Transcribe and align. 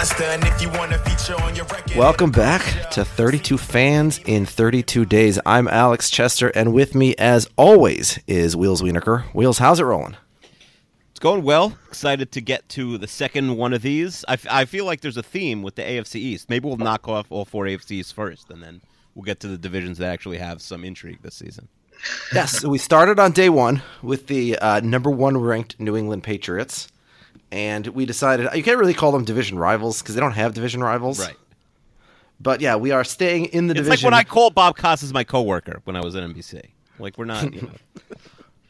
Monster. 0.00 0.24
And 0.24 0.42
if 0.44 0.62
you 0.62 0.70
want 0.70 0.92
to 0.92 0.98
feature 1.00 1.38
on 1.42 1.54
your 1.54 1.66
record, 1.66 1.94
Welcome 1.94 2.30
back 2.30 2.90
to 2.92 3.04
32 3.04 3.58
Fans 3.58 4.18
in 4.24 4.46
32 4.46 5.04
Days. 5.04 5.38
I'm 5.44 5.68
Alex 5.68 6.08
Chester, 6.08 6.48
and 6.48 6.72
with 6.72 6.94
me, 6.94 7.14
as 7.16 7.50
always, 7.58 8.18
is 8.26 8.56
Wheels 8.56 8.80
Wienerkur. 8.80 9.24
Wheels, 9.34 9.58
how's 9.58 9.78
it 9.78 9.82
rolling? 9.82 10.16
It's 11.10 11.20
going 11.20 11.42
well. 11.42 11.76
Excited 11.88 12.32
to 12.32 12.40
get 12.40 12.66
to 12.70 12.96
the 12.96 13.06
second 13.06 13.58
one 13.58 13.74
of 13.74 13.82
these. 13.82 14.24
I, 14.26 14.32
f- 14.32 14.46
I 14.48 14.64
feel 14.64 14.86
like 14.86 15.02
there's 15.02 15.18
a 15.18 15.22
theme 15.22 15.60
with 15.62 15.74
the 15.74 15.82
AFC 15.82 16.14
East. 16.14 16.48
Maybe 16.48 16.66
we'll 16.66 16.78
knock 16.78 17.06
off 17.06 17.26
all 17.28 17.44
four 17.44 17.66
AFCs 17.66 18.10
first, 18.10 18.48
and 18.48 18.62
then 18.62 18.80
we'll 19.14 19.24
get 19.24 19.40
to 19.40 19.48
the 19.48 19.58
divisions 19.58 19.98
that 19.98 20.10
actually 20.10 20.38
have 20.38 20.62
some 20.62 20.82
intrigue 20.82 21.18
this 21.20 21.34
season. 21.34 21.68
Yes, 22.32 22.60
so 22.60 22.70
we 22.70 22.78
started 22.78 23.18
on 23.18 23.32
day 23.32 23.50
one 23.50 23.82
with 24.00 24.28
the 24.28 24.58
uh, 24.60 24.80
number 24.80 25.10
one 25.10 25.36
ranked 25.36 25.78
New 25.78 25.94
England 25.94 26.22
Patriots, 26.22 26.88
and 27.52 27.86
we 27.88 28.06
decided 28.06 28.48
you 28.54 28.62
can't 28.62 28.78
really 28.78 28.94
call 28.94 29.12
them 29.12 29.24
division 29.24 29.58
rivals 29.58 30.00
because 30.02 30.14
they 30.14 30.20
don't 30.20 30.32
have 30.32 30.54
division 30.54 30.82
rivals. 30.82 31.20
Right. 31.20 31.36
But 32.40 32.60
yeah, 32.60 32.76
we 32.76 32.90
are 32.90 33.04
staying 33.04 33.46
in 33.46 33.66
the 33.66 33.72
It's 33.72 33.80
division. 33.80 33.92
It's 33.92 34.02
like 34.02 34.12
when 34.12 34.18
I 34.18 34.24
called 34.24 34.54
Bob 34.54 34.76
Costas 34.76 35.12
my 35.12 35.24
coworker 35.24 35.80
when 35.84 35.96
I 35.96 36.00
was 36.00 36.16
at 36.16 36.22
NBC. 36.22 36.70
Like 36.98 37.18
we're 37.18 37.26
not. 37.26 37.52
You 37.52 37.62
know, 37.62 37.70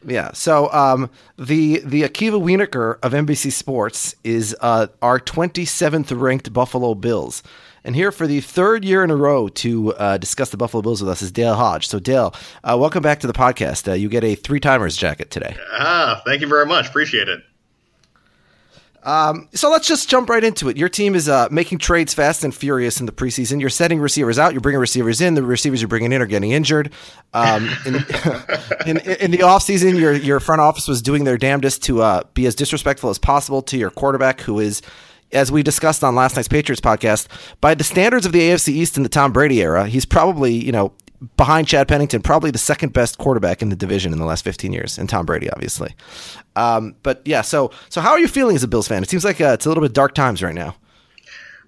Yeah. 0.06 0.33
So 0.33 0.72
um, 0.72 1.11
the 1.37 1.81
the 1.84 2.03
Akiva 2.03 2.41
Wienerkur 2.41 2.98
of 3.03 3.12
NBC 3.12 3.53
Sports 3.53 4.14
is 4.25 4.56
uh, 4.61 4.87
our 5.03 5.20
27th 5.20 6.19
ranked 6.19 6.53
Buffalo 6.53 6.94
Bills. 6.94 7.42
And 7.83 7.94
here 7.94 8.12
for 8.12 8.27
the 8.27 8.41
third 8.41 8.84
year 8.84 9.03
in 9.03 9.11
a 9.11 9.17
row 9.17 9.48
to 9.48 9.94
uh, 9.94 10.19
discuss 10.19 10.50
the 10.50 10.59
Buffalo 10.59 10.83
Bills 10.83 11.00
with 11.00 11.09
us 11.11 11.22
is 11.22 11.33
Dale 11.33 11.55
Hodge. 11.55 11.89
So 11.89 11.98
Dale, 11.98 12.34
uh, 12.62 12.77
welcome 12.78 13.03
back 13.03 13.20
to 13.20 13.27
the 13.27 13.33
podcast. 13.33 13.89
Uh, 13.89 13.92
you 13.94 14.09
get 14.09 14.22
a 14.22 14.34
three 14.34 14.61
timers 14.61 14.97
jacket 14.97 15.31
today. 15.31 15.56
Ah, 15.72 16.21
thank 16.27 16.43
you 16.43 16.47
very 16.47 16.66
much. 16.66 16.88
Appreciate 16.88 17.28
it. 17.28 17.43
So 19.53 19.71
let's 19.71 19.88
just 19.88 20.09
jump 20.09 20.28
right 20.28 20.43
into 20.43 20.69
it. 20.69 20.77
Your 20.77 20.88
team 20.88 21.15
is 21.15 21.28
uh, 21.28 21.49
making 21.50 21.78
trades 21.78 22.12
fast 22.12 22.44
and 22.44 22.55
furious 22.55 23.00
in 23.00 23.06
the 23.06 23.12
preseason. 23.12 23.61
You're 23.61 23.71
setting 23.71 24.00
receivers 24.00 24.38
out. 24.38 24.53
You're 24.53 24.61
bringing 24.61 24.81
receivers 24.81 25.21
in. 25.21 25.34
The 25.34 25.43
receivers 25.43 25.81
you're 25.81 25.88
bringing 25.88 26.12
in 26.12 26.21
are 26.21 26.27
getting 26.27 26.50
injured. 26.50 26.93
Um, 27.33 27.71
in, 27.87 27.94
in, 28.87 28.99
in 28.99 29.31
the 29.31 29.39
offseason, 29.43 29.99
your 29.99 30.12
your 30.12 30.41
front 30.41 30.60
office 30.60 30.87
was 30.87 31.00
doing 31.03 31.25
their 31.25 31.39
damnedest 31.39 31.83
to 31.84 32.03
uh, 32.03 32.22
be 32.34 32.47
as 32.47 32.55
disrespectful 32.55 33.10
as 33.10 33.19
possible 33.19 33.62
to 33.62 33.78
your 33.78 33.91
quarterback, 33.91 34.41
who 34.43 34.59
is, 34.59 34.83
as 35.33 35.50
we 35.50 35.62
discussed 35.62 36.05
on 36.05 36.15
last 36.15 36.37
night's 36.37 36.49
Patriots 36.49 36.81
podcast, 36.81 37.28
by 37.60 37.75
the 37.75 37.84
standards 37.84 38.27
of 38.27 38.33
the 38.33 38.41
AFC 38.41 38.69
East 38.69 38.97
in 38.97 39.03
the 39.03 39.09
Tom 39.09 39.33
Brady 39.33 39.62
era, 39.62 39.87
he's 39.87 40.05
probably 40.05 40.53
you 40.53 40.72
know 40.72 40.93
behind 41.36 41.69
Chad 41.69 41.88
Pennington, 41.88 42.22
probably 42.22 42.50
the 42.50 42.58
second 42.58 42.92
best 42.92 43.19
quarterback 43.19 43.62
in 43.62 43.69
the 43.69 43.76
division 43.76 44.12
in 44.12 44.19
the 44.19 44.25
last 44.25 44.42
15 44.44 44.72
years, 44.72 44.98
and 44.98 45.08
Tom 45.08 45.26
Brady, 45.26 45.50
obviously. 45.50 45.94
Um, 46.56 46.94
but 47.03 47.22
yeah, 47.25 47.42
so 47.42 47.70
so 47.88 48.00
how 48.00 48.10
are 48.10 48.19
you 48.19 48.28
feeling 48.28 48.56
as 48.56 48.62
a 48.62 48.69
Bills 48.69 48.88
fan? 48.88 49.03
It 49.03 49.10
seems 49.10 49.25
like 49.25 49.41
uh, 49.41 49.53
it's 49.54 49.66
a 49.66 49.69
little 49.69 49.82
bit 49.82 49.92
dark 49.92 50.14
times 50.14 50.42
right 50.42 50.54
now. 50.54 50.76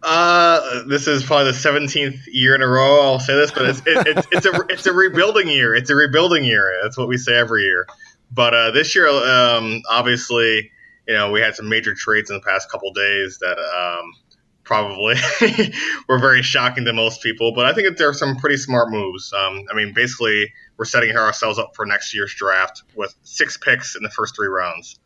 Uh, 0.03 0.83
this 0.89 1.07
is 1.07 1.23
probably 1.23 1.53
the 1.53 1.55
seventeenth 1.57 2.27
year 2.27 2.55
in 2.55 2.63
a 2.63 2.67
row. 2.67 3.03
I'll 3.03 3.21
say 3.21 3.35
this, 3.35 3.53
but 3.53 3.69
it's 3.69 3.81
it, 3.87 4.07
it's 4.07 4.27
it's 4.33 4.47
a 4.47 4.61
it's 4.69 4.87
a 4.87 4.93
rebuilding 4.93 5.49
year. 5.49 5.75
It's 5.75 5.91
a 5.91 5.95
rebuilding 5.95 6.45
year. 6.45 6.77
That's 6.83 6.99
what 6.99 7.09
we 7.09 7.17
say 7.17 7.37
every 7.37 7.63
year. 7.63 7.87
But 8.33 8.55
uh, 8.55 8.71
this 8.73 8.97
year, 8.97 9.09
um, 9.09 9.83
obviously, 9.89 10.73
you 11.07 11.15
know, 11.15 11.31
we 11.31 11.41
had 11.41 11.55
some 11.55 11.69
major 11.69 11.95
trades 11.95 12.31
in 12.31 12.37
the 12.37 12.43
past 12.43 12.71
couple 12.71 12.93
days 12.93 13.39
that 13.39 13.59
um, 13.59 14.13
probably 14.73 15.17
were 16.09 16.19
very 16.19 16.41
shocking 16.41 16.87
to 16.87 16.95
most 16.95 17.23
people. 17.23 17.53
But 17.53 17.67
I 17.67 17.75
think 17.75 17.89
that 17.89 17.99
there 17.99 18.09
are 18.09 18.15
some 18.15 18.37
pretty 18.37 18.57
smart 18.57 18.91
moves. 18.91 19.31
Um, 19.35 19.65
I 19.71 19.75
mean, 19.75 19.93
basically, 19.93 20.51
we're 20.79 20.87
setting 20.87 21.15
ourselves 21.15 21.59
up 21.59 21.77
for 21.77 21.85
next 21.85 22.15
year's 22.15 22.35
draft 22.35 22.83
with 22.97 23.15
six 23.23 23.59
picks 23.59 23.95
in 23.95 24.03
the 24.03 24.09
first 24.09 24.35
three 24.35 24.49
rounds. 24.49 24.99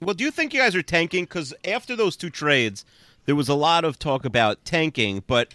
well, 0.00 0.14
do 0.14 0.24
you 0.24 0.32
think 0.32 0.52
you 0.52 0.60
guys 0.60 0.74
are 0.74 0.82
tanking? 0.82 1.22
Because 1.22 1.54
after 1.64 1.94
those 1.94 2.16
two 2.16 2.30
trades, 2.30 2.84
there 3.26 3.36
was 3.36 3.48
a 3.48 3.54
lot 3.54 3.84
of 3.84 3.96
talk 3.96 4.24
about 4.24 4.64
tanking. 4.64 5.22
But 5.28 5.54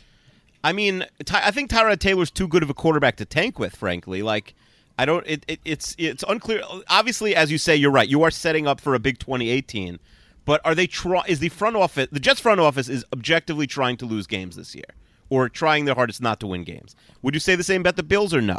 I 0.64 0.72
mean, 0.72 1.06
I 1.30 1.52
think 1.52 1.70
Tyrod 1.70 2.00
Taylor's 2.00 2.32
too 2.32 2.48
good 2.48 2.64
of 2.64 2.70
a 2.70 2.74
quarterback 2.74 3.18
to 3.18 3.26
tank 3.26 3.60
with. 3.60 3.76
Frankly, 3.76 4.22
like. 4.22 4.56
I 5.00 5.06
don't. 5.06 5.28
It, 5.28 5.46
it, 5.48 5.60
it's 5.64 5.94
it's 6.00 6.24
unclear. 6.28 6.64
Obviously, 6.90 7.36
as 7.36 7.52
you 7.52 7.60
say, 7.60 7.76
you're 7.76 7.92
right. 7.92 8.10
You 8.10 8.24
are 8.24 8.32
setting 8.32 8.66
up 8.66 8.82
for 8.82 8.96
a 8.96 9.00
big 9.00 9.20
2018. 9.20 10.00
But 10.48 10.62
are 10.64 10.74
they 10.74 10.88
try? 10.88 11.24
Is 11.28 11.40
the 11.40 11.50
front 11.50 11.76
office, 11.76 12.08
the 12.10 12.22
Jets 12.22 12.40
front 12.40 12.62
office, 12.62 12.88
is 12.88 13.04
objectively 13.12 13.68
trying 13.68 13.98
to 13.98 14.06
lose 14.06 14.28
games 14.28 14.56
this 14.56 14.74
year, 14.74 14.96
or 15.30 15.50
trying 15.50 15.84
their 15.84 15.94
hardest 15.94 16.22
not 16.22 16.40
to 16.40 16.48
win 16.48 16.64
games? 16.64 16.96
Would 17.22 17.34
you 17.34 17.42
say 17.42 17.56
the 17.56 17.66
same 17.66 17.82
about 17.82 17.98
the 17.98 18.04
Bills, 18.04 18.34
or 18.34 18.42
no? 18.42 18.58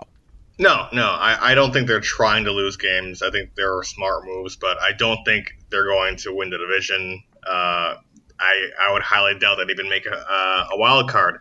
No, 0.58 0.86
no, 0.92 1.06
I, 1.06 1.52
I 1.52 1.54
don't 1.54 1.72
think 1.72 1.88
they're 1.88 2.00
trying 2.00 2.44
to 2.44 2.52
lose 2.52 2.76
games. 2.76 3.22
I 3.22 3.30
think 3.30 3.54
there 3.54 3.74
are 3.74 3.82
smart 3.82 4.26
moves, 4.26 4.54
but 4.54 4.76
I 4.82 4.92
don't 4.92 5.24
think 5.24 5.56
they're 5.70 5.86
going 5.86 6.16
to 6.16 6.34
win 6.34 6.50
the 6.50 6.58
division. 6.58 7.22
Uh, 7.46 7.94
I 8.38 8.68
I 8.78 8.92
would 8.92 9.02
highly 9.02 9.38
doubt 9.38 9.56
that 9.56 9.68
they 9.68 9.72
even 9.72 9.88
make 9.88 10.04
a, 10.04 10.14
uh, 10.14 10.68
a 10.72 10.76
wild 10.76 11.08
card. 11.08 11.40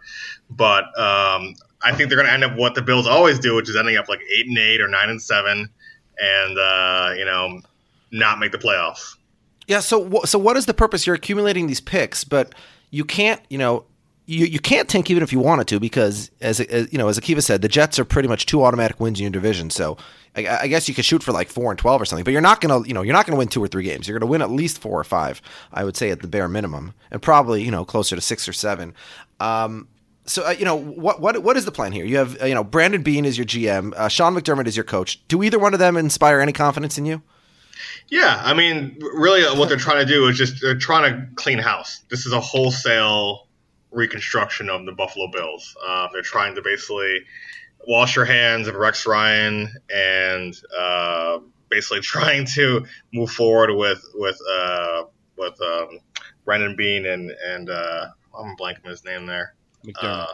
But 0.49 0.85
um, 0.97 1.55
I 1.81 1.91
think 1.93 2.07
they're 2.07 2.17
going 2.17 2.27
to 2.27 2.31
end 2.33 2.45
up 2.45 2.55
what 2.55 2.73
the 2.73 2.81
Bills 2.81 3.05
always 3.05 3.37
do, 3.37 3.53
which 3.55 3.67
is 3.67 3.75
ending 3.75 3.97
up 3.97 4.07
like 4.07 4.21
eight 4.21 4.47
and 4.47 4.57
eight 4.57 4.79
or 4.79 4.87
nine 4.87 5.09
and 5.09 5.21
seven, 5.21 5.67
and 6.17 6.57
uh, 6.57 7.13
you 7.17 7.25
know, 7.25 7.59
not 8.13 8.39
make 8.39 8.53
the 8.53 8.57
playoffs. 8.57 9.17
Yeah. 9.67 9.79
So 9.79 10.21
so 10.25 10.39
what 10.39 10.57
is 10.57 10.65
the 10.65 10.73
purpose? 10.73 11.05
You're 11.05 11.15
accumulating 11.15 11.67
these 11.67 11.81
picks, 11.81 12.23
but 12.23 12.55
you 12.89 13.05
can't. 13.05 13.41
You 13.49 13.57
know. 13.57 13.85
You, 14.29 14.45
you 14.45 14.59
can't 14.59 14.89
tank 14.89 15.09
even 15.09 15.23
if 15.23 15.31
you 15.31 15.39
wanted 15.39 15.69
to 15.69 15.79
because 15.79 16.31
as, 16.41 16.59
as 16.59 16.91
you 16.91 16.97
know 16.97 17.07
as 17.07 17.17
Akiva 17.17 17.41
said 17.41 17.61
the 17.61 17.69
Jets 17.69 17.97
are 17.97 18.03
pretty 18.03 18.27
much 18.27 18.45
two 18.45 18.61
automatic 18.61 18.99
wins 18.99 19.19
in 19.19 19.23
your 19.23 19.31
division 19.31 19.69
so 19.69 19.95
I, 20.35 20.63
I 20.63 20.67
guess 20.67 20.89
you 20.89 20.93
could 20.93 21.05
shoot 21.05 21.23
for 21.23 21.31
like 21.31 21.47
four 21.47 21.71
and 21.71 21.79
twelve 21.79 22.01
or 22.01 22.05
something 22.05 22.25
but 22.25 22.31
you're 22.31 22.41
not 22.41 22.59
gonna 22.59 22.85
you 22.85 22.93
know 22.93 23.03
you're 23.03 23.13
not 23.13 23.25
gonna 23.25 23.37
win 23.37 23.47
two 23.47 23.63
or 23.63 23.69
three 23.69 23.85
games 23.85 24.05
you're 24.05 24.19
gonna 24.19 24.29
win 24.29 24.41
at 24.41 24.51
least 24.51 24.79
four 24.79 24.99
or 24.99 25.05
five 25.05 25.41
I 25.71 25.85
would 25.85 25.95
say 25.95 26.09
at 26.09 26.21
the 26.21 26.27
bare 26.27 26.49
minimum 26.49 26.93
and 27.09 27.21
probably 27.21 27.63
you 27.63 27.71
know 27.71 27.85
closer 27.85 28.17
to 28.17 28.21
six 28.21 28.49
or 28.49 28.51
seven 28.51 28.93
um, 29.39 29.87
so 30.25 30.45
uh, 30.45 30.51
you 30.51 30.65
know 30.65 30.75
what 30.75 31.21
what 31.21 31.41
what 31.41 31.57
is 31.57 31.65
the 31.65 31.71
plan 31.71 31.91
here? 31.93 32.05
You 32.05 32.17
have 32.17 32.41
uh, 32.41 32.45
you 32.45 32.53
know 32.53 32.63
Brandon 32.63 33.01
Beane 33.01 33.25
is 33.25 33.37
your 33.37 33.45
GM, 33.45 33.93
uh, 33.93 34.09
Sean 34.09 34.35
McDermott 34.35 34.67
is 34.67 34.75
your 34.75 34.83
coach. 34.83 35.25
Do 35.27 35.41
either 35.41 35.57
one 35.57 35.73
of 35.73 35.79
them 35.79 35.97
inspire 35.97 36.39
any 36.41 36.53
confidence 36.53 36.97
in 36.97 37.05
you? 37.05 37.21
Yeah, 38.09 38.41
I 38.43 38.53
mean, 38.53 38.97
really, 38.99 39.43
what 39.57 39.69
they're 39.69 39.77
trying 39.77 40.05
to 40.05 40.11
do 40.11 40.27
is 40.27 40.37
just 40.37 40.61
they're 40.61 40.77
trying 40.77 41.11
to 41.11 41.27
clean 41.35 41.59
house. 41.59 42.01
This 42.09 42.25
is 42.25 42.33
a 42.33 42.39
wholesale 42.39 43.47
reconstruction 43.91 44.69
of 44.69 44.85
the 44.85 44.91
Buffalo 44.91 45.27
Bills. 45.31 45.75
Uh, 45.85 46.07
they're 46.11 46.21
trying 46.21 46.55
to 46.55 46.61
basically 46.61 47.21
wash 47.87 48.15
your 48.15 48.25
hands 48.25 48.67
of 48.67 48.75
Rex 48.75 49.05
Ryan 49.05 49.69
and 49.93 50.55
uh, 50.77 51.39
basically 51.69 51.99
trying 52.01 52.45
to 52.55 52.85
move 53.13 53.31
forward 53.31 53.75
with 53.75 54.03
with 54.15 54.39
uh, 54.51 55.03
with 55.37 55.59
um, 55.61 55.99
Brandon 56.45 56.75
Beane 56.75 57.05
and 57.05 57.31
and 57.45 57.69
uh, 57.69 58.07
I'm 58.37 58.55
blanking 58.57 58.87
his 58.87 59.03
name 59.03 59.25
there. 59.25 59.53
McDermott. 59.85 59.95
Uh, 60.03 60.33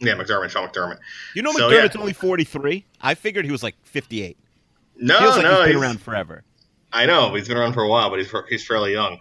yeah, 0.00 0.14
McDermott, 0.14 0.50
Sean 0.50 0.68
McDermott. 0.68 0.98
you 1.34 1.42
know, 1.42 1.52
so, 1.52 1.68
McDermott's 1.68 1.94
yeah. 1.96 2.00
only 2.00 2.12
43. 2.12 2.84
I 3.00 3.14
figured 3.14 3.44
he 3.44 3.50
was 3.50 3.64
like 3.64 3.74
58. 3.82 4.36
No, 4.96 5.18
Feels 5.18 5.36
like 5.36 5.42
no, 5.42 5.50
he's 5.50 5.58
been 5.58 5.68
he's- 5.70 5.82
around 5.82 6.00
forever. 6.00 6.44
I 6.92 7.06
know 7.06 7.34
he's 7.34 7.48
been 7.48 7.56
around 7.56 7.74
for 7.74 7.82
a 7.82 7.88
while, 7.88 8.10
but 8.10 8.18
he's 8.18 8.32
he's 8.48 8.66
fairly 8.66 8.92
young. 8.92 9.18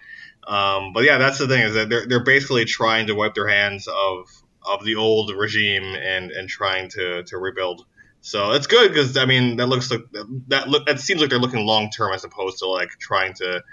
Um, 0.47 0.93
but 0.93 1.03
yeah, 1.03 1.17
that's 1.17 1.37
the 1.37 1.47
thing 1.47 1.61
is 1.61 1.73
that 1.73 1.89
they're 1.89 2.05
they're 2.05 2.23
basically 2.23 2.65
trying 2.65 3.07
to 3.07 3.15
wipe 3.15 3.33
their 3.33 3.47
hands 3.47 3.87
of 3.87 4.29
of 4.65 4.83
the 4.83 4.95
old 4.95 5.31
regime 5.35 5.83
and 5.83 6.31
and 6.31 6.49
trying 6.49 6.89
to 6.91 7.23
to 7.23 7.37
rebuild. 7.37 7.85
So 8.21 8.51
it's 8.51 8.67
good 8.67 8.89
because 8.89 9.17
I 9.17 9.25
mean 9.25 9.57
that 9.57 9.67
looks 9.67 9.91
like 9.91 10.01
that 10.47 10.69
look 10.69 10.85
that 10.85 10.99
seems 10.99 11.21
like 11.21 11.29
they're 11.29 11.39
looking 11.39 11.65
long 11.65 11.89
term 11.89 12.13
as 12.13 12.23
opposed 12.23 12.59
to 12.59 12.67
like 12.67 12.89
trying 12.99 13.33
to 13.35 13.63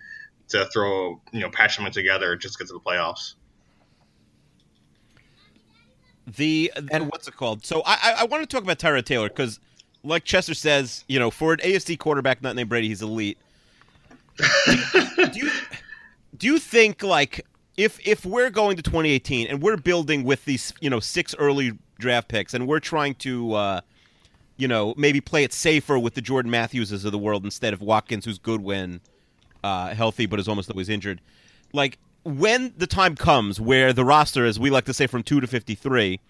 to 0.49 0.67
throw 0.67 1.21
you 1.33 1.41
know 1.41 1.51
patch 1.51 1.77
them 1.77 1.91
together 1.91 2.37
just 2.37 2.59
because 2.59 2.71
of 2.71 2.83
the 2.83 2.91
playoffs. 2.91 3.35
The 6.27 6.73
and 6.91 7.07
what's 7.11 7.29
it 7.29 7.37
called? 7.37 7.65
So 7.65 7.83
I 7.85 8.15
I, 8.19 8.25
want 8.25 8.43
to 8.43 8.47
talk 8.47 8.63
about 8.63 8.79
Tyrod 8.79 9.05
Taylor 9.05 9.29
because, 9.29 9.61
like 10.03 10.25
Chester 10.25 10.55
says, 10.55 11.05
you 11.07 11.19
know, 11.19 11.31
for 11.31 11.53
an 11.53 11.59
AFC 11.59 11.99
quarterback 11.99 12.43
not 12.43 12.57
named 12.57 12.71
Brady, 12.71 12.89
he's 12.89 13.03
elite. 13.03 13.37
Do 14.37 15.39
you 15.39 15.51
do 16.37 16.47
you 16.47 16.59
think 16.59 17.03
like 17.03 17.47
if 17.77 17.99
if 18.07 18.25
we're 18.25 18.51
going 18.51 18.77
to 18.77 18.83
2018 18.83 19.47
and 19.47 19.63
we're 19.63 19.77
building 19.77 20.25
with 20.25 20.45
these 20.45 20.73
you 20.81 20.91
know 20.91 21.01
six 21.01 21.35
early 21.39 21.73
draft 21.99 22.29
picks 22.29 22.55
and 22.55 22.67
we're 22.67 22.81
trying 22.81 23.15
to 23.15 23.53
uh, 23.55 23.81
you 24.57 24.69
know 24.69 24.95
maybe 24.97 25.21
play 25.21 25.45
it 25.45 25.53
safer 25.53 25.99
with 25.99 26.15
the 26.15 26.21
Jordan 26.21 26.51
Matthewses 26.51 27.05
of 27.05 27.13
the 27.13 27.19
world 27.19 27.45
instead 27.45 27.73
of 27.73 27.81
Watkins, 27.81 28.25
who's 28.25 28.39
good 28.39 28.61
when 28.61 29.01
uh, 29.63 29.95
healthy 29.95 30.27
but 30.27 30.39
is 30.39 30.49
almost 30.49 30.71
always 30.71 30.89
injured, 30.89 31.21
like 31.73 31.99
when 32.25 32.73
the 32.77 32.87
time 32.87 33.15
comes 33.15 33.61
where 33.61 33.93
the 33.93 34.05
roster, 34.05 34.47
as 34.47 34.59
we 34.59 34.71
like 34.71 34.87
to 34.87 34.95
say, 34.95 35.07
from 35.07 35.23
two 35.23 35.41
to 35.41 35.47
fifty-three, 35.47 36.21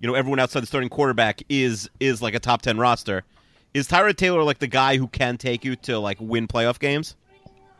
you 0.00 0.08
know, 0.08 0.14
everyone 0.14 0.40
outside 0.40 0.60
the 0.60 0.66
starting 0.66 0.88
quarterback 0.88 1.42
is 1.48 1.88
is 2.00 2.22
like 2.22 2.34
a 2.34 2.40
top 2.40 2.62
ten 2.62 2.78
roster. 2.78 3.24
Is 3.72 3.88
Tyrod 3.88 4.16
Taylor 4.16 4.44
like 4.44 4.58
the 4.60 4.68
guy 4.68 4.96
who 4.96 5.08
can 5.08 5.36
take 5.36 5.64
you 5.64 5.76
to 5.76 5.98
like 5.98 6.18
win 6.20 6.46
playoff 6.46 6.78
games? 6.78 7.16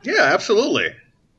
Yeah, 0.05 0.23
absolutely. 0.23 0.95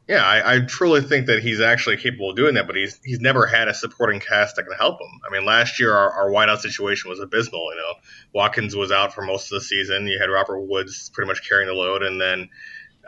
Yeah, 0.07 0.23
I, 0.23 0.55
I 0.55 0.59
truly 0.59 1.01
think 1.01 1.25
that 1.27 1.41
he's 1.41 1.59
actually 1.59 1.97
capable 1.97 2.29
of 2.29 2.35
doing 2.35 2.53
that, 2.55 2.67
but 2.67 2.75
he's 2.75 2.99
he's 3.03 3.19
never 3.19 3.47
had 3.47 3.67
a 3.67 3.73
supporting 3.73 4.19
cast 4.19 4.55
that 4.55 4.63
can 4.63 4.77
help 4.77 5.01
him. 5.01 5.19
I 5.27 5.31
mean, 5.31 5.45
last 5.45 5.79
year 5.79 5.95
our, 5.95 6.11
our 6.11 6.29
wideout 6.29 6.59
situation 6.59 7.09
was 7.09 7.19
abysmal. 7.19 7.71
You 7.71 7.77
know, 7.77 7.93
Watkins 8.33 8.75
was 8.75 8.91
out 8.91 9.15
for 9.15 9.23
most 9.23 9.51
of 9.51 9.55
the 9.59 9.61
season. 9.61 10.05
You 10.05 10.19
had 10.19 10.29
Robert 10.29 10.59
Woods 10.59 11.09
pretty 11.09 11.27
much 11.27 11.47
carrying 11.47 11.67
the 11.67 11.73
load, 11.73 12.03
and 12.03 12.21
then 12.21 12.49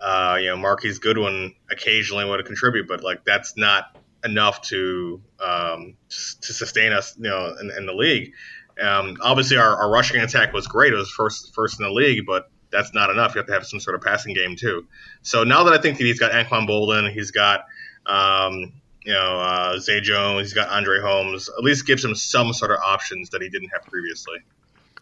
uh, 0.01 0.37
you 0.39 0.47
know, 0.47 0.57
Marquise 0.57 0.99
Goodwin 0.99 1.53
occasionally 1.71 2.25
would 2.25 2.43
contribute, 2.45 2.87
but 2.87 3.03
like 3.03 3.23
that's 3.25 3.55
not 3.57 3.95
enough 4.23 4.61
to 4.61 5.21
um, 5.39 5.95
to 6.09 6.53
sustain 6.53 6.93
us, 6.93 7.15
you 7.17 7.29
know, 7.29 7.55
in, 7.59 7.71
in 7.71 7.85
the 7.85 7.93
league. 7.93 8.33
Um, 8.81 9.17
obviously, 9.21 9.57
our, 9.57 9.75
our, 9.75 9.89
rushing 9.89 10.21
attack 10.21 10.53
was 10.53 10.67
great; 10.67 10.93
it 10.93 10.97
was 10.97 11.09
first 11.09 11.53
first 11.55 11.79
in 11.79 11.85
the 11.85 11.91
league, 11.91 12.25
but 12.25 12.49
that's 12.71 12.93
not 12.93 13.09
enough. 13.09 13.35
You 13.35 13.39
have 13.39 13.47
to 13.47 13.53
have 13.53 13.65
some 13.65 13.79
sort 13.79 13.95
of 13.95 14.01
passing 14.01 14.33
game 14.33 14.55
too. 14.55 14.85
So 15.21 15.43
now 15.43 15.63
that 15.63 15.73
I 15.73 15.81
think 15.81 15.97
that 15.97 16.03
he's 16.05 16.19
got 16.19 16.31
Anquan 16.31 16.67
Boldin, 16.67 17.11
he's 17.11 17.31
got 17.31 17.65
um, 18.05 18.73
you 19.03 19.13
know 19.13 19.39
uh, 19.39 19.79
Zay 19.79 20.01
Jones, 20.01 20.47
he's 20.47 20.53
got 20.53 20.69
Andre 20.69 20.99
Holmes. 20.99 21.49
At 21.57 21.63
least 21.63 21.85
gives 21.85 22.03
him 22.03 22.15
some 22.15 22.53
sort 22.53 22.71
of 22.71 22.79
options 22.85 23.29
that 23.31 23.41
he 23.41 23.49
didn't 23.49 23.69
have 23.69 23.83
previously. 23.83 24.39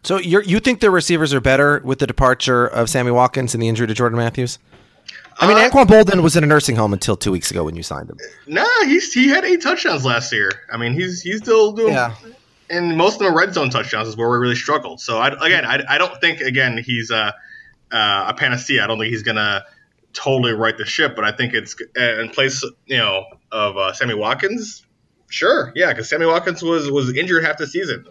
So 0.04 0.18
you 0.18 0.42
you 0.42 0.60
think 0.60 0.80
the 0.82 0.92
receivers 0.92 1.34
are 1.34 1.42
better 1.42 1.82
with 1.84 2.00
the 2.00 2.08
departure 2.08 2.68
of 2.68 2.90
Sammy 2.90 3.12
Watkins 3.12 3.56
and 3.56 3.64
the 3.64 3.68
injury 3.68 3.88
to 3.88 3.94
Jordan 3.94 4.18
Matthews? 4.18 4.60
I 5.40 5.48
mean, 5.48 5.58
uh, 5.58 5.70
Anquan 5.70 5.86
Boldin 5.86 6.22
was 6.22 6.38
in 6.38 6.44
a 6.44 6.48
nursing 6.48 6.76
home 6.76 6.94
until 6.94 7.18
two 7.18 7.32
weeks 7.32 7.52
ago 7.52 7.64
when 7.64 7.76
you 7.76 7.84
signed 7.84 8.10
him. 8.10 8.18
Nah, 8.48 8.66
he's 8.84 9.12
he 9.14 9.28
had 9.28 9.44
eight 9.44 9.62
touchdowns 9.62 10.06
last 10.06 10.32
year. 10.32 10.52
I 10.72 10.78
mean, 10.78 10.94
he's 10.94 11.22
he's 11.22 11.40
still 11.40 11.74
doing. 11.74 11.94
Yeah. 11.94 12.16
And 12.70 12.98
most 12.98 13.16
of 13.16 13.20
them 13.20 13.34
are 13.34 13.38
red 13.38 13.54
zone 13.54 13.70
touchdowns 13.70 14.08
is 14.08 14.18
where 14.18 14.30
we 14.30 14.38
really 14.38 14.56
struggled. 14.56 15.00
So 15.00 15.20
I, 15.20 15.28
again, 15.46 15.66
I, 15.66 15.84
I 15.88 15.98
don't 16.00 16.20
think 16.20 16.40
again 16.40 16.78
he's 16.78 17.12
a, 17.12 17.36
uh, 17.92 18.26
a 18.30 18.34
panacea. 18.34 18.84
I 18.84 18.88
don't 18.88 19.00
think 19.00 19.12
he's 19.12 19.24
gonna 19.24 19.64
totally 20.14 20.54
right 20.54 20.78
the 20.78 20.86
ship, 20.86 21.16
but 21.16 21.26
I 21.26 21.32
think 21.32 21.54
it's 21.54 21.76
uh, 21.98 22.22
in 22.22 22.30
place, 22.30 22.64
you 22.86 22.98
know, 22.98 23.26
of 23.52 23.78
uh, 23.78 23.94
Sammy 23.94 24.14
Watkins. 24.14 24.86
Sure, 25.30 25.72
yeah, 25.76 25.90
because 25.90 26.10
Sammy 26.10 26.26
Watkins 26.26 26.62
was 26.62 26.90
was 26.92 27.16
injured 27.16 27.44
half 27.44 27.58
the 27.58 27.68
season. 27.68 28.06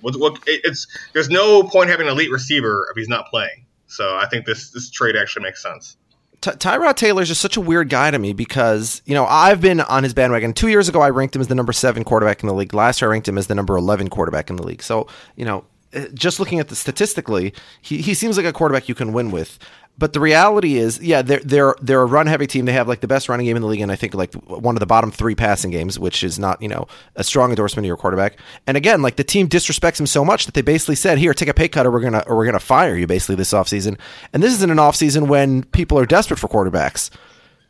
It's 0.47 0.87
there's 1.13 1.31
no 1.31 1.63
point 1.63 1.89
having 1.91 2.07
an 2.07 2.13
elite 2.13 2.31
receiver 2.31 2.89
if 2.91 2.97
he's 2.97 3.09
not 3.09 3.27
playing. 3.29 3.67
So 3.87 4.17
I 4.17 4.27
think 4.29 4.47
this 4.47 4.71
this 4.71 4.91
trade 4.91 5.17
actually 5.17 5.45
makes 5.45 5.63
sense. 5.63 5.97
Tyrod 6.41 6.97
Taylor 6.97 7.23
is 7.23 7.29
just 7.29 7.41
such 7.41 7.57
a 7.57 7.61
weird 7.61 7.89
guy 7.89 8.11
to 8.11 8.19
me 8.19 8.35
because, 8.35 9.01
you 9.07 9.15
know, 9.15 9.25
I've 9.25 9.61
been 9.63 9.81
on 9.81 10.03
his 10.03 10.13
bandwagon. 10.13 10.53
Two 10.53 10.69
years 10.69 10.91
ago, 10.91 11.01
I 11.01 11.09
ranked 11.09 11.35
him 11.35 11.41
as 11.41 11.49
the 11.49 11.55
number 11.55 11.73
seven 11.73 12.05
quarterback 12.05 12.43
in 12.43 12.49
the 12.49 12.55
league. 12.55 12.75
Last 12.75 13.01
year, 13.01 13.11
I 13.11 13.13
ranked 13.13 13.29
him 13.29 13.39
as 13.39 13.47
the 13.47 13.55
number 13.55 13.77
11 13.77 14.09
quarterback 14.11 14.51
in 14.51 14.57
the 14.57 14.63
league. 14.63 14.83
So, 14.83 15.07
you 15.37 15.47
know, 15.47 15.65
Uh, 15.95 16.07
just 16.15 16.41
looking 16.41 16.61
at 16.61 16.69
the 16.69 16.77
statistically, 16.77 17.53
he, 17.81 17.99
he 17.99 18.15
seems 18.15 18.37
like 18.37 18.47
a 18.47 18.53
quarterback 18.53 18.89
you 18.89 18.95
can 18.95 19.13
win 19.13 19.31
with. 19.31 19.59
But 19.97 20.13
the 20.13 20.19
reality 20.19 20.77
is, 20.77 21.01
yeah, 21.01 21.23
they're 21.23 21.39
they're 21.41 21.77
they're 21.81 22.03
a 22.03 22.07
run 22.07 22.27
heavy 22.27 22.49
team. 22.49 22.65
They 22.65 22.73
have 22.73 22.89
like 22.89 23.01
the 23.01 23.07
best 23.07 23.29
running 23.29 23.47
game 23.47 23.55
in 23.55 23.63
the 23.63 23.69
league, 23.69 23.81
and 23.81 23.93
I 23.93 23.97
think 23.97 24.13
like 24.13 24.35
one 24.35 24.75
of 24.75 24.81
the 24.81 24.87
bottom 24.87 25.13
three 25.13 25.37
passing 25.37 25.71
games, 25.71 26.01
which 26.01 26.25
is 26.25 26.37
not 26.37 26.61
you 26.61 26.69
know 26.69 26.89
a 27.15 27.23
strong 27.23 27.51
endorsement 27.51 27.85
of 27.85 27.89
your 27.89 27.97
quarterback. 27.97 28.37
And 28.67 28.77
again, 28.77 29.03
like 29.03 29.15
the 29.15 29.23
team 29.23 29.49
disrespects 29.49 30.01
him 30.01 30.07
so 30.07 30.25
much 30.25 30.47
that 30.47 30.55
they 30.55 30.63
basically 30.63 30.97
said, 30.97 31.19
"Here, 31.19 31.33
take 31.33 31.49
a 31.49 31.55
pay 31.55 31.69
cut, 31.69 31.87
or 31.87 31.93
we're 31.93 32.01
gonna 32.01 32.25
or 32.27 32.37
we're 32.37 32.47
gonna 32.47 32.59
fire 32.59 32.97
you." 32.97 33.07
Basically, 33.07 33.37
this 33.37 33.53
offseason. 33.53 33.97
and 34.33 34.43
this 34.43 34.53
isn't 34.55 34.71
an 34.71 34.79
offseason 34.79 35.29
when 35.29 35.63
people 35.63 35.97
are 35.99 36.07
desperate 36.07 36.41
for 36.41 36.49
quarterbacks. 36.49 37.11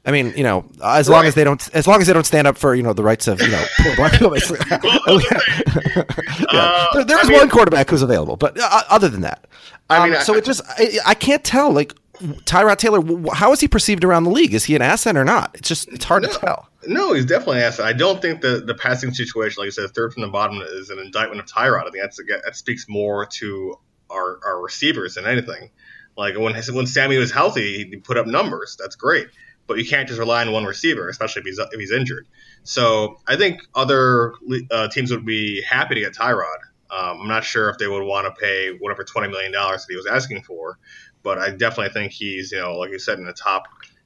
I 0.06 0.11
mean, 0.11 0.35
you 0.37 0.43
know, 0.43 0.67
as 0.85 1.09
long 1.09 1.25
as 1.25 1.35
they 1.35 1.45
don't, 1.45 1.67
as 1.75 1.87
long 1.87 2.01
as 2.01 2.06
they 2.06 2.12
don't 2.12 2.27
stand 2.27 2.47
up 2.47 2.59
for 2.59 2.75
you 2.75 2.83
know 2.83 2.93
the 2.93 3.03
rights 3.03 3.27
of 3.27 3.41
you 3.41 3.49
know 3.49 3.65
poor 3.79 3.97
black 3.97 4.12
people. 4.19 4.37
yeah. 4.39 6.05
uh, 6.51 6.87
there, 6.93 7.05
there 7.05 7.21
is 7.21 7.27
I 7.27 7.31
mean, 7.31 7.39
one 7.39 7.49
quarterback 7.49 7.89
who's 7.89 8.03
available, 8.03 8.37
but 8.37 8.59
uh, 8.61 8.83
other 8.91 9.09
than 9.09 9.23
that, 9.23 9.47
I 9.89 10.05
mean, 10.05 10.17
um, 10.17 10.23
so 10.23 10.35
I, 10.35 10.39
it 10.39 10.45
just 10.45 10.62
I, 10.69 10.99
I, 11.06 11.15
can't 11.15 11.43
tell. 11.43 11.73
Like 11.73 11.95
Tyrod 12.21 12.77
Taylor, 12.77 13.03
how 13.35 13.53
is 13.53 13.61
he 13.61 13.69
perceived 13.69 14.05
around 14.05 14.25
the 14.25 14.31
league? 14.31 14.53
Is 14.53 14.65
he 14.65 14.77
an 14.77 14.83
asset 14.83 15.17
or 15.17 15.25
not? 15.25 15.53
It's 15.55 15.69
just 15.69 15.89
it's 15.89 16.05
hard 16.05 16.23
no, 16.23 16.29
to 16.29 16.39
tell. 16.39 16.69
No, 16.87 17.15
he's 17.15 17.25
definitely 17.25 17.59
an 17.59 17.65
asset. 17.65 17.87
I 17.87 17.95
don't 17.95 18.21
think 18.21 18.43
the 18.43 18.62
the 18.65 18.75
passing 18.75 19.12
situation, 19.15 19.62
like 19.62 19.69
I 19.69 19.71
said, 19.71 19.91
third 19.91 20.12
from 20.12 20.23
the 20.23 20.29
bottom, 20.29 20.61
is 20.61 20.91
an 20.91 20.99
indictment 20.99 21.41
of 21.41 21.47
Tyrod. 21.47 21.87
I 21.87 21.91
think 21.91 22.03
that's 22.03 22.21
that 22.45 22.57
speaks 22.57 22.87
more 22.89 23.27
to 23.27 23.79
our 24.11 24.39
our 24.45 24.61
receivers 24.61 25.15
than 25.15 25.27
anything. 25.27 25.71
Like 26.17 26.37
when 26.39 26.55
when 26.55 26.87
Sammy 26.87 27.17
was 27.17 27.33
healthy, 27.33 27.85
he 27.85 27.97
put 27.97 28.17
up 28.17 28.27
numbers. 28.27 28.77
That's 28.79 28.97
great, 28.97 29.29
but 29.66 29.78
you 29.78 29.87
can't 29.87 30.08
just 30.08 30.19
rely 30.19 30.43
on 30.43 30.52
one 30.52 30.64
receiver, 30.64 31.08
especially 31.08 31.40
if 31.40 31.46
he's 31.46 31.58
if 31.58 31.78
he's 31.78 31.93
injured. 31.93 32.26
So 32.64 33.20
I 33.26 33.37
think 33.37 33.61
other 33.75 34.34
uh, 34.70 34.88
teams 34.88 35.11
would 35.11 35.26
be 35.26 35.62
happy 35.62 35.94
to 35.94 36.00
get 36.00 36.14
Tyrod. 36.14 36.58
Um, 36.90 37.22
I'm 37.22 37.28
not 37.28 37.44
sure 37.44 37.70
if 37.70 37.78
they 37.78 37.88
would 37.88 38.05
want 38.05 38.26
to 38.26 38.40
pay 38.40 38.76
whatever 38.78 39.05
twenty 39.05 39.28
million 39.28 39.52
dollars 39.52 39.84
that 39.84 39.93
he 39.93 39.96
was 39.96 40.06
asking 40.06 40.43
for, 40.43 40.78
but 41.22 41.38
I 41.38 41.50
definitely 41.50 41.93
think 41.93 42.12
he's, 42.12 42.52
you 42.52 42.58
know, 42.58 42.75
like 42.75 42.90
you 42.90 42.99
said, 42.99 43.19
in 43.19 43.25
the 43.25 43.32
top, 43.32 43.64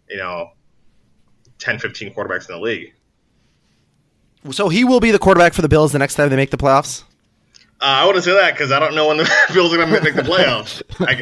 you 0.08 0.16
know, 0.16 0.52
10, 1.58 1.78
15 1.80 2.14
quarterbacks 2.14 2.48
in 2.48 2.54
the 2.54 2.60
league. 2.60 2.94
So 4.52 4.68
he 4.68 4.84
will 4.84 5.00
be 5.00 5.10
the 5.10 5.18
quarterback 5.18 5.52
for 5.52 5.62
the 5.62 5.68
Bills 5.68 5.92
the 5.92 5.98
next 5.98 6.14
time 6.14 6.30
they 6.30 6.36
make 6.36 6.50
the 6.50 6.56
playoffs? 6.56 7.02
Uh, 7.80 7.84
I 7.84 8.06
wouldn't 8.06 8.24
say 8.24 8.32
that 8.32 8.54
because 8.54 8.72
I 8.72 8.80
don't 8.80 8.94
know 8.94 9.06
when 9.06 9.18
the 9.18 9.30
Bills 9.54 9.72
are 9.72 9.76
going 9.76 9.88
to 9.88 10.00
make 10.00 10.14
the 10.14 10.22
playoffs. 10.22 10.82
I, 10.98 11.14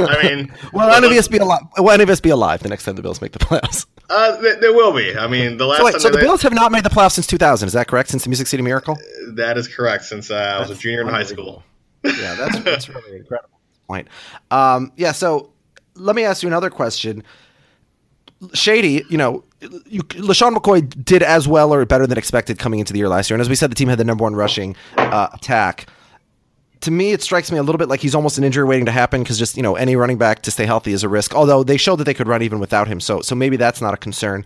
I, 0.00 0.04
I 0.04 0.22
mean, 0.22 0.52
will 0.72 0.82
any 0.82 1.06
of 1.06 1.12
us 1.12 1.28
be 1.28 1.38
alive? 1.38 1.62
Will 1.78 1.90
any 1.90 2.02
of 2.02 2.10
us 2.10 2.20
be 2.20 2.30
alive 2.30 2.62
the 2.62 2.68
next 2.68 2.84
time 2.84 2.96
the 2.96 3.02
Bills 3.02 3.20
make 3.20 3.32
the 3.32 3.38
playoffs? 3.38 3.86
Uh, 4.10 4.40
there, 4.40 4.56
there 4.56 4.72
will 4.72 4.92
be. 4.92 5.16
I 5.16 5.28
mean, 5.28 5.58
the 5.58 5.66
last. 5.66 5.78
So, 5.78 5.84
wait, 5.84 5.94
so 6.00 6.10
the 6.10 6.16
they, 6.16 6.22
Bills 6.22 6.42
have 6.42 6.54
not 6.54 6.72
made 6.72 6.84
the 6.84 6.90
playoffs 6.90 7.12
since 7.12 7.26
2000. 7.26 7.68
Is 7.68 7.72
that 7.74 7.86
correct? 7.86 8.08
Since 8.10 8.24
the 8.24 8.30
Music 8.30 8.48
City 8.48 8.62
Miracle? 8.62 8.98
That 9.34 9.56
is 9.56 9.68
correct. 9.68 10.04
Since 10.04 10.30
uh, 10.30 10.34
I 10.34 10.60
was 10.60 10.70
a 10.70 10.74
junior 10.74 11.02
in 11.02 11.08
high 11.08 11.24
school. 11.24 11.62
Yeah, 12.02 12.34
that's 12.34 12.58
that's 12.60 12.88
really 12.88 13.18
incredible 13.18 13.56
point. 13.86 14.08
Um, 14.50 14.92
yeah, 14.96 15.12
so 15.12 15.50
let 15.94 16.16
me 16.16 16.24
ask 16.24 16.42
you 16.42 16.48
another 16.48 16.70
question. 16.70 17.22
Shady, 18.52 19.04
you 19.08 19.16
know, 19.16 19.44
you, 19.86 20.02
LeSean 20.02 20.54
McCoy 20.54 21.04
did 21.04 21.22
as 21.22 21.48
well 21.48 21.72
or 21.72 21.84
better 21.86 22.06
than 22.06 22.18
expected 22.18 22.58
coming 22.58 22.80
into 22.80 22.92
the 22.92 22.98
year 22.98 23.08
last 23.08 23.30
year. 23.30 23.34
And 23.34 23.40
as 23.40 23.48
we 23.48 23.54
said, 23.54 23.70
the 23.70 23.74
team 23.74 23.88
had 23.88 23.98
the 23.98 24.04
number 24.04 24.22
one 24.22 24.36
rushing 24.36 24.76
uh, 24.96 25.28
attack. 25.32 25.86
To 26.82 26.90
me, 26.90 27.12
it 27.12 27.22
strikes 27.22 27.50
me 27.50 27.58
a 27.58 27.62
little 27.62 27.78
bit 27.78 27.88
like 27.88 28.00
he's 28.00 28.14
almost 28.14 28.36
an 28.36 28.44
injury 28.44 28.64
waiting 28.64 28.84
to 28.86 28.92
happen 28.92 29.22
because 29.22 29.38
just, 29.38 29.56
you 29.56 29.62
know, 29.62 29.76
any 29.76 29.96
running 29.96 30.18
back 30.18 30.42
to 30.42 30.50
stay 30.50 30.66
healthy 30.66 30.92
is 30.92 31.02
a 31.02 31.08
risk. 31.08 31.34
Although 31.34 31.64
they 31.64 31.78
showed 31.78 31.96
that 31.96 32.04
they 32.04 32.14
could 32.14 32.28
run 32.28 32.42
even 32.42 32.60
without 32.60 32.86
him. 32.86 33.00
So, 33.00 33.22
so 33.22 33.34
maybe 33.34 33.56
that's 33.56 33.80
not 33.80 33.94
a 33.94 33.96
concern 33.96 34.44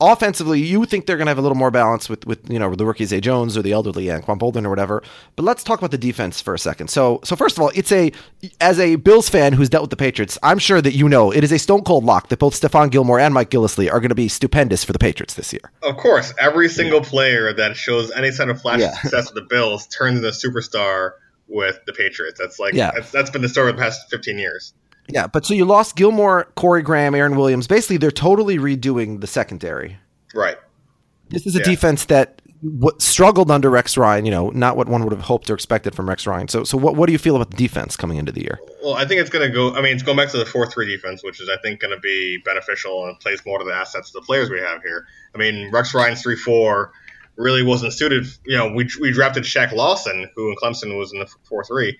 offensively, 0.00 0.60
you 0.60 0.84
think 0.84 1.06
they're 1.06 1.16
going 1.16 1.26
to 1.26 1.30
have 1.30 1.38
a 1.38 1.42
little 1.42 1.56
more 1.56 1.70
balance 1.70 2.08
with, 2.08 2.26
with 2.26 2.50
you 2.50 2.58
know 2.58 2.74
the 2.74 2.84
rookie 2.84 3.04
Zay 3.04 3.20
Jones 3.20 3.56
or 3.56 3.62
the 3.62 3.72
elderly 3.72 4.06
Anquan 4.06 4.38
Boldin 4.38 4.64
or 4.64 4.70
whatever. 4.70 5.02
But 5.36 5.44
let's 5.44 5.64
talk 5.64 5.78
about 5.78 5.90
the 5.90 5.98
defense 5.98 6.40
for 6.40 6.54
a 6.54 6.58
second. 6.58 6.88
So 6.88 7.20
so 7.24 7.36
first 7.36 7.56
of 7.56 7.62
all, 7.62 7.70
it's 7.74 7.92
a 7.92 8.12
as 8.60 8.78
a 8.78 8.96
Bills 8.96 9.28
fan 9.28 9.52
who's 9.52 9.68
dealt 9.68 9.82
with 9.82 9.90
the 9.90 9.96
Patriots, 9.96 10.38
I'm 10.42 10.58
sure 10.58 10.80
that 10.80 10.92
you 10.92 11.08
know 11.08 11.30
it 11.30 11.44
is 11.44 11.52
a 11.52 11.58
stone 11.58 11.82
cold 11.82 12.04
lock 12.04 12.28
that 12.28 12.38
both 12.38 12.60
Stephon 12.60 12.90
Gilmore 12.90 13.20
and 13.20 13.32
Mike 13.32 13.50
Gillislee 13.50 13.90
are 13.90 14.00
going 14.00 14.10
to 14.10 14.14
be 14.14 14.28
stupendous 14.28 14.84
for 14.84 14.92
the 14.92 14.98
Patriots 14.98 15.34
this 15.34 15.52
year. 15.52 15.72
Of 15.82 15.96
course, 15.96 16.32
every 16.38 16.68
single 16.68 17.00
player 17.00 17.52
that 17.52 17.76
shows 17.76 18.10
any 18.10 18.32
kind 18.32 18.50
of 18.50 18.60
flash 18.60 18.80
yeah. 18.80 18.92
success 19.00 19.32
with 19.32 19.42
the 19.42 19.48
Bills 19.48 19.86
turns 19.86 20.18
into 20.18 20.28
a 20.28 20.32
superstar 20.32 21.12
with 21.48 21.78
the 21.86 21.92
Patriots. 21.92 22.38
That's 22.38 22.58
like 22.58 22.74
yeah. 22.74 22.92
that's, 22.92 23.10
that's 23.10 23.30
been 23.30 23.42
the 23.42 23.48
story 23.48 23.70
of 23.70 23.76
the 23.76 23.82
past 23.82 24.10
15 24.10 24.38
years. 24.38 24.74
Yeah, 25.08 25.26
but 25.26 25.46
so 25.46 25.54
you 25.54 25.64
lost 25.64 25.96
Gilmore, 25.96 26.48
Corey 26.56 26.82
Graham, 26.82 27.14
Aaron 27.14 27.36
Williams. 27.36 27.66
Basically, 27.66 27.96
they're 27.96 28.10
totally 28.10 28.58
redoing 28.58 29.20
the 29.20 29.26
secondary. 29.26 29.98
Right. 30.34 30.56
This 31.28 31.46
is 31.46 31.56
a 31.56 31.58
yeah. 31.58 31.64
defense 31.64 32.04
that 32.06 32.42
what 32.62 33.00
struggled 33.00 33.50
under 33.50 33.70
Rex 33.70 33.96
Ryan. 33.96 34.24
You 34.24 34.30
know, 34.30 34.50
not 34.50 34.76
what 34.76 34.88
one 34.88 35.04
would 35.04 35.12
have 35.12 35.22
hoped 35.22 35.50
or 35.50 35.54
expected 35.54 35.94
from 35.94 36.08
Rex 36.08 36.26
Ryan. 36.26 36.48
So, 36.48 36.64
so 36.64 36.76
what 36.76 36.96
what 36.96 37.06
do 37.06 37.12
you 37.12 37.18
feel 37.18 37.36
about 37.36 37.50
the 37.50 37.56
defense 37.56 37.96
coming 37.96 38.18
into 38.18 38.32
the 38.32 38.42
year? 38.42 38.58
Well, 38.82 38.94
I 38.94 39.04
think 39.04 39.20
it's 39.20 39.30
going 39.30 39.46
to 39.46 39.52
go. 39.52 39.74
I 39.74 39.80
mean, 39.80 39.94
it's 39.94 40.02
going 40.02 40.16
back 40.16 40.30
to 40.30 40.38
the 40.38 40.46
four-three 40.46 40.86
defense, 40.86 41.22
which 41.22 41.40
is 41.40 41.48
I 41.48 41.56
think 41.62 41.80
going 41.80 41.94
to 41.94 42.00
be 42.00 42.38
beneficial 42.44 43.06
and 43.06 43.18
plays 43.20 43.44
more 43.46 43.58
to 43.58 43.64
the 43.64 43.74
assets 43.74 44.08
of 44.08 44.14
the 44.14 44.22
players 44.22 44.50
we 44.50 44.60
have 44.60 44.82
here. 44.82 45.06
I 45.34 45.38
mean, 45.38 45.70
Rex 45.70 45.94
Ryan's 45.94 46.22
three-four 46.22 46.92
really 47.36 47.62
wasn't 47.62 47.92
suited. 47.92 48.26
You 48.44 48.56
know, 48.56 48.72
we 48.72 48.88
we 49.00 49.12
drafted 49.12 49.44
Shaq 49.44 49.72
Lawson, 49.72 50.28
who 50.34 50.50
in 50.50 50.56
Clemson 50.56 50.96
was 50.98 51.12
in 51.12 51.20
the 51.20 51.26
four-three. 51.44 51.98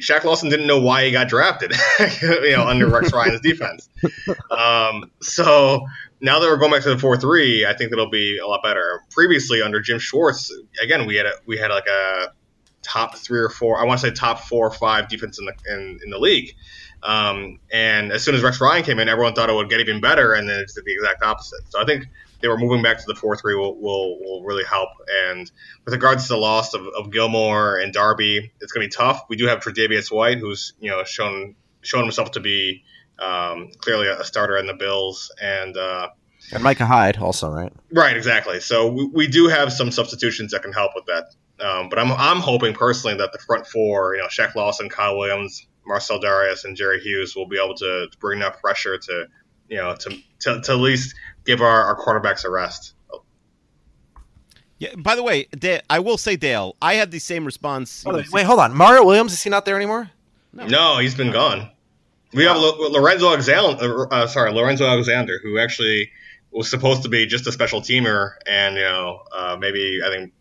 Shaq 0.00 0.24
Lawson 0.24 0.48
didn't 0.48 0.66
know 0.66 0.80
why 0.80 1.04
he 1.04 1.10
got 1.10 1.28
drafted, 1.28 1.72
you 2.20 2.52
know, 2.52 2.66
under 2.66 2.88
Rex 2.88 3.12
Ryan's 3.12 3.40
defense. 3.40 3.88
Um, 4.50 5.10
so 5.20 5.86
now 6.20 6.38
that 6.38 6.46
we're 6.46 6.56
going 6.56 6.72
back 6.72 6.82
to 6.82 6.90
the 6.90 6.98
four 6.98 7.16
three, 7.16 7.66
I 7.66 7.74
think 7.74 7.90
that'll 7.90 8.10
be 8.10 8.38
a 8.38 8.46
lot 8.46 8.62
better. 8.62 9.00
Previously 9.10 9.62
under 9.62 9.80
Jim 9.80 9.98
Schwartz, 9.98 10.52
again 10.82 11.06
we 11.06 11.16
had 11.16 11.26
a, 11.26 11.32
we 11.46 11.58
had 11.58 11.70
like 11.70 11.86
a 11.86 12.32
top 12.82 13.16
three 13.16 13.40
or 13.40 13.48
four. 13.48 13.80
I 13.80 13.84
want 13.84 14.00
to 14.00 14.06
say 14.06 14.12
top 14.12 14.40
four 14.40 14.66
or 14.66 14.72
five 14.72 15.08
defense 15.08 15.38
in 15.38 15.46
the 15.46 15.54
in, 15.72 16.00
in 16.04 16.10
the 16.10 16.18
league. 16.18 16.54
Um, 17.02 17.60
and 17.70 18.12
as 18.12 18.22
soon 18.24 18.34
as 18.34 18.42
Rex 18.42 18.60
Ryan 18.60 18.82
came 18.82 18.98
in, 18.98 19.08
everyone 19.08 19.34
thought 19.34 19.50
it 19.50 19.54
would 19.54 19.68
get 19.68 19.80
even 19.80 20.00
better, 20.00 20.32
and 20.32 20.48
then 20.48 20.60
it's 20.60 20.74
the 20.74 20.82
exact 20.86 21.22
opposite. 21.22 21.60
So 21.68 21.80
I 21.80 21.84
think 21.84 22.08
they 22.44 22.48
were 22.48 22.58
moving 22.58 22.82
back 22.82 22.98
to 22.98 23.04
the 23.06 23.14
four 23.14 23.36
three 23.38 23.54
will, 23.54 23.80
will 23.80 24.20
will 24.20 24.44
really 24.44 24.64
help. 24.64 24.90
And 25.30 25.50
with 25.86 25.94
regards 25.94 26.24
to 26.24 26.34
the 26.34 26.38
loss 26.38 26.74
of, 26.74 26.86
of 26.88 27.10
Gilmore 27.10 27.78
and 27.78 27.90
Darby, 27.90 28.52
it's 28.60 28.70
going 28.70 28.84
to 28.84 28.88
be 28.88 28.94
tough. 28.94 29.22
We 29.30 29.36
do 29.36 29.46
have 29.46 29.60
Tre'Davious 29.60 30.12
White, 30.12 30.38
who's 30.38 30.74
you 30.78 30.90
know 30.90 31.02
shown 31.04 31.54
shown 31.80 32.02
himself 32.02 32.32
to 32.32 32.40
be 32.40 32.84
um, 33.18 33.70
clearly 33.78 34.08
a 34.08 34.22
starter 34.24 34.58
in 34.58 34.66
the 34.66 34.74
Bills, 34.74 35.32
and 35.40 35.74
uh, 35.74 36.10
and 36.52 36.62
Micah 36.62 36.84
Hyde 36.84 37.16
also, 37.16 37.50
right? 37.50 37.72
Right, 37.90 38.14
exactly. 38.14 38.60
So 38.60 38.88
we, 38.92 39.06
we 39.06 39.26
do 39.26 39.48
have 39.48 39.72
some 39.72 39.90
substitutions 39.90 40.52
that 40.52 40.62
can 40.62 40.72
help 40.72 40.92
with 40.94 41.06
that. 41.06 41.24
Um, 41.64 41.88
but 41.88 41.98
I'm 41.98 42.12
I'm 42.12 42.40
hoping 42.40 42.74
personally 42.74 43.16
that 43.16 43.32
the 43.32 43.38
front 43.38 43.66
four, 43.66 44.16
you 44.16 44.20
know, 44.20 44.28
Shaq 44.28 44.54
Lawson, 44.54 44.90
Kyle 44.90 45.16
Williams, 45.16 45.66
Marcell 45.86 46.20
Dareus, 46.20 46.64
and 46.64 46.76
Jerry 46.76 47.00
Hughes 47.00 47.34
will 47.34 47.48
be 47.48 47.58
able 47.62 47.74
to, 47.76 48.08
to 48.10 48.18
bring 48.18 48.40
enough 48.40 48.60
pressure 48.60 48.98
to, 48.98 49.28
you 49.68 49.76
know, 49.76 49.94
to, 49.94 50.18
to, 50.40 50.60
to 50.60 50.72
at 50.72 50.78
least 50.78 51.14
give 51.44 51.60
our, 51.60 51.84
our 51.84 51.96
quarterbacks 51.96 52.44
a 52.44 52.50
rest. 52.50 52.94
Yeah. 54.78 54.94
By 54.96 55.14
the 55.16 55.22
way, 55.22 55.46
Dale, 55.56 55.80
I 55.88 56.00
will 56.00 56.18
say, 56.18 56.36
Dale, 56.36 56.76
I 56.82 56.94
had 56.94 57.10
the 57.10 57.18
same 57.18 57.44
response. 57.44 58.04
Oh, 58.06 58.22
wait, 58.32 58.44
hold 58.44 58.58
on. 58.58 58.74
Mario 58.74 59.04
Williams 59.04 59.32
is 59.32 59.42
he 59.42 59.50
not 59.50 59.64
there 59.64 59.76
anymore? 59.76 60.10
No, 60.52 60.66
no 60.66 60.98
he's 60.98 61.14
been 61.14 61.32
gone. 61.32 61.70
We 62.32 62.44
have 62.44 62.56
Lorenzo 62.56 63.28
Alexander, 63.28 64.12
uh, 64.12 64.26
sorry, 64.26 64.52
Lorenzo 64.52 64.86
Alexander, 64.86 65.38
who 65.42 65.58
actually 65.58 66.10
was 66.50 66.68
supposed 66.68 67.02
to 67.04 67.08
be 67.08 67.26
just 67.26 67.46
a 67.46 67.52
special 67.52 67.80
teamer 67.80 68.32
and 68.46 68.76
you 68.76 68.82
know 68.82 69.22
uh, 69.32 69.56
maybe 69.58 70.00
I 70.04 70.08
think 70.08 70.32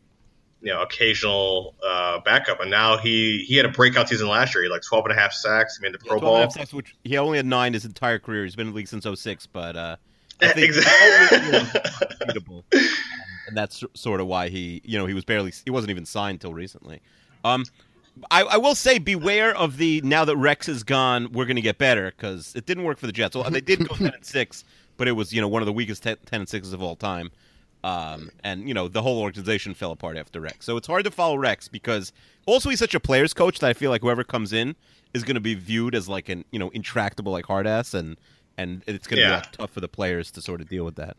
you 0.61 0.71
know 0.71 0.81
occasional 0.81 1.75
uh, 1.85 2.19
backup, 2.21 2.61
and 2.61 2.71
now 2.71 2.97
he 2.97 3.43
he 3.47 3.57
had 3.57 3.65
a 3.65 3.69
breakout 3.69 4.09
season 4.09 4.27
last 4.27 4.55
year. 4.55 4.63
He 4.63 4.69
had 4.69 4.73
like 4.73 4.81
12 4.81 5.05
and 5.05 5.17
a 5.17 5.19
half 5.19 5.33
sacks. 5.33 5.77
He 5.77 5.83
made 5.83 5.93
the 5.93 5.99
Pro 5.99 6.17
yeah, 6.17 6.21
Bowl. 6.21 6.49
Sacks, 6.49 6.73
which 6.73 6.95
he 7.03 7.17
only 7.17 7.37
had 7.37 7.45
nine 7.45 7.73
his 7.73 7.85
entire 7.85 8.17
career. 8.17 8.43
He's 8.43 8.55
been 8.55 8.67
in 8.67 8.73
the 8.73 8.77
league 8.77 8.87
since 8.87 9.05
06, 9.05 9.45
but 9.47 9.75
uh, 9.75 9.95
exactly. 10.55 11.73
and 13.47 13.57
that's 13.57 13.83
sort 13.93 14.19
of 14.19 14.27
why 14.27 14.49
he 14.49 14.81
you 14.83 14.97
know 14.97 15.05
he 15.05 15.13
was 15.13 15.25
barely 15.25 15.53
he 15.63 15.71
wasn't 15.71 15.89
even 15.91 16.05
signed 16.05 16.41
till 16.41 16.53
recently. 16.53 17.01
Um, 17.43 17.65
I, 18.29 18.43
I, 18.43 18.57
will 18.57 18.75
say, 18.75 18.99
beware 18.99 19.55
of 19.55 19.77
the 19.77 19.99
now 20.01 20.23
that 20.25 20.37
Rex 20.37 20.69
is 20.69 20.83
gone, 20.83 21.31
we're 21.31 21.45
going 21.45 21.55
to 21.55 21.63
get 21.63 21.77
better 21.77 22.11
because 22.11 22.53
it 22.55 22.65
didn't 22.65 22.83
work 22.83 22.99
for 22.99 23.07
the 23.07 23.11
Jets. 23.11 23.35
Well, 23.35 23.49
they 23.49 23.61
did 23.61 23.87
go 23.87 23.95
ten 23.95 24.13
and 24.13 24.25
six, 24.25 24.63
but 24.97 25.07
it 25.07 25.13
was 25.13 25.33
you 25.33 25.41
know 25.41 25.47
one 25.47 25.61
of 25.61 25.65
the 25.65 25.73
weakest 25.73 26.03
ten, 26.03 26.17
10 26.25 26.41
and 26.41 26.49
sixes 26.49 26.73
of 26.73 26.81
all 26.81 26.95
time. 26.95 27.31
Um, 27.83 28.29
and 28.43 28.67
you 28.67 28.73
know 28.73 28.87
the 28.87 29.01
whole 29.01 29.19
organization 29.19 29.73
fell 29.73 29.91
apart 29.91 30.17
after 30.17 30.39
Rex. 30.39 30.65
So 30.65 30.77
it's 30.77 30.87
hard 30.87 31.03
to 31.05 31.11
follow 31.11 31.37
Rex 31.37 31.67
because 31.67 32.13
also 32.45 32.69
he's 32.69 32.79
such 32.79 32.95
a 32.95 32.99
players 32.99 33.33
coach 33.33 33.59
that 33.59 33.69
I 33.69 33.73
feel 33.73 33.89
like 33.89 34.01
whoever 34.01 34.23
comes 34.23 34.53
in 34.53 34.75
is 35.13 35.23
going 35.23 35.35
to 35.35 35.41
be 35.41 35.53
viewed 35.53 35.93
as 35.95 36.07
like 36.07 36.29
an 36.29 36.45
you 36.51 36.59
know 36.59 36.69
intractable 36.69 37.31
like 37.31 37.45
hard 37.45 37.67
ass 37.67 37.93
and 37.93 38.17
and 38.57 38.83
it's 38.87 39.07
going 39.07 39.17
to 39.17 39.23
Yeah. 39.23 39.39
be 39.41 39.47
tough 39.53 39.71
for 39.71 39.79
the 39.81 39.87
players 39.87 40.31
to 40.31 40.41
sort 40.41 40.61
of 40.61 40.69
deal 40.69 40.85
with 40.85 40.95
that. 40.95 41.17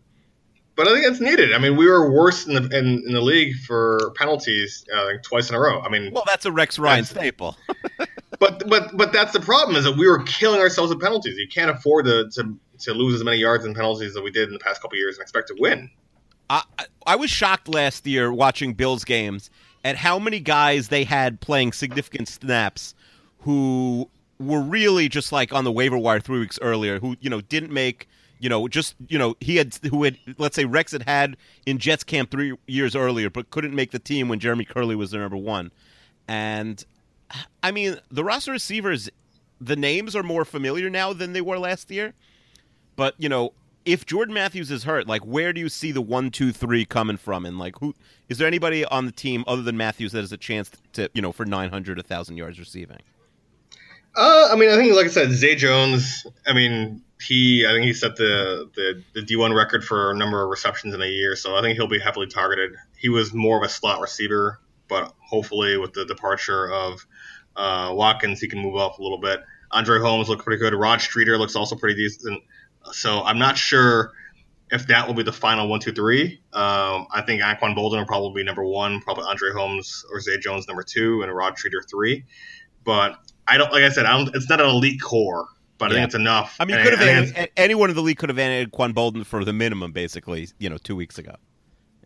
But 0.77 0.89
I 0.89 0.93
think 0.95 1.07
it's 1.07 1.21
needed. 1.21 1.53
I 1.53 1.59
mean, 1.59 1.77
we 1.77 1.87
were 1.87 2.11
worse 2.11 2.47
in 2.47 2.55
the 2.55 2.63
in, 2.77 3.03
in 3.07 3.13
the 3.13 3.21
league 3.21 3.55
for 3.67 4.13
penalties 4.17 4.85
uh, 4.95 5.05
like 5.05 5.23
twice 5.23 5.49
in 5.49 5.55
a 5.55 5.61
row. 5.61 5.81
I 5.81 5.89
mean, 5.89 6.13
Well, 6.13 6.25
that's 6.27 6.47
a 6.47 6.53
Rex 6.53 6.79
Ryan 6.81 7.05
staple. 7.05 7.57
but 8.41 8.69
but 8.69 8.97
but 8.97 9.13
that's 9.13 9.33
the 9.33 9.39
problem 9.41 9.77
is 9.77 9.85
that 9.85 9.97
we 9.97 10.09
were 10.09 10.23
killing 10.25 10.61
ourselves 10.61 10.93
with 10.93 11.01
penalties. 11.01 11.39
You 11.39 11.47
can't 11.47 11.71
afford 11.71 12.07
to 12.07 12.29
to, 12.31 12.59
to 12.81 12.93
lose 12.93 13.15
as 13.15 13.25
many 13.25 13.37
yards 13.37 13.65
in 13.65 13.73
penalties 13.75 14.15
that 14.15 14.23
we 14.23 14.33
did 14.33 14.49
in 14.49 14.53
the 14.55 14.59
past 14.59 14.83
couple 14.83 14.99
years 14.99 15.17
and 15.17 15.23
expect 15.23 15.47
to 15.49 15.55
win. 15.59 15.91
I- 16.51 16.65
I 17.07 17.17
was 17.17 17.31
shocked 17.31 17.69
last 17.69 18.07
year 18.07 18.33
watching 18.33 18.75
Bills 18.75 19.05
games 19.05 19.51
at 19.85 19.97
how 19.97 20.19
many 20.19 20.41
guys 20.41 20.89
they 20.89 21.05
had 21.05 21.41
playing 21.41 21.73
significant 21.73 22.27
snaps 22.29 22.95
who 23.41 24.11
were 24.39 24.61
really 24.61 25.09
just 25.09 25.33
like 25.33 25.53
on 25.53 25.65
the 25.65 25.73
waiver 25.73 25.99
wire 25.99 26.21
three 26.21 26.41
weeks 26.41 26.59
earlier, 26.63 26.99
who 26.99 27.17
you 27.21 27.31
know 27.31 27.41
didn't 27.41 27.73
make. 27.73 28.09
You 28.41 28.49
know, 28.51 28.69
just 28.69 28.95
you 29.09 29.19
know, 29.19 29.37
he 29.41 29.57
had 29.57 29.75
who 29.91 30.05
had 30.05 30.19
let's 30.39 30.57
say 30.57 30.65
Rex 30.65 30.93
had 30.93 31.03
had 31.03 31.37
in 31.65 31.79
Jets 31.79 32.05
camp 32.05 32.31
three 32.31 32.55
years 32.67 32.95
earlier, 32.95 33.31
but 33.31 33.51
couldn't 33.51 33.75
make 33.75 33.91
the 33.91 33.99
team 33.99 34.29
when 34.29 34.39
Jeremy 34.39 34.65
Kerley 34.65 34.97
was 34.97 35.11
their 35.13 35.21
number 35.21 35.37
one. 35.37 35.71
And 36.29 36.85
I 37.63 37.71
mean, 37.71 37.99
the 38.11 38.25
roster 38.25 38.53
receivers, 38.53 39.09
the 39.61 39.77
names 39.77 40.15
are 40.15 40.23
more 40.23 40.45
familiar 40.45 40.91
now 40.91 41.13
than 41.13 41.33
they 41.33 41.41
were 41.41 41.59
last 41.59 41.91
year. 41.91 42.13
But 42.97 43.15
you 43.19 43.29
know, 43.29 43.53
if 43.85 44.07
Jordan 44.07 44.35
Matthews 44.35 44.71
is 44.71 44.85
hurt, 44.85 45.07
like 45.07 45.23
where 45.23 45.53
do 45.53 45.61
you 45.61 45.69
see 45.69 45.93
the 45.93 46.03
one, 46.03 46.31
two, 46.31 46.53
three 46.53 46.85
coming 46.85 47.17
from? 47.17 47.47
And 47.47 47.59
like, 47.59 47.79
who 47.79 47.95
is 48.29 48.39
there 48.39 48.47
anybody 48.47 48.85
on 48.85 49.07
the 49.07 49.13
team 49.13 49.45
other 49.47 49.63
than 49.63 49.77
Matthews 49.77 50.13
that 50.13 50.21
has 50.21 50.33
a 50.33 50.37
chance 50.37 50.71
to, 50.95 51.11
you 51.15 51.23
know, 51.23 51.33
for 51.33 51.45
nine 51.45 51.71
hundred, 51.71 51.99
a 51.99 52.03
thousand 52.03 52.37
yards 52.37 52.59
receiving? 52.59 52.99
Uh, 54.17 54.49
I 54.53 54.57
mean, 54.57 54.71
I 54.71 54.77
think 54.77 54.95
like 54.95 55.07
I 55.07 55.11
said, 55.11 55.33
Zay 55.33 55.57
Jones. 55.57 56.27
I 56.47 56.53
mean, 56.53 57.03
he 57.21 57.67
I 57.67 57.73
think 57.73 57.85
he 57.85 57.93
set 57.93 58.17
the 58.17 58.71
the, 58.75 59.03
the 59.15 59.23
D 59.23 59.37
one 59.37 59.53
record 59.53 59.85
for 59.85 60.11
a 60.11 60.17
number 60.17 60.43
of 60.43 60.51
receptions 60.51 60.95
in 60.95 61.03
a 61.03 61.07
year, 61.07 61.37
so 61.37 61.57
I 61.57 61.63
think 61.63 61.77
he'll 61.77 61.89
be 61.89 61.99
heavily 61.99 62.27
targeted. 62.27 62.77
He 62.97 63.09
was 63.09 63.35
more 63.35 63.57
of 63.57 63.65
a 63.65 63.69
slot 63.69 64.01
receiver, 64.01 64.61
but 64.89 65.13
hopefully 65.21 65.77
with 65.77 65.93
the 65.95 66.05
departure 66.05 66.71
of 66.71 67.07
uh, 67.57 67.91
Watkins, 67.93 68.41
he 68.41 68.49
can 68.49 68.61
move 68.61 68.77
up 68.77 68.99
a 68.99 69.03
little 69.03 69.19
bit. 69.19 69.41
Andre 69.71 69.99
Holmes 69.99 70.29
looked 70.29 70.45
pretty 70.45 70.61
good. 70.61 70.75
Rod 70.75 71.01
Streater 71.01 71.37
looks 71.37 71.57
also 71.57 71.75
pretty 71.75 72.01
decent. 72.01 72.43
So 72.93 73.23
I'm 73.23 73.39
not 73.39 73.57
sure 73.59 74.13
if 74.71 74.87
that 74.87 75.07
will 75.07 75.15
be 75.15 75.23
the 75.23 75.33
final 75.33 75.69
one, 75.69 75.81
two, 75.81 75.93
three. 75.93 76.41
Um, 76.53 77.07
I 77.11 77.23
think 77.27 77.43
Anquan 77.43 77.77
Boldin 77.77 77.99
will 77.99 78.07
probably 78.07 78.43
be 78.43 78.45
number 78.45 78.65
one, 78.65 79.01
probably 79.01 79.25
Andre 79.25 79.51
Holmes 79.53 80.05
or 80.13 80.21
Zay 80.21 80.39
Jones 80.39 80.69
number 80.69 80.83
two, 80.83 81.23
and 81.23 81.35
Rod 81.35 81.59
Streater 81.59 81.83
three. 81.83 82.25
But 82.85 83.17
I 83.47 83.59
don't, 83.59 83.73
like 83.73 83.83
I 83.83 83.89
said, 83.91 84.07
I 84.07 84.17
don't, 84.17 84.35
it's 84.35 84.49
not 84.49 84.61
an 84.61 84.67
elite 84.69 85.01
core, 85.03 85.47
but 85.79 85.91
I 85.91 85.95
think 85.95 86.05
it's 86.07 86.15
enough. 86.15 86.57
I 86.59 86.65
mean, 86.65 86.83
could 86.83 86.93
have 86.93 87.03
I 87.03 87.11
added, 87.11 87.29
it's- 87.31 87.49
anyone 87.57 87.91
in 87.91 87.97
the 87.97 88.03
league 88.03 88.19
could 88.19 88.29
have 88.31 88.39
added 88.39 88.73
Quan 88.73 88.95
Boldin 88.95 89.25
for 89.27 89.45
the 89.45 89.53
minimum, 89.53 89.93
basically, 89.93 90.49
you 90.59 90.71
know, 90.71 90.79
two 90.79 90.97
weeks 90.97 91.19
ago. 91.19 91.35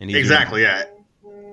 And 0.00 0.10
exactly, 0.10 0.62
yeah. 0.62 0.84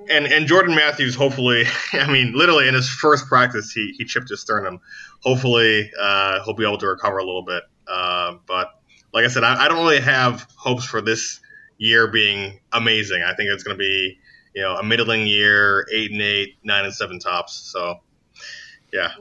And 0.08 0.26
and 0.26 0.46
Jordan 0.46 0.74
Matthews, 0.76 1.16
hopefully, 1.16 1.64
I 1.92 2.10
mean, 2.10 2.32
literally 2.32 2.68
in 2.68 2.74
his 2.74 2.88
first 2.88 3.26
practice, 3.26 3.72
he, 3.72 3.92
he 3.98 4.04
chipped 4.04 4.28
his 4.28 4.40
sternum. 4.40 4.80
Hopefully, 5.22 5.90
uh, 6.00 6.44
he'll 6.44 6.54
be 6.54 6.64
able 6.64 6.78
to 6.78 6.86
recover 6.86 7.18
a 7.18 7.24
little 7.24 7.42
bit. 7.44 7.64
Uh, 7.88 8.36
but 8.46 8.70
like 9.12 9.24
I 9.24 9.28
said, 9.28 9.42
I, 9.42 9.64
I 9.64 9.68
don't 9.68 9.78
really 9.78 10.00
have 10.00 10.46
hopes 10.56 10.84
for 10.84 11.00
this 11.00 11.40
year 11.78 12.06
being 12.06 12.60
amazing. 12.72 13.22
I 13.22 13.34
think 13.34 13.50
it's 13.50 13.64
going 13.64 13.76
to 13.76 13.78
be, 13.78 14.18
you 14.54 14.62
know, 14.62 14.76
a 14.76 14.82
middling 14.84 15.26
year, 15.26 15.86
eight 15.92 16.12
and 16.12 16.22
eight, 16.22 16.56
nine 16.62 16.84
and 16.84 16.94
seven 16.94 17.18
tops. 17.18 17.54
So, 17.72 17.96
yeah. 18.96 19.12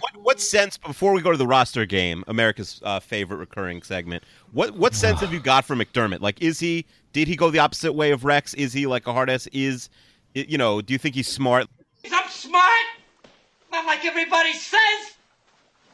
what, 0.00 0.16
what 0.22 0.40
sense 0.40 0.76
before 0.76 1.12
we 1.12 1.22
go 1.22 1.30
to 1.30 1.36
the 1.36 1.46
roster 1.46 1.86
game, 1.86 2.22
America's 2.26 2.80
uh, 2.84 3.00
favorite 3.00 3.38
recurring 3.38 3.82
segment? 3.82 4.24
What 4.52 4.74
what 4.74 4.94
sense 4.94 5.20
have 5.20 5.32
you 5.32 5.40
got 5.52 5.64
from 5.64 5.78
McDermott? 5.78 6.20
Like, 6.20 6.40
is 6.42 6.60
he 6.60 6.86
did 7.12 7.28
he 7.28 7.36
go 7.36 7.50
the 7.50 7.58
opposite 7.58 7.92
way 7.92 8.10
of 8.10 8.24
Rex? 8.24 8.54
Is 8.54 8.72
he 8.72 8.86
like 8.86 9.06
a 9.06 9.12
hard 9.12 9.30
ass? 9.30 9.46
Is 9.52 9.88
you 10.34 10.58
know? 10.58 10.80
Do 10.80 10.92
you 10.92 10.98
think 10.98 11.14
he's 11.14 11.28
smart? 11.28 11.66
I'm 12.10 12.28
smart. 12.28 12.86
Not 13.70 13.86
like 13.86 14.04
everybody 14.04 14.52
says. 14.52 15.12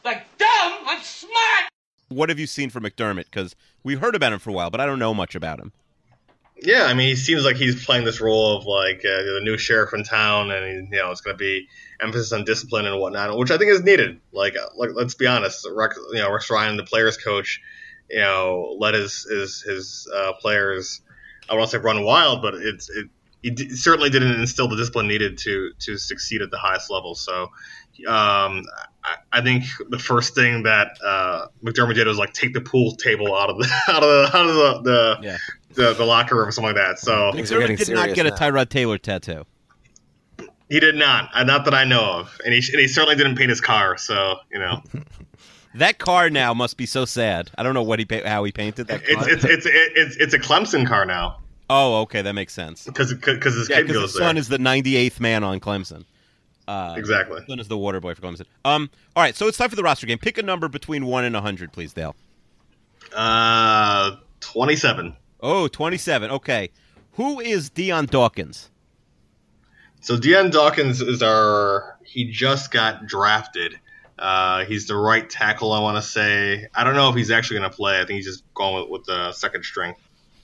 Like 0.03 0.25
dumb, 0.37 0.73
I'm 0.85 1.01
smart. 1.01 1.69
What 2.09 2.29
have 2.29 2.39
you 2.39 2.47
seen 2.47 2.69
from 2.69 2.83
McDermott? 2.83 3.25
Because 3.25 3.55
we've 3.83 3.99
heard 3.99 4.15
about 4.15 4.33
him 4.33 4.39
for 4.39 4.49
a 4.49 4.53
while, 4.53 4.69
but 4.69 4.81
I 4.81 4.85
don't 4.85 4.99
know 4.99 5.13
much 5.13 5.35
about 5.35 5.59
him. 5.59 5.71
Yeah, 6.61 6.85
I 6.85 6.93
mean, 6.93 7.07
he 7.07 7.15
seems 7.15 7.45
like 7.45 7.55
he's 7.55 7.85
playing 7.85 8.03
this 8.03 8.19
role 8.19 8.57
of 8.57 8.65
like 8.65 8.99
uh, 8.99 9.23
the 9.23 9.39
new 9.43 9.57
sheriff 9.57 9.93
in 9.93 10.03
town, 10.03 10.51
and 10.51 10.91
you 10.91 10.97
know, 10.97 11.11
it's 11.11 11.21
going 11.21 11.35
to 11.35 11.39
be 11.39 11.67
emphasis 12.01 12.31
on 12.31 12.45
discipline 12.45 12.85
and 12.85 12.99
whatnot, 12.99 13.37
which 13.37 13.51
I 13.51 13.57
think 13.57 13.71
is 13.71 13.83
needed. 13.83 14.19
Like, 14.31 14.55
uh, 14.55 14.67
like 14.75 14.91
let's 14.93 15.15
be 15.15 15.27
honest, 15.27 15.67
Rex, 15.71 15.97
you 16.11 16.19
know, 16.19 16.31
Rex 16.31 16.49
Ryan, 16.49 16.77
the 16.77 16.83
players' 16.83 17.17
coach, 17.17 17.61
you 18.09 18.19
know, 18.19 18.75
let 18.79 18.93
his 18.93 19.23
his 19.29 19.61
his 19.61 20.07
uh, 20.15 20.33
players, 20.39 21.01
I 21.49 21.55
don't 21.55 21.67
say 21.69 21.77
run 21.77 22.03
wild, 22.03 22.41
but 22.41 22.55
it's 22.55 22.89
it. 22.89 23.07
He 23.41 23.51
d- 23.51 23.69
certainly 23.69 24.09
didn't 24.09 24.33
instill 24.39 24.67
the 24.67 24.75
discipline 24.75 25.07
needed 25.07 25.37
to 25.39 25.71
to 25.79 25.97
succeed 25.97 26.41
at 26.41 26.51
the 26.51 26.57
highest 26.57 26.89
level. 26.91 27.15
So, 27.15 27.43
um, 27.43 27.49
I, 28.07 28.63
I, 29.03 29.15
I 29.31 29.41
think 29.41 29.63
the 29.89 29.99
first 29.99 30.35
thing 30.35 30.63
that 30.63 30.97
uh, 31.05 31.47
McDermott 31.63 31.95
did 31.95 32.05
was 32.07 32.17
like 32.17 32.33
take 32.33 32.53
the 32.53 32.59
pool 32.61 32.95
table 32.95 33.33
out 33.35 33.49
of 33.49 33.57
the 33.57 33.69
out 33.87 34.03
of 34.03 34.09
the 34.09 34.37
out 34.37 34.49
of 34.49 34.55
the 34.55 34.81
the, 34.91 35.17
Yeah. 35.21 35.37
the, 35.73 35.93
the 35.93 36.03
locker 36.05 36.35
room 36.35 36.49
or 36.49 36.51
something 36.51 36.75
like 36.75 36.85
that. 36.85 36.99
So 36.99 37.31
Things 37.31 37.49
are 37.53 37.59
McDermott 37.61 37.77
did 37.77 37.89
not 37.89 38.09
serious 38.09 38.15
get 38.15 38.25
a 38.25 38.29
now. 38.31 38.35
Tyrod 38.35 38.69
Taylor 38.69 38.97
tattoo. 38.97 39.45
He 40.69 40.79
did 40.79 40.95
not, 40.95 41.29
uh, 41.33 41.43
not 41.43 41.65
that 41.65 41.73
I 41.73 41.83
know 41.83 42.19
of, 42.19 42.39
and 42.45 42.53
he 42.53 42.59
and 42.71 42.79
he 42.79 42.87
certainly 42.87 43.15
didn't 43.15 43.35
paint 43.35 43.49
his 43.49 43.61
car. 43.61 43.97
So 43.97 44.35
you 44.51 44.59
know, 44.59 44.81
That 45.75 45.97
car 45.99 46.29
now 46.29 46.53
must 46.53 46.77
be 46.77 46.85
so 46.85 47.05
sad. 47.05 47.51
I 47.57 47.63
don't 47.63 47.73
know 47.73 47.83
what 47.83 47.99
he 47.99 48.07
how 48.25 48.43
he 48.43 48.51
painted 48.51 48.87
that 48.87 49.01
it's 49.05 49.13
car. 49.15 49.29
it's 49.29 49.43
it's 49.45 49.65
it's 49.67 50.15
it's 50.17 50.33
a 50.33 50.39
Clemson 50.39 50.87
car 50.87 51.05
now 51.05 51.37
oh, 51.69 52.01
okay, 52.01 52.21
that 52.23 52.33
makes 52.33 52.51
sense. 52.53 52.85
because 52.85 53.13
because 53.13 53.53
his 53.55 53.69
Yeah, 53.69 53.77
kid 53.81 53.89
goes 53.89 54.01
his 54.01 54.13
son 54.13 54.35
there. 54.35 54.41
is 54.41 54.47
the 54.47 54.57
98th 54.57 55.19
man 55.19 55.43
on 55.43 55.59
Clemson. 55.59 56.03
Uh, 56.67 56.95
exactly. 56.97 57.41
Son 57.47 57.59
is 57.59 57.67
the 57.67 57.77
water 57.77 57.99
boy 57.99 58.15
for 58.15 58.21
Clemson. 58.21 58.45
Um, 58.65 58.89
all 59.15 59.21
right, 59.23 59.35
so 59.35 59.47
it's 59.47 59.57
time 59.57 59.69
for 59.69 59.75
the 59.75 59.83
roster 59.83 60.07
game. 60.07 60.17
Pick 60.17 60.37
a 60.39 60.43
number 60.43 60.67
between 60.67 61.05
one 61.05 61.23
and 61.25 61.35
hundred, 61.35 61.71
please, 61.71 61.93
Dale. 61.93 62.15
Uh, 63.15 64.15
twenty 64.39 64.75
seven. 64.75 65.15
Oh, 65.41 65.67
27. 65.69 66.31
Okay. 66.31 66.69
Who 67.13 67.39
is 67.39 67.69
Dion 67.69 68.07
Dawkins? 68.07 68.69
So 70.01 70.17
Dion 70.17 70.49
Dawkins 70.49 71.01
is 71.01 71.21
our. 71.21 71.97
He 72.03 72.25
just 72.25 72.71
got 72.71 73.05
drafted. 73.05 73.79
Uh, 74.17 74.65
he's 74.65 74.87
the 74.87 74.95
right 74.95 75.29
tackle. 75.29 75.71
I 75.73 75.79
want 75.81 75.97
to 75.97 76.01
say. 76.01 76.67
I 76.73 76.83
don't 76.83 76.95
know 76.95 77.09
if 77.09 77.15
he's 77.15 77.31
actually 77.31 77.59
going 77.59 77.69
to 77.69 77.75
play. 77.75 77.95
I 77.99 78.05
think 78.05 78.17
he's 78.17 78.25
just 78.25 78.43
going 78.53 78.81
with, 78.81 78.89
with 78.89 79.05
the 79.05 79.31
second 79.31 79.63
string. 79.63 79.95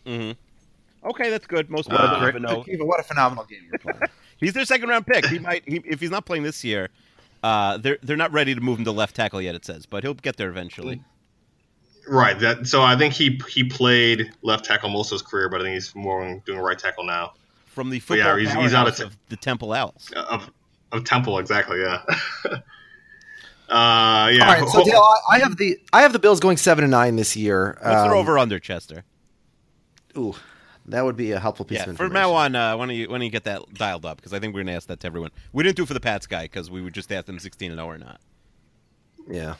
Mm-hmm. 0.06 1.08
Okay, 1.10 1.30
that's 1.30 1.46
good. 1.46 1.70
Most 1.70 1.90
people 1.90 2.06
Uh, 2.06 2.32
don't 2.32 2.42
know. 2.42 2.64
What 2.86 3.00
a 3.00 3.04
phenomenal 3.04 3.46
game 3.46 3.60
you're 3.70 3.80
playing. 3.80 4.00
He's 4.38 4.52
their 4.54 4.66
second 4.66 4.90
round 4.90 5.08
pick. 5.08 5.26
He 5.28 5.40
might, 5.40 5.64
he, 5.66 5.82
if 5.86 6.02
he's 6.02 6.12
not 6.12 6.26
playing 6.26 6.44
this 6.44 6.62
year, 6.64 6.90
uh, 7.42 7.78
they're 7.78 7.98
they're 8.04 8.18
not 8.18 8.34
ready 8.34 8.54
to 8.54 8.60
move 8.60 8.80
him 8.80 8.86
to 8.86 8.92
left 8.92 9.16
tackle 9.16 9.42
yet. 9.42 9.56
It 9.56 9.64
says, 9.64 9.86
but 9.86 10.04
he'll 10.04 10.14
get 10.14 10.36
there 10.36 10.50
eventually. 10.50 11.02
Right. 12.08 12.38
That. 12.40 12.68
So 12.68 12.82
I 12.82 12.98
think 12.98 13.14
he 13.14 13.40
he 13.50 13.64
played 13.64 14.30
left 14.42 14.66
tackle 14.66 14.90
most 14.90 15.12
of 15.12 15.16
his 15.16 15.22
career, 15.22 15.48
but 15.48 15.62
I 15.62 15.64
think 15.64 15.76
he's 15.76 15.96
more 15.96 16.42
doing 16.46 16.60
right 16.60 16.78
tackle 16.78 17.06
now. 17.06 17.34
From 17.76 17.90
the 17.92 18.02
But 18.08 18.18
yeah, 18.18 18.38
he's- 18.38 18.54
he's 18.56 18.74
out 18.74 18.88
of 18.88 18.96
t- 18.98 19.04
of 19.04 19.16
the 19.30 19.36
Temple 19.38 19.72
Owls. 19.74 20.10
Of 20.16 20.50
of 20.92 21.04
Temple, 21.04 21.38
exactly. 21.40 21.80
Yeah. 21.82 22.02
uh, 22.46 22.50
yeah. 23.70 24.48
All 24.48 24.60
right, 24.62 24.68
so 24.70 24.84
Dale, 24.84 25.02
I, 25.30 25.36
I 25.36 25.40
have 25.40 25.58
the 25.58 25.78
I 25.94 26.02
have 26.02 26.14
the 26.14 26.20
Bills 26.20 26.40
going 26.40 26.58
seven 26.58 26.84
and 26.84 26.92
nine 26.92 27.16
this 27.18 27.36
year. 27.36 27.78
What's 27.82 27.84
their 28.04 28.12
Um, 28.14 28.18
over 28.18 28.38
under, 28.40 28.60
Chester? 28.60 29.04
Ooh, 30.18 30.34
that 30.86 31.04
would 31.04 31.18
be 31.18 31.34
a 31.34 31.40
helpful 31.40 31.66
piece 31.66 31.78
Yeah, 31.80 31.90
of 31.90 31.98
from 31.98 32.06
information. 32.08 32.14
now 32.14 32.34
on, 32.34 32.56
uh, 32.56 32.78
why 32.78 32.86
don't 32.86 32.96
you 32.96 33.08
why 33.10 33.16
don't 33.16 33.24
you 33.24 33.30
get 33.30 33.44
that 33.44 33.62
dialed 33.74 34.06
up? 34.06 34.18
Because 34.18 34.32
I 34.34 34.40
think 34.40 34.54
we're 34.56 34.62
gonna 34.64 34.76
ask 34.78 34.88
that 34.88 35.02
to 35.02 35.08
everyone. 35.08 35.32
We 35.52 35.64
didn't 35.64 35.76
do 35.76 35.84
it 35.84 35.88
for 35.88 35.94
the 35.94 36.00
Pats 36.00 36.28
guy 36.28 36.44
because 36.44 36.72
we 36.72 36.82
would 36.82 36.94
just 36.94 37.12
ask 37.12 37.26
them 37.26 37.40
sixteen 37.40 37.72
and 37.72 37.80
zero 37.80 37.90
or 37.90 37.98
not. 37.98 38.22
Yeah. 39.30 39.56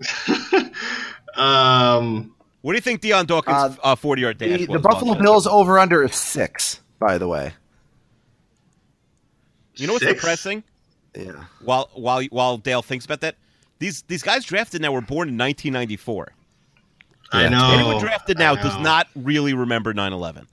um, 1.36 2.34
What 2.62 2.72
do 2.72 2.76
you 2.76 2.80
think 2.82 3.00
Dion 3.00 3.26
Dawkins' 3.26 3.78
uh, 3.82 3.94
forty 3.96 4.22
yard 4.22 4.38
dash 4.38 4.60
The, 4.60 4.66
was? 4.66 4.74
the 4.74 4.78
Buffalo 4.78 5.14
Bills 5.14 5.44
Chester? 5.44 5.56
over 5.56 5.78
under 5.78 6.02
is 6.04 6.14
six. 6.14 6.80
By 7.04 7.18
the 7.18 7.28
way. 7.28 7.52
You 9.76 9.86
know 9.86 9.92
what's 9.92 10.06
Six? 10.06 10.14
depressing? 10.22 10.64
Yeah. 11.14 11.44
While 11.60 11.90
while 11.92 12.22
while 12.30 12.56
Dale 12.56 12.80
thinks 12.80 13.04
about 13.04 13.20
that, 13.20 13.36
these 13.78 14.00
these 14.08 14.22
guys 14.22 14.42
drafted 14.46 14.80
now 14.80 14.90
were 14.90 15.02
born 15.02 15.28
in 15.28 15.36
1994. 15.36 16.32
I 17.30 17.42
Yeah. 17.42 17.48
know. 17.50 17.72
Anyone 17.72 17.98
drafted 18.00 18.38
now 18.38 18.54
does 18.54 18.78
not 18.78 19.08
really 19.14 19.52
remember 19.52 19.92
9/11. 19.92 20.46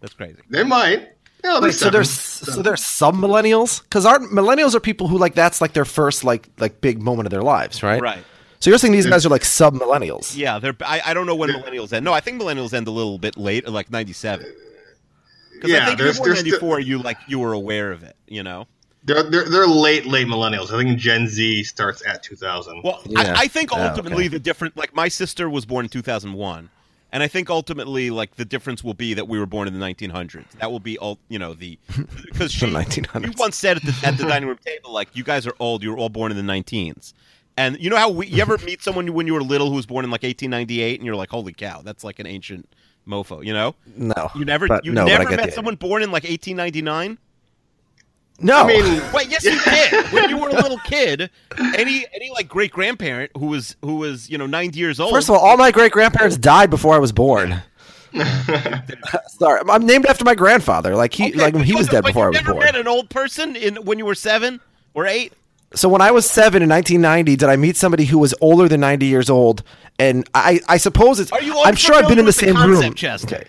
That's 0.00 0.14
crazy. 0.14 0.38
They 0.48 0.62
might. 0.62 1.08
Yeah, 1.42 1.58
Wait, 1.58 1.74
so 1.74 1.90
there's 1.90 2.10
so 2.10 2.62
there's 2.62 2.84
some 2.84 3.20
millennials 3.20 3.82
because 3.82 4.06
aren't 4.06 4.30
millennials 4.30 4.76
are 4.76 4.80
people 4.80 5.08
who 5.08 5.18
like 5.18 5.34
that's 5.34 5.60
like 5.60 5.72
their 5.72 5.84
first 5.84 6.22
like 6.22 6.48
like 6.58 6.80
big 6.80 7.02
moment 7.02 7.26
of 7.26 7.30
their 7.32 7.42
lives, 7.42 7.82
right? 7.82 8.00
Right. 8.00 8.22
So 8.62 8.70
you're 8.70 8.78
saying 8.78 8.92
these 8.92 9.06
guys 9.06 9.26
are 9.26 9.28
like 9.28 9.44
sub 9.44 9.74
millennials? 9.74 10.36
Yeah, 10.36 10.60
they're. 10.60 10.76
I, 10.82 11.02
I 11.06 11.14
don't 11.14 11.26
know 11.26 11.34
when 11.34 11.50
millennials 11.50 11.92
end. 11.92 12.04
No, 12.04 12.12
I 12.12 12.20
think 12.20 12.40
millennials 12.40 12.72
end 12.72 12.86
a 12.86 12.92
little 12.92 13.18
bit 13.18 13.36
late, 13.36 13.66
like 13.68 13.90
97. 13.90 14.46
Because 15.52 15.68
Yeah, 15.68 15.82
I 15.82 15.86
think 15.86 15.98
there's- 15.98 16.20
if 16.20 16.24
you 16.26 16.32
94, 16.52 16.78
you 16.78 16.98
like 17.02 17.18
you 17.26 17.40
were 17.40 17.54
aware 17.54 17.90
of 17.90 18.04
it. 18.04 18.14
You 18.28 18.44
know. 18.44 18.68
They're, 19.02 19.24
they're 19.24 19.48
they're 19.48 19.66
late 19.66 20.06
late 20.06 20.28
millennials. 20.28 20.72
I 20.72 20.80
think 20.80 20.96
Gen 21.00 21.26
Z 21.26 21.64
starts 21.64 22.06
at 22.06 22.22
2000. 22.22 22.82
Well, 22.84 23.00
Yeah. 23.04 23.34
I, 23.36 23.40
I 23.42 23.48
think 23.48 23.70
oh, 23.72 23.78
Yeah, 23.78 23.88
ultimately 23.90 24.26
okay. 24.26 24.28
the 24.28 24.38
different, 24.38 24.76
like 24.76 24.94
my 24.94 25.08
sister 25.08 25.50
was 25.50 25.66
born 25.66 25.86
in 25.86 25.88
2001, 25.88 26.70
and 27.10 27.20
I 27.20 27.26
think 27.26 27.50
ultimately 27.50 28.10
like 28.10 28.36
the 28.36 28.44
difference 28.44 28.84
will 28.84 28.94
be 28.94 29.12
that 29.14 29.26
we 29.26 29.40
were 29.40 29.46
born 29.46 29.66
in 29.66 29.76
the 29.76 29.84
1900s. 29.84 30.44
That 30.60 30.70
will 30.70 30.78
be 30.78 30.98
all 30.98 31.18
you 31.28 31.40
know 31.40 31.52
the 31.52 31.80
because 32.26 32.52
she, 32.52 32.64
1900s. 32.66 33.24
you 33.26 33.32
once 33.38 33.56
said 33.56 33.78
at 33.78 33.82
the 33.82 33.94
at 34.06 34.18
the 34.18 34.22
dining 34.28 34.48
room 34.48 34.58
table 34.64 34.92
like 34.92 35.08
you 35.16 35.24
guys 35.24 35.48
are 35.48 35.54
old. 35.58 35.82
You 35.82 35.90
were 35.90 35.98
all 35.98 36.08
born 36.08 36.30
in 36.30 36.36
the 36.46 36.52
19s. 36.52 37.12
And 37.56 37.78
you 37.78 37.90
know 37.90 37.96
how 37.96 38.10
we, 38.10 38.26
you 38.26 38.40
ever 38.40 38.58
meet 38.64 38.82
someone 38.82 39.12
when 39.12 39.26
you 39.26 39.34
were 39.34 39.42
little 39.42 39.68
who 39.68 39.76
was 39.76 39.86
born 39.86 40.04
in 40.04 40.10
like 40.10 40.22
1898, 40.22 41.00
and 41.00 41.06
you're 41.06 41.16
like, 41.16 41.30
"Holy 41.30 41.52
cow, 41.52 41.82
that's 41.82 42.04
like 42.04 42.18
an 42.18 42.26
ancient 42.26 42.68
mofo," 43.06 43.44
you 43.44 43.52
know? 43.52 43.74
No. 43.96 44.30
You 44.34 44.44
never, 44.44 44.68
But 44.68 44.84
you 44.84 44.92
no, 44.92 45.04
never 45.04 45.28
met 45.30 45.52
someone 45.52 45.76
born 45.76 46.02
in 46.02 46.10
like 46.10 46.24
1899. 46.24 47.18
No. 48.40 48.62
I 48.62 48.66
mean, 48.66 49.02
Wait, 49.12 49.28
yes, 49.28 49.44
you 49.44 49.60
did. 49.60 50.12
when 50.12 50.30
you 50.30 50.38
were 50.38 50.48
a 50.48 50.54
little 50.54 50.78
kid, 50.84 51.30
any 51.76 52.04
any 52.12 52.30
like 52.30 52.48
great 52.48 52.72
grandparent 52.72 53.30
who 53.36 53.46
was 53.46 53.76
who 53.82 53.96
was 53.96 54.28
you 54.30 54.38
know 54.38 54.46
90 54.46 54.78
years 54.78 54.98
old. 54.98 55.12
First 55.12 55.28
of 55.28 55.36
all, 55.36 55.40
all 55.40 55.56
my 55.56 55.70
great 55.70 55.92
grandparents 55.92 56.36
died 56.36 56.70
before 56.70 56.94
I 56.94 56.98
was 56.98 57.12
born. 57.12 57.62
Sorry, 59.28 59.60
I'm 59.68 59.86
named 59.86 60.06
after 60.06 60.24
my 60.24 60.34
grandfather. 60.34 60.96
Like 60.96 61.14
he, 61.14 61.28
Okay, 61.28 61.38
like 61.38 61.56
he 61.56 61.74
was 61.74 61.88
dead 61.88 62.04
before 62.04 62.24
I 62.24 62.26
you 62.26 62.30
was 62.32 62.42
never 62.42 62.54
met 62.54 62.76
an 62.76 62.86
old 62.88 63.08
person 63.10 63.56
in 63.56 63.76
when 63.76 63.98
you 63.98 64.06
were 64.06 64.14
seven 64.14 64.60
or 64.94 65.06
eight. 65.06 65.32
So 65.74 65.88
when 65.88 66.02
I 66.02 66.10
was 66.10 66.28
seven 66.28 66.62
in 66.62 66.68
1990, 66.68 67.36
did 67.36 67.48
I 67.48 67.56
meet 67.56 67.76
somebody 67.76 68.04
who 68.04 68.18
was 68.18 68.34
older 68.40 68.68
than 68.68 68.80
90 68.80 69.06
years 69.06 69.30
old? 69.30 69.62
And 69.98 70.28
I, 70.34 70.60
I 70.68 70.76
suppose 70.76 71.20
it's. 71.20 71.32
Are 71.32 71.42
you? 71.42 71.58
I'm 71.62 71.76
sure 71.76 71.94
I've 71.94 72.08
been 72.08 72.18
in 72.18 72.26
the 72.26 72.32
same 72.32 72.54
concept, 72.54 72.82
room. 72.82 72.94
Chester? 72.94 73.36
Okay. 73.36 73.48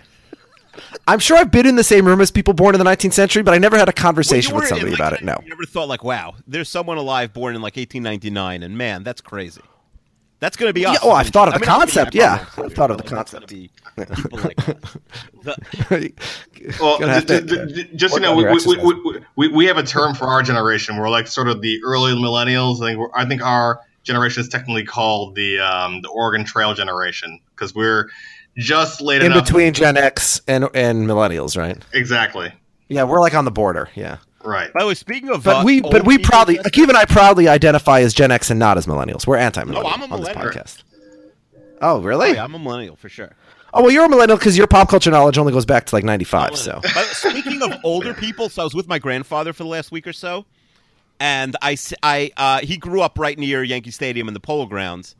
I'm 1.08 1.20
sure 1.20 1.38
I've 1.38 1.52
been 1.52 1.66
in 1.66 1.76
the 1.76 1.84
same 1.84 2.06
room 2.06 2.22
as 2.22 2.32
people 2.32 2.54
born 2.54 2.76
in 2.76 2.80
the 2.80 2.86
19th 2.86 3.14
century, 3.14 3.44
but 3.44 3.54
I 3.54 3.58
never 3.58 3.78
had 3.78 3.90
a 3.90 3.94
conversation 3.94 4.54
were 4.54 4.62
with 4.62 4.70
somebody 4.70 4.92
like, 4.92 5.00
about 5.00 5.14
it. 5.14 5.24
No. 5.24 5.38
You 5.44 5.50
never 5.50 5.66
thought 5.66 5.88
like, 5.88 6.04
wow, 6.04 6.36
there's 6.48 6.70
someone 6.70 6.98
alive 6.98 7.34
born 7.34 7.56
in 7.56 7.62
like 7.62 7.76
1899, 7.76 8.64
and 8.64 8.78
man, 8.78 9.04
that's 9.04 9.22
crazy. 9.22 9.62
That's 10.44 10.58
going 10.58 10.68
to 10.70 10.74
be 10.74 10.86
us. 10.86 10.96
Yeah, 11.02 11.10
oh, 11.10 11.12
I've 11.14 11.30
thought 11.30 11.48
of 11.48 11.54
I 11.54 11.58
the 11.60 11.62
mean, 11.62 11.70
I'm 11.70 11.80
concept, 11.80 12.12
kidding, 12.12 12.28
yeah. 12.28 12.46
I've 12.58 12.74
thought 12.74 12.92
of 12.92 12.98
the 12.98 13.04
concept. 13.04 13.48
gonna 13.48 13.48
be 13.48 13.72
people 14.22 14.40
like. 14.40 14.58
The- 15.44 16.14
Well, 16.82 17.00
Gonna 17.00 17.14
have 17.14 17.26
d- 17.26 17.40
to- 17.40 17.66
d- 17.66 17.84
d- 17.84 17.90
just 17.96 18.14
you 18.16 18.20
know, 18.22 18.36
we, 18.36 18.44
we, 18.46 18.60
we, 18.78 18.94
we, 18.94 19.20
we, 19.38 19.48
we 19.48 19.66
have 19.68 19.78
a 19.78 19.84
term 19.84 20.14
for 20.16 20.26
our 20.26 20.44
generation. 20.44 20.98
We're 20.98 21.10
like 21.10 21.28
sort 21.28 21.48
of 21.48 21.62
the 21.62 21.80
early 21.86 22.12
millennials. 22.14 22.82
I 22.82 22.88
think 22.90 23.00
we're, 23.00 23.10
I 23.16 23.26
think 23.26 23.42
our 23.42 23.80
generation 24.04 24.42
is 24.42 24.50
technically 24.50 24.84
called 24.86 25.36
the 25.36 25.60
um, 25.60 26.02
the 26.02 26.10
Oregon 26.10 26.44
Trail 26.46 26.74
generation 26.74 27.40
because 27.56 27.74
we're 27.74 28.10
just 28.58 29.00
late 29.02 29.22
In 29.24 29.32
enough. 29.32 29.46
between 29.46 29.74
Gen 29.74 29.96
X 29.98 30.42
and 30.48 30.68
and 30.74 31.08
millennials, 31.08 31.58
right? 31.58 31.78
Exactly. 31.94 32.52
Yeah, 32.90 33.04
we're 33.04 33.20
like 33.22 33.34
on 33.34 33.46
the 33.46 33.52
border. 33.52 33.90
Yeah. 33.96 34.18
Right. 34.44 34.72
By 34.74 34.82
the 34.82 34.88
way, 34.88 34.94
speaking 34.94 35.30
of, 35.30 35.44
But 35.44 35.58
uh, 35.58 35.64
we, 35.64 35.82
but 35.82 36.06
we 36.06 36.18
proudly, 36.18 36.56
Chester- 36.58 36.70
Akiva 36.70 36.88
and 36.90 36.98
I 36.98 37.06
proudly 37.06 37.48
identify 37.48 38.02
as 38.02 38.14
Gen 38.14 38.32
X 38.32 38.50
and 38.50 38.60
not 38.60 38.78
as 38.78 38.86
millennials. 38.86 39.26
We're 39.26 39.38
anti-millennial 39.38 39.84
No, 39.84 39.90
I'm 39.90 40.12
a 40.12 40.14
on 40.14 40.22
this 40.22 40.30
podcast. 40.30 40.84
Oh, 41.82 42.02
really? 42.02 42.30
Oh, 42.30 42.34
yeah, 42.34 42.44
I'm 42.44 42.54
a 42.56 42.60
millennial 42.60 42.96
for 42.96 43.10
sure. 43.10 43.36
Oh, 43.74 43.82
well, 43.82 43.92
you're 43.92 44.06
a 44.06 44.10
millennial 44.10 44.38
because 44.38 44.58
your 44.58 44.68
pop 44.68 44.90
culture 44.90 45.10
knowledge 45.12 45.38
only 45.38 45.52
goes 45.52 45.66
back 45.66 45.86
to 45.88 45.96
like 45.96 46.04
'95. 46.04 46.56
So, 46.56 46.74
By 46.74 46.80
the 46.90 47.00
way, 47.00 47.04
speaking 47.06 47.62
of 47.64 47.74
older 47.84 48.14
people, 48.14 48.48
so 48.50 48.62
I 48.62 48.66
was 48.66 48.76
with 48.76 48.88
my 48.88 49.00
grandfather 49.00 49.52
for 49.52 49.64
the 49.64 49.70
last 49.70 49.92
week 49.92 50.06
or 50.06 50.14
so, 50.14 50.46
and 51.20 51.56
I, 51.62 52.32
uh, 52.38 52.60
he 52.60 52.78
grew 52.78 53.02
up 53.02 53.18
right 53.18 53.38
near 53.38 53.64
Yankee 53.64 53.90
Stadium 53.92 54.28
in 54.28 54.34
the 54.36 54.40
Polo 54.40 54.68
Grounds, 54.68 55.16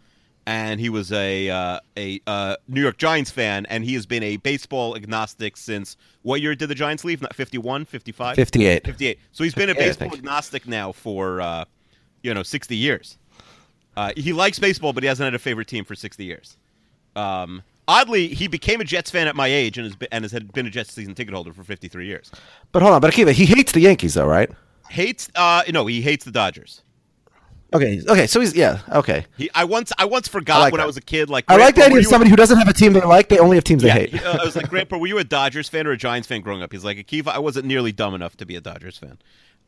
and 0.46 0.80
he 0.80 0.90
was 0.90 1.12
a 1.12 1.50
uh, 1.50 1.80
a 1.98 2.20
uh, 2.28 2.56
New 2.68 2.82
York 2.82 2.98
Giants 2.98 3.32
fan, 3.32 3.66
and 3.68 3.84
he 3.84 3.94
has 3.94 4.06
been 4.06 4.24
a 4.24 4.38
baseball 4.38 4.96
agnostic 4.96 5.58
since 5.58 5.98
what 6.22 6.42
year 6.42 6.56
did 6.56 6.68
the 6.68 6.76
Giants 6.76 7.06
leave? 7.06 7.22
Not 7.22 7.36
51, 7.36 7.86
55? 7.86 8.36
58. 8.36 8.86
58. 8.86 9.20
So 9.32 9.44
he's 9.44 9.56
been 9.56 9.70
a 9.70 9.76
baseball 9.76 10.14
agnostic 10.14 10.68
now 10.68 10.92
for 10.92 11.42
uh, 11.42 11.66
you 12.22 12.34
know 12.34 12.44
60 12.44 12.76
years. 12.76 13.18
Uh, 13.96 14.12
he 14.18 14.34
likes 14.34 14.60
baseball, 14.60 14.92
but 14.92 15.04
he 15.04 15.08
hasn't 15.08 15.26
had 15.26 15.36
a 15.36 15.40
favorite 15.40 15.68
team 15.68 15.86
for 15.86 15.96
60 15.96 16.26
years. 16.26 16.58
Um, 17.16 17.62
oddly, 17.88 18.28
he 18.28 18.48
became 18.48 18.82
a 18.82 18.84
Jets 18.84 19.12
fan 19.12 19.28
at 19.28 19.36
my 19.36 19.48
age 19.48 19.78
and 19.78 19.86
has 19.86 19.96
been, 19.96 20.10
and 20.12 20.24
has 20.24 20.32
had 20.32 20.52
been 20.52 20.66
a 20.66 20.70
Jets 20.72 20.94
season 20.94 21.14
ticket 21.14 21.34
holder 21.34 21.54
for 21.54 21.64
53 21.64 22.08
years. 22.08 22.32
but 22.72 22.82
hold 22.82 22.96
on, 22.96 23.02
but 23.02 23.14
Akiva, 23.14 23.32
he 23.32 23.46
hates 23.46 23.72
the 23.72 23.82
Yankees, 23.82 24.16
though, 24.16 24.26
right? 24.26 24.50
Hates, 24.90 25.30
uh, 25.36 25.64
no, 25.70 25.86
he 25.86 26.02
hates 26.02 26.26
the 26.26 26.32
Dodgers. 26.32 26.82
Okay, 27.74 28.02
okay, 28.08 28.28
so 28.28 28.40
he's 28.40 28.56
yeah, 28.56 28.80
okay. 28.92 29.26
He, 29.38 29.50
I 29.56 29.64
once, 29.64 29.92
I 29.98 30.06
once 30.06 30.28
forgot 30.28 30.58
I 30.58 30.60
like 30.62 30.72
when 30.72 30.82
I 30.82 30.86
was 30.86 30.98
a 30.98 31.02
kid. 31.02 31.30
Like, 31.30 31.46
I 31.48 31.58
like 31.58 31.76
the 31.76 31.86
idea 31.86 32.00
of 32.00 32.06
somebody 32.06 32.30
who 32.30 32.36
doesn't 32.36 32.58
have 32.58 32.68
a 32.68 32.74
team 32.74 32.94
they 32.94 33.02
like; 33.02 33.30
they 33.30 33.40
only 33.40 33.58
have 33.58 33.64
teams 33.64 33.82
they 33.82 33.90
hate. 33.90 34.24
uh, 34.24 34.38
I 34.42 34.46
was 34.46 34.56
like, 34.56 34.70
Grandpa, 34.70 34.98
were 34.98 35.08
you 35.08 35.18
a 35.18 35.24
Dodgers 35.24 35.70
fan 35.70 35.88
or 35.88 35.92
a 35.92 35.98
Giants 35.98 36.28
fan 36.28 36.42
growing 36.42 36.62
up? 36.62 36.72
He's 36.72 36.84
like, 36.84 36.98
Akiva, 36.98 37.28
I 37.30 37.40
wasn't 37.40 37.66
nearly 37.66 37.92
dumb 37.92 38.14
enough 38.14 38.38
to 38.38 38.46
be 38.46 38.56
a 38.56 38.62
Dodgers 38.62 38.98
fan. 38.98 39.18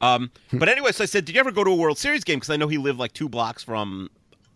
Um, 0.01 0.31
but 0.53 0.69
anyway, 0.69 0.91
so 0.91 1.03
I 1.03 1.07
said, 1.07 1.25
did 1.25 1.35
you 1.35 1.39
ever 1.39 1.51
go 1.51 1.63
to 1.63 1.71
a 1.71 1.75
World 1.75 1.97
Series 1.97 2.23
game? 2.23 2.37
Because 2.37 2.49
I 2.49 2.57
know 2.57 2.67
he 2.67 2.77
lived 2.77 2.99
like 2.99 3.13
two 3.13 3.29
blocks 3.29 3.63
from, 3.63 4.09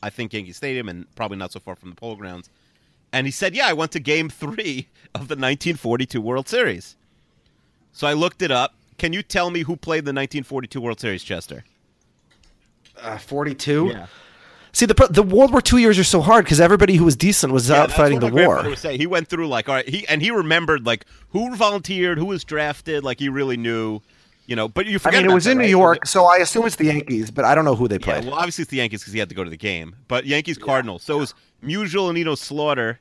I 0.03 0.09
think, 0.09 0.33
Yankee 0.33 0.53
Stadium 0.53 0.89
and 0.89 1.13
probably 1.15 1.37
not 1.37 1.51
so 1.51 1.59
far 1.59 1.75
from 1.75 1.89
the 1.89 1.95
Polo 1.95 2.15
Grounds. 2.15 2.49
And 3.11 3.25
he 3.25 3.31
said, 3.31 3.55
yeah, 3.55 3.67
I 3.67 3.73
went 3.73 3.91
to 3.93 3.99
game 3.99 4.29
three 4.29 4.87
of 5.15 5.27
the 5.27 5.35
1942 5.35 6.21
World 6.21 6.47
Series. 6.47 6.95
So 7.93 8.07
I 8.07 8.13
looked 8.13 8.41
it 8.41 8.51
up. 8.51 8.75
Can 8.97 9.13
you 9.13 9.23
tell 9.23 9.49
me 9.49 9.61
who 9.61 9.75
played 9.75 10.05
the 10.05 10.13
1942 10.13 10.81
World 10.81 10.99
Series, 10.99 11.23
Chester? 11.23 11.63
Uh, 13.01 13.17
Forty-two. 13.17 13.91
Yeah. 13.93 14.07
See, 14.71 14.85
the 14.85 15.07
the 15.09 15.23
World 15.23 15.51
War 15.51 15.61
II 15.73 15.81
years 15.81 15.97
are 15.97 16.03
so 16.03 16.21
hard 16.21 16.45
because 16.45 16.59
everybody 16.59 16.95
who 16.95 17.03
was 17.05 17.15
decent 17.15 17.51
was 17.51 17.69
Yeah, 17.69 17.81
out 17.83 17.91
fighting 17.91 18.19
the 18.19 18.27
war. 18.27 18.31
grandfather 18.45 18.69
was 18.69 18.79
saying. 18.79 18.99
He 18.99 19.07
went 19.07 19.27
through 19.27 19.47
like 19.47 19.67
all 19.67 19.75
right, 19.75 19.87
he 19.89 20.07
and 20.07 20.21
he 20.21 20.29
remembered 20.31 20.85
like 20.85 21.05
who 21.29 21.55
volunteered, 21.55 22.17
who 22.19 22.25
was 22.25 22.43
drafted, 22.43 23.03
like 23.03 23.19
he 23.19 23.29
really 23.29 23.57
knew, 23.57 23.99
you 24.45 24.55
know. 24.55 24.67
But 24.67 24.85
you 24.85 24.99
I 25.05 25.11
mean, 25.11 25.25
it 25.25 25.33
was 25.33 25.45
that, 25.45 25.51
in 25.51 25.57
New? 25.57 25.65
York, 25.67 26.05
so 26.05 26.25
I 26.25 26.37
assume 26.37 26.67
it's 26.67 26.75
the 26.75 26.85
Yankees, 26.85 27.31
but 27.31 27.45
I 27.45 27.55
don't 27.55 27.65
know 27.65 27.75
who 27.75 27.87
they 27.87 27.97
Yeah, 27.97 28.19
well, 28.21 28.35
obviously 28.35 28.61
it's 28.61 28.71
the 28.71 28.77
Yankees 28.77 29.01
because 29.01 29.13
he 29.13 29.19
had 29.19 29.29
to 29.29 29.35
go 29.35 29.43
to 29.43 29.49
the 29.49 29.57
game. 29.57 29.95
But 30.07 30.25
Yankees 30.27 30.59
Cardinals. 30.59 31.01
So 31.01 31.17
it 31.17 31.19
was 31.21 31.33
Musial 31.63 32.07
and 32.09 32.17
Enos 32.17 32.39
Slaughter 32.39 32.99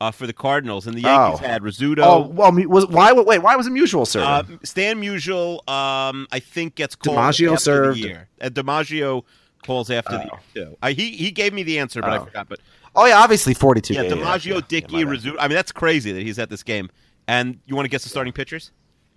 uh, 0.00 0.10
for 0.10 0.26
the 0.26 0.32
Cardinals, 0.32 0.86
and 0.86 0.96
the 0.96 1.00
Yankees 1.02 1.40
Oh. 1.42 1.46
had 1.46 1.62
Rizzuto. 1.62 2.00
oh, 2.02 2.20
well, 2.28 2.52
was 2.68 2.86
why? 2.86 3.12
Wait, 3.12 3.40
why 3.40 3.56
was 3.56 3.66
it 3.66 3.70
mutual, 3.70 4.06
sir? 4.06 4.20
Uh, 4.22 4.42
Stan 4.62 5.00
Musial, 5.00 5.66
um, 5.68 6.26
I 6.32 6.40
think 6.40 6.74
gets 6.74 6.94
called 6.96 7.16
DiMaggio 7.16 7.52
after 7.52 7.56
served. 7.58 7.98
the 8.02 8.08
year. 8.08 8.28
And 8.40 8.54
DiMaggio 8.54 9.22
calls 9.64 9.90
after 9.90 10.12
the 10.18 10.24
year 10.54 10.66
too. 10.66 10.76
Uh, 10.82 10.88
he 10.88 11.10
he 11.12 11.30
gave 11.30 11.52
me 11.52 11.62
the 11.62 11.78
answer, 11.78 12.00
but 12.00 12.10
I 12.10 12.18
Oh. 12.18 12.24
forgot. 12.24 12.48
But 12.48 12.60
oh 12.96 13.06
yeah, 13.06 13.18
obviously 13.18 13.54
forty-two. 13.54 13.94
yeah, 13.94 14.02
yeah, 14.02 14.10
DiMaggio, 14.12 14.54
yeah, 14.56 14.60
Dickey, 14.68 14.96
yeah. 14.98 15.04
Rizzuto. 15.04 15.36
I 15.38 15.48
mean, 15.48 15.54
that's 15.56 15.72
crazy 15.72 16.12
that 16.12 16.22
he's 16.22 16.38
at 16.38 16.50
this 16.50 16.62
game. 16.62 16.90
And 17.26 17.58
you 17.66 17.74
want 17.74 17.86
to 17.86 17.90
guess 17.90 18.02
the 18.02 18.10
starting 18.10 18.32
pitchers? 18.34 18.70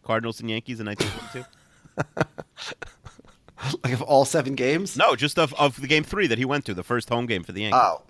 Cardinals 0.03 0.39
and 0.39 0.49
Yankees 0.49 0.79
in 0.79 0.85
1942. 0.85 2.23
Like 3.83 3.93
of 3.93 4.03
all 4.03 4.23
seven 4.23 4.53
games? 4.53 4.95
no, 4.95 5.15
just 5.15 5.39
of 5.39 5.51
of 5.55 5.81
the 5.81 5.87
game 5.87 6.03
three 6.03 6.27
that 6.27 6.37
he 6.37 6.45
went 6.45 6.63
to, 6.65 6.75
the 6.75 6.83
first 6.83 7.09
home 7.09 7.25
game 7.25 7.41
for 7.43 7.53
the 7.53 7.61
Yankees. 7.61 7.79
Oh, 7.83 8.03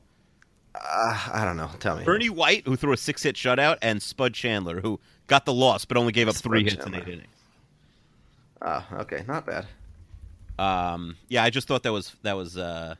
uh, 0.83 1.29
I 1.33 1.45
don't 1.45 1.57
know. 1.57 1.69
Tell 1.79 1.97
me. 1.97 2.03
Bernie 2.03 2.29
White, 2.29 2.65
who 2.65 2.75
threw 2.75 2.93
a 2.93 2.97
six 2.97 3.23
hit 3.23 3.35
shutout, 3.35 3.77
and 3.81 4.01
Spud 4.01 4.33
Chandler, 4.33 4.81
who 4.81 4.99
got 5.27 5.45
the 5.45 5.53
loss 5.53 5.85
but 5.85 5.97
only 5.97 6.11
gave 6.11 6.27
up 6.27 6.35
Spud 6.35 6.51
three 6.51 6.63
hits 6.63 6.75
Chandler. 6.75 6.99
in 6.99 7.03
eight 7.03 7.13
innings. 7.13 7.27
Oh, 8.61 8.85
okay, 9.01 9.23
not 9.27 9.45
bad. 9.45 9.65
Um, 10.59 11.17
yeah, 11.29 11.43
I 11.43 11.49
just 11.49 11.67
thought 11.67 11.83
that 11.83 11.91
was 11.93 12.15
that 12.23 12.35
was 12.35 12.57
uh, 12.57 12.95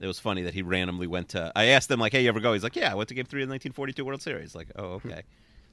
it 0.00 0.06
was 0.06 0.20
funny 0.20 0.42
that 0.42 0.54
he 0.54 0.62
randomly 0.62 1.06
went 1.06 1.30
to. 1.30 1.50
I 1.56 1.66
asked 1.66 1.90
him 1.90 1.98
like, 1.98 2.12
"Hey, 2.12 2.22
you 2.22 2.28
ever 2.28 2.40
go?" 2.40 2.52
He's 2.52 2.62
like, 2.62 2.76
"Yeah, 2.76 2.92
I 2.92 2.94
went 2.94 3.08
to 3.08 3.14
Game 3.14 3.24
Three 3.24 3.42
of 3.42 3.48
the 3.48 3.52
1942 3.54 4.04
World 4.04 4.22
Series." 4.22 4.54
Like, 4.54 4.68
oh, 4.76 5.00
okay. 5.04 5.22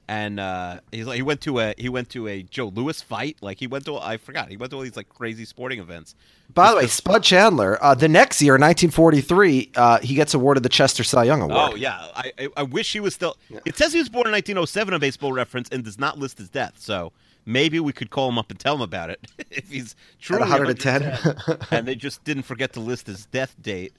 And 0.08 0.40
uh, 0.40 0.82
he's 0.92 1.06
like, 1.08 1.16
he 1.16 1.22
went 1.22 1.40
to 1.42 1.60
a 1.60 1.74
he 1.78 1.88
went 1.88 2.10
to 2.10 2.28
a 2.28 2.44
Joe 2.44 2.68
Louis 2.68 3.02
fight. 3.02 3.38
Like, 3.42 3.60
he 3.60 3.68
went 3.68 3.86
to 3.86 3.98
I 3.98 4.18
forgot 4.18 4.50
he 4.50 4.58
went 4.58 4.72
to 4.72 4.78
all 4.78 4.82
these 4.82 4.98
like 4.98 5.08
crazy 5.10 5.46
sporting 5.46 5.80
events. 5.80 6.16
By 6.54 6.72
the 6.72 6.78
way, 6.78 6.88
Spud 6.88 7.24
Chandler. 7.24 7.82
Uh, 7.82 7.96
the 7.96 8.10
next 8.10 8.42
year, 8.42 8.54
1943, 8.54 9.72
uh, 9.76 10.00
he 10.00 10.14
gets 10.14 10.34
awarded 10.34 10.62
the 10.62 10.70
Chester 10.70 11.04
Cy 11.04 11.24
Young 11.24 11.42
Award. 11.42 11.74
Oh 11.74 11.76
yeah, 11.76 12.08
I, 12.16 12.32
I 12.38 12.50
I 12.58 12.64
wish 12.64 12.92
he 12.92 13.00
was 13.00 13.14
still. 13.14 13.38
It 13.66 13.78
says 13.78 13.94
he 13.94 14.00
was 14.00 14.10
born 14.10 14.28
in 14.28 14.34
1907 14.34 14.94
on 14.94 15.00
Baseball 15.00 15.32
Reference 15.32 15.70
and 15.70 15.84
does 15.84 15.98
not 15.98 16.20
list 16.20 16.38
his 16.38 16.50
death. 16.50 16.74
So 16.78 17.14
maybe 17.46 17.80
we 17.80 17.94
could 17.94 18.10
call 18.10 18.30
him 18.30 18.38
up 18.38 18.52
and 18.52 18.60
tell 18.60 18.76
him 18.76 18.82
about 18.82 19.10
it 19.10 19.20
if 19.52 19.70
he's 19.70 19.96
truly 20.20 20.42
110. 20.42 21.02
110, 21.02 21.58
and 21.72 21.88
they 21.88 21.96
just 21.96 22.24
didn't 22.24 22.44
forget 22.44 22.74
to 22.74 22.82
list 22.82 23.08
his 23.08 23.26
death 23.28 23.56
date. 23.62 23.94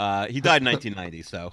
Uh, 0.00 0.26
he 0.26 0.40
died 0.40 0.62
in 0.62 0.66
1990, 0.66 1.22
so 1.22 1.52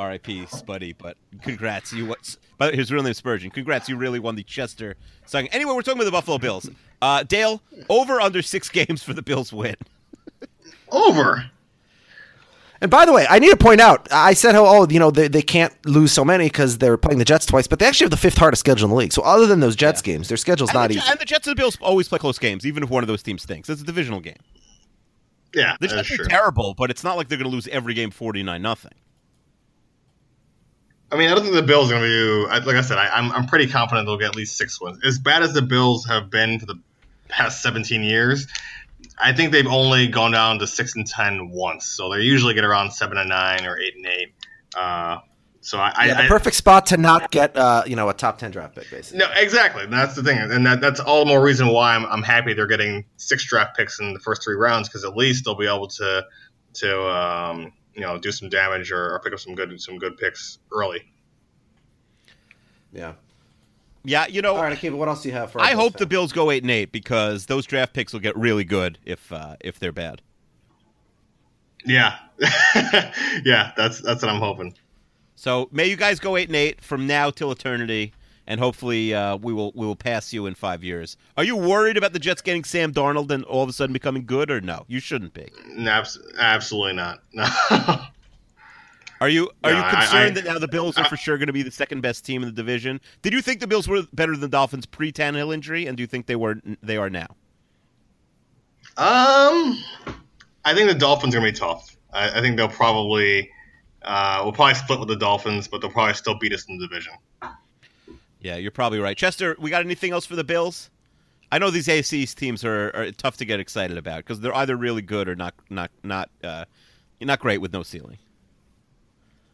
R.I.P. 0.00 0.42
Spuddy. 0.46 0.94
But 0.96 1.16
congrats, 1.42 1.92
you 1.92 2.06
what? 2.06 2.36
But 2.58 2.74
his 2.74 2.90
real 2.90 3.02
name 3.02 3.12
is 3.12 3.18
Spurgeon. 3.18 3.50
Congrats, 3.50 3.88
you 3.88 3.96
really 3.96 4.18
won 4.18 4.34
the 4.34 4.42
Chester. 4.42 4.96
Song. 5.26 5.46
Anyway, 5.48 5.72
we're 5.72 5.82
talking 5.82 5.98
about 6.00 6.04
the 6.06 6.10
Buffalo 6.12 6.38
Bills. 6.38 6.68
Uh, 7.02 7.22
Dale, 7.22 7.62
over 7.88 8.20
under 8.20 8.42
six 8.42 8.68
games 8.68 9.02
for 9.02 9.12
the 9.14 9.22
Bills 9.22 9.52
win. 9.52 9.76
Over. 10.90 11.50
And 12.82 12.90
by 12.90 13.04
the 13.04 13.12
way, 13.12 13.26
I 13.28 13.38
need 13.38 13.50
to 13.50 13.56
point 13.58 13.80
out, 13.80 14.08
I 14.10 14.32
said 14.32 14.54
how 14.54 14.64
oh, 14.64 14.86
you 14.88 14.98
know, 14.98 15.10
they, 15.10 15.28
they 15.28 15.42
can't 15.42 15.74
lose 15.86 16.12
so 16.12 16.24
many 16.24 16.46
because 16.46 16.78
they're 16.78 16.96
playing 16.96 17.18
the 17.18 17.26
Jets 17.26 17.44
twice, 17.44 17.66
but 17.66 17.78
they 17.78 17.84
actually 17.86 18.06
have 18.06 18.10
the 18.10 18.16
fifth 18.16 18.38
hardest 18.38 18.60
schedule 18.60 18.86
in 18.86 18.90
the 18.90 18.96
league. 18.96 19.12
So 19.12 19.20
other 19.22 19.46
than 19.46 19.60
those 19.60 19.76
Jets 19.76 20.00
games, 20.00 20.28
their 20.28 20.38
schedule's 20.38 20.70
And 20.70 20.74
not 20.78 20.88
the, 20.88 20.96
easy. 20.96 21.04
and 21.10 21.18
the 21.20 21.26
Jets 21.26 21.46
and 21.46 21.56
the 21.56 21.60
Bills 21.60 21.76
always 21.82 22.08
play 22.08 22.18
close 22.18 22.38
games, 22.38 22.64
even 22.66 22.82
if 22.82 22.88
one 22.88 23.04
of 23.04 23.08
those 23.08 23.22
teams 23.22 23.42
stinks. 23.42 23.68
It's 23.68 23.82
a 23.82 23.84
divisional 23.84 24.20
game. 24.20 24.38
Yeah, 25.54 25.76
The 25.80 25.88
that's 25.88 26.08
Jets 26.08 26.20
are 26.20 26.24
terrible, 26.24 26.74
but 26.74 26.90
it's 26.90 27.04
not 27.04 27.16
like 27.18 27.28
they're 27.28 27.36
going 27.36 27.50
to 27.50 27.54
lose 27.54 27.68
every 27.68 27.92
game 27.92 28.10
forty 28.10 28.42
nine 28.42 28.62
nothing. 28.62 28.92
I 31.12 31.16
mean, 31.16 31.28
I 31.28 31.34
don't 31.34 31.42
think 31.42 31.54
the 31.54 31.62
Bills 31.62 31.90
are 31.90 31.94
going 31.94 32.04
to 32.04 32.08
do. 32.08 32.48
Like 32.48 32.76
I 32.76 32.82
said, 32.82 32.98
I, 32.98 33.08
I'm 33.08 33.32
I'm 33.32 33.46
pretty 33.46 33.66
confident 33.66 34.06
they'll 34.06 34.18
get 34.18 34.28
at 34.28 34.36
least 34.36 34.56
six 34.56 34.80
wins. 34.80 35.00
As 35.04 35.18
bad 35.18 35.42
as 35.42 35.52
the 35.52 35.62
Bills 35.62 36.06
have 36.06 36.30
been 36.30 36.60
for 36.60 36.66
the 36.66 36.78
past 37.28 37.62
17 37.62 38.02
years, 38.02 38.46
I 39.18 39.32
think 39.32 39.52
they've 39.52 39.66
only 39.66 40.08
gone 40.08 40.32
down 40.32 40.58
to 40.60 40.66
six 40.66 40.94
and 40.94 41.06
ten 41.06 41.50
once. 41.50 41.86
So 41.86 42.12
they 42.12 42.20
usually 42.20 42.54
get 42.54 42.64
around 42.64 42.92
seven 42.92 43.18
and 43.18 43.28
nine 43.28 43.66
or 43.66 43.78
eight 43.78 43.96
and 43.96 44.06
eight. 44.06 44.34
Uh, 44.76 45.18
so 45.62 45.78
I, 45.78 46.06
yeah, 46.06 46.18
I, 46.18 46.22
the 46.22 46.28
perfect 46.28 46.56
spot 46.56 46.86
to 46.86 46.96
not 46.96 47.30
get 47.30 47.54
uh, 47.56 47.82
you 47.86 47.94
know, 47.94 48.08
a 48.08 48.14
top 48.14 48.38
ten 48.38 48.50
draft 48.50 48.74
pick, 48.74 48.90
basically. 48.90 49.18
No, 49.18 49.26
exactly. 49.36 49.86
That's 49.86 50.14
the 50.14 50.22
thing, 50.22 50.38
and 50.38 50.64
that, 50.64 50.80
that's 50.80 51.00
all 51.00 51.20
the 51.20 51.28
more 51.28 51.42
reason 51.42 51.68
why 51.68 51.94
I'm, 51.94 52.06
I'm 52.06 52.22
happy 52.22 52.54
they're 52.54 52.66
getting 52.66 53.04
six 53.16 53.44
draft 53.44 53.76
picks 53.76 54.00
in 54.00 54.14
the 54.14 54.20
first 54.20 54.42
three 54.42 54.56
rounds 54.56 54.88
because 54.88 55.04
at 55.04 55.16
least 55.16 55.44
they'll 55.44 55.54
be 55.54 55.66
able 55.66 55.88
to 55.88 56.24
to 56.72 57.06
um, 57.08 57.72
you 57.94 58.00
know 58.00 58.18
do 58.18 58.32
some 58.32 58.48
damage 58.48 58.90
or, 58.92 59.14
or 59.14 59.20
pick 59.20 59.32
up 59.32 59.40
some 59.40 59.54
good 59.54 59.80
some 59.80 59.98
good 59.98 60.16
picks 60.16 60.58
early. 60.72 61.12
Yeah. 62.92 63.14
Yeah, 64.02 64.26
you 64.28 64.40
know, 64.40 64.56
All 64.56 64.62
right, 64.62 64.76
Akiva, 64.76 64.94
what 64.96 65.08
else 65.08 65.22
do 65.22 65.28
you 65.28 65.34
have 65.34 65.52
for? 65.52 65.60
our 65.60 65.66
I 65.66 65.70
Bills 65.70 65.82
hope 65.82 65.98
the? 65.98 66.06
Bills 66.06 66.32
go 66.32 66.50
eight 66.50 66.62
and 66.62 66.70
eight 66.70 66.90
because 66.90 67.46
those 67.46 67.66
draft 67.66 67.92
picks 67.92 68.14
will 68.14 68.20
get 68.20 68.34
really 68.36 68.64
good 68.64 68.98
if 69.04 69.30
uh, 69.30 69.56
if 69.60 69.78
they're 69.78 69.92
bad. 69.92 70.22
Yeah, 71.84 72.16
yeah, 73.44 73.72
that's 73.76 74.00
that's 74.00 74.22
what 74.22 74.30
I'm 74.30 74.40
hoping. 74.40 74.74
So 75.34 75.68
may 75.70 75.86
you 75.86 75.96
guys 75.96 76.18
go 76.18 76.36
eight 76.36 76.48
and 76.48 76.56
eight 76.56 76.80
from 76.82 77.06
now 77.06 77.30
till 77.30 77.52
eternity, 77.52 78.12
and 78.46 78.58
hopefully 78.60 79.14
uh, 79.14 79.36
we 79.36 79.52
will 79.52 79.72
we 79.74 79.86
will 79.86 79.96
pass 79.96 80.32
you 80.32 80.46
in 80.46 80.54
five 80.54 80.82
years. 80.84 81.16
Are 81.36 81.44
you 81.44 81.56
worried 81.56 81.96
about 81.96 82.12
the 82.12 82.18
Jets 82.18 82.42
getting 82.42 82.64
Sam 82.64 82.92
Darnold 82.92 83.30
and 83.30 83.44
all 83.44 83.62
of 83.62 83.68
a 83.68 83.72
sudden 83.72 83.92
becoming 83.92 84.24
good, 84.26 84.50
or 84.50 84.60
no? 84.60 84.84
You 84.88 85.00
shouldn't 85.00 85.34
be. 85.34 85.48
No, 85.68 86.02
absolutely 86.38 86.94
not. 86.94 87.22
No. 87.34 87.46
Are 89.22 89.28
you 89.28 89.50
are 89.62 89.70
No, 89.72 89.76
you 89.76 89.84
concerned 89.94 90.38
I- 90.38 90.40
that 90.40 90.44
now 90.46 90.58
the 90.58 90.66
Bills 90.66 90.96
are 90.96 91.04
for 91.04 91.16
sure 91.18 91.36
going 91.36 91.48
to 91.48 91.52
be 91.52 91.62
the 91.62 91.70
second 91.70 92.00
best 92.00 92.24
team 92.24 92.42
in 92.42 92.48
the 92.48 92.54
division? 92.54 93.02
Did 93.20 93.34
you 93.34 93.42
think 93.42 93.60
the 93.60 93.66
Bills 93.66 93.86
were 93.86 94.00
better 94.14 94.32
than 94.32 94.40
the 94.40 94.48
Dolphins 94.48 94.86
pre 94.86 95.12
Tannehill 95.12 95.52
injury, 95.52 95.84
and 95.86 95.94
do 95.96 96.02
you 96.02 96.06
think 96.06 96.24
they 96.24 96.36
were 96.36 96.56
they 96.82 96.96
are 96.96 97.10
now? 97.10 97.26
Um, 98.96 99.78
I 100.64 100.74
think 100.74 100.88
the 100.90 100.94
Dolphins 100.98 101.34
are 101.34 101.38
gonna 101.38 101.52
be 101.52 101.58
tough. 101.58 101.96
I, 102.12 102.38
I 102.38 102.40
think 102.40 102.56
they'll 102.56 102.68
probably 102.68 103.50
uh, 104.02 104.40
we'll 104.42 104.52
probably 104.52 104.74
split 104.74 104.98
with 105.00 105.08
the 105.08 105.16
Dolphins, 105.16 105.68
but 105.68 105.80
they'll 105.82 105.90
probably 105.90 106.14
still 106.14 106.38
beat 106.38 106.52
us 106.54 106.64
in 106.68 106.78
the 106.78 106.88
division. 106.88 107.12
Yeah, 108.40 108.56
you're 108.56 108.70
probably 108.70 108.98
right. 109.00 109.16
Chester, 109.16 109.56
we 109.58 109.70
got 109.70 109.84
anything 109.84 110.12
else 110.12 110.24
for 110.26 110.36
the 110.36 110.44
Bills? 110.44 110.90
I 111.52 111.58
know 111.58 111.70
these 111.70 111.88
AFC 111.88 112.32
teams 112.34 112.64
are, 112.64 112.90
are 112.94 113.10
tough 113.12 113.36
to 113.38 113.44
get 113.44 113.60
excited 113.60 113.98
about 113.98 114.18
because 114.18 114.40
they're 114.40 114.54
either 114.54 114.76
really 114.76 115.02
good 115.02 115.28
or 115.28 115.34
not 115.34 115.54
not 115.68 115.90
not 116.04 116.30
uh, 116.44 116.64
not 117.20 117.40
great 117.40 117.60
with 117.60 117.72
no 117.72 117.82
ceiling. 117.82 118.18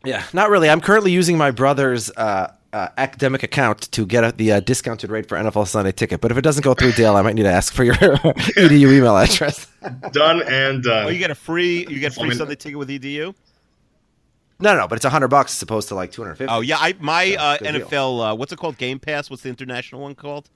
Yeah, 0.04 0.22
not 0.32 0.50
really. 0.50 0.68
I'm 0.68 0.80
currently 0.80 1.10
using 1.10 1.36
my 1.38 1.50
brother's 1.50 2.10
uh, 2.10 2.52
uh, 2.72 2.88
academic 2.98 3.42
account 3.42 3.90
to 3.92 4.04
get 4.06 4.22
a, 4.22 4.32
the 4.32 4.52
uh, 4.52 4.60
discounted 4.60 5.10
rate 5.10 5.26
for 5.26 5.36
NFL 5.38 5.66
Sunday 5.66 5.90
Ticket. 5.90 6.20
But 6.20 6.30
if 6.30 6.36
it 6.36 6.42
doesn't 6.42 6.62
go 6.62 6.74
through, 6.74 6.92
Dale, 6.92 7.16
I 7.16 7.22
might 7.22 7.34
need 7.34 7.44
to 7.44 7.52
ask 7.52 7.72
for 7.72 7.82
your 7.82 7.94
edu 7.96 8.92
email 8.92 9.16
address. 9.16 9.66
Done 10.12 10.42
and 10.42 10.82
done. 10.82 11.06
Oh, 11.06 11.08
you 11.08 11.18
get 11.18 11.30
a 11.30 11.34
free 11.34 11.86
you 11.88 11.98
get 11.98 12.12
free 12.12 12.24
I 12.24 12.28
mean- 12.28 12.38
Sunday 12.38 12.54
ticket 12.56 12.78
with 12.78 12.90
EDU. 12.90 13.34
No, 14.60 14.76
no, 14.76 14.88
but 14.88 14.96
it's 14.96 15.04
hundred 15.04 15.28
bucks 15.28 15.56
as 15.56 15.62
opposed 15.62 15.88
to 15.88 15.94
like 15.94 16.12
two 16.12 16.22
hundred 16.22 16.36
fifty. 16.36 16.52
Oh 16.52 16.60
yeah, 16.60 16.78
I 16.78 16.94
my 16.98 17.22
Yeah, 17.24 17.42
uh. 17.42 17.58
NFL 17.58 18.32
uh, 18.32 18.34
what's 18.34 18.52
it 18.52 18.58
called? 18.58 18.78
Game 18.78 18.98
Pass. 18.98 19.30
What's 19.30 19.42
the 19.42 19.48
international 19.48 20.00
one 20.00 20.14
called? 20.14 20.48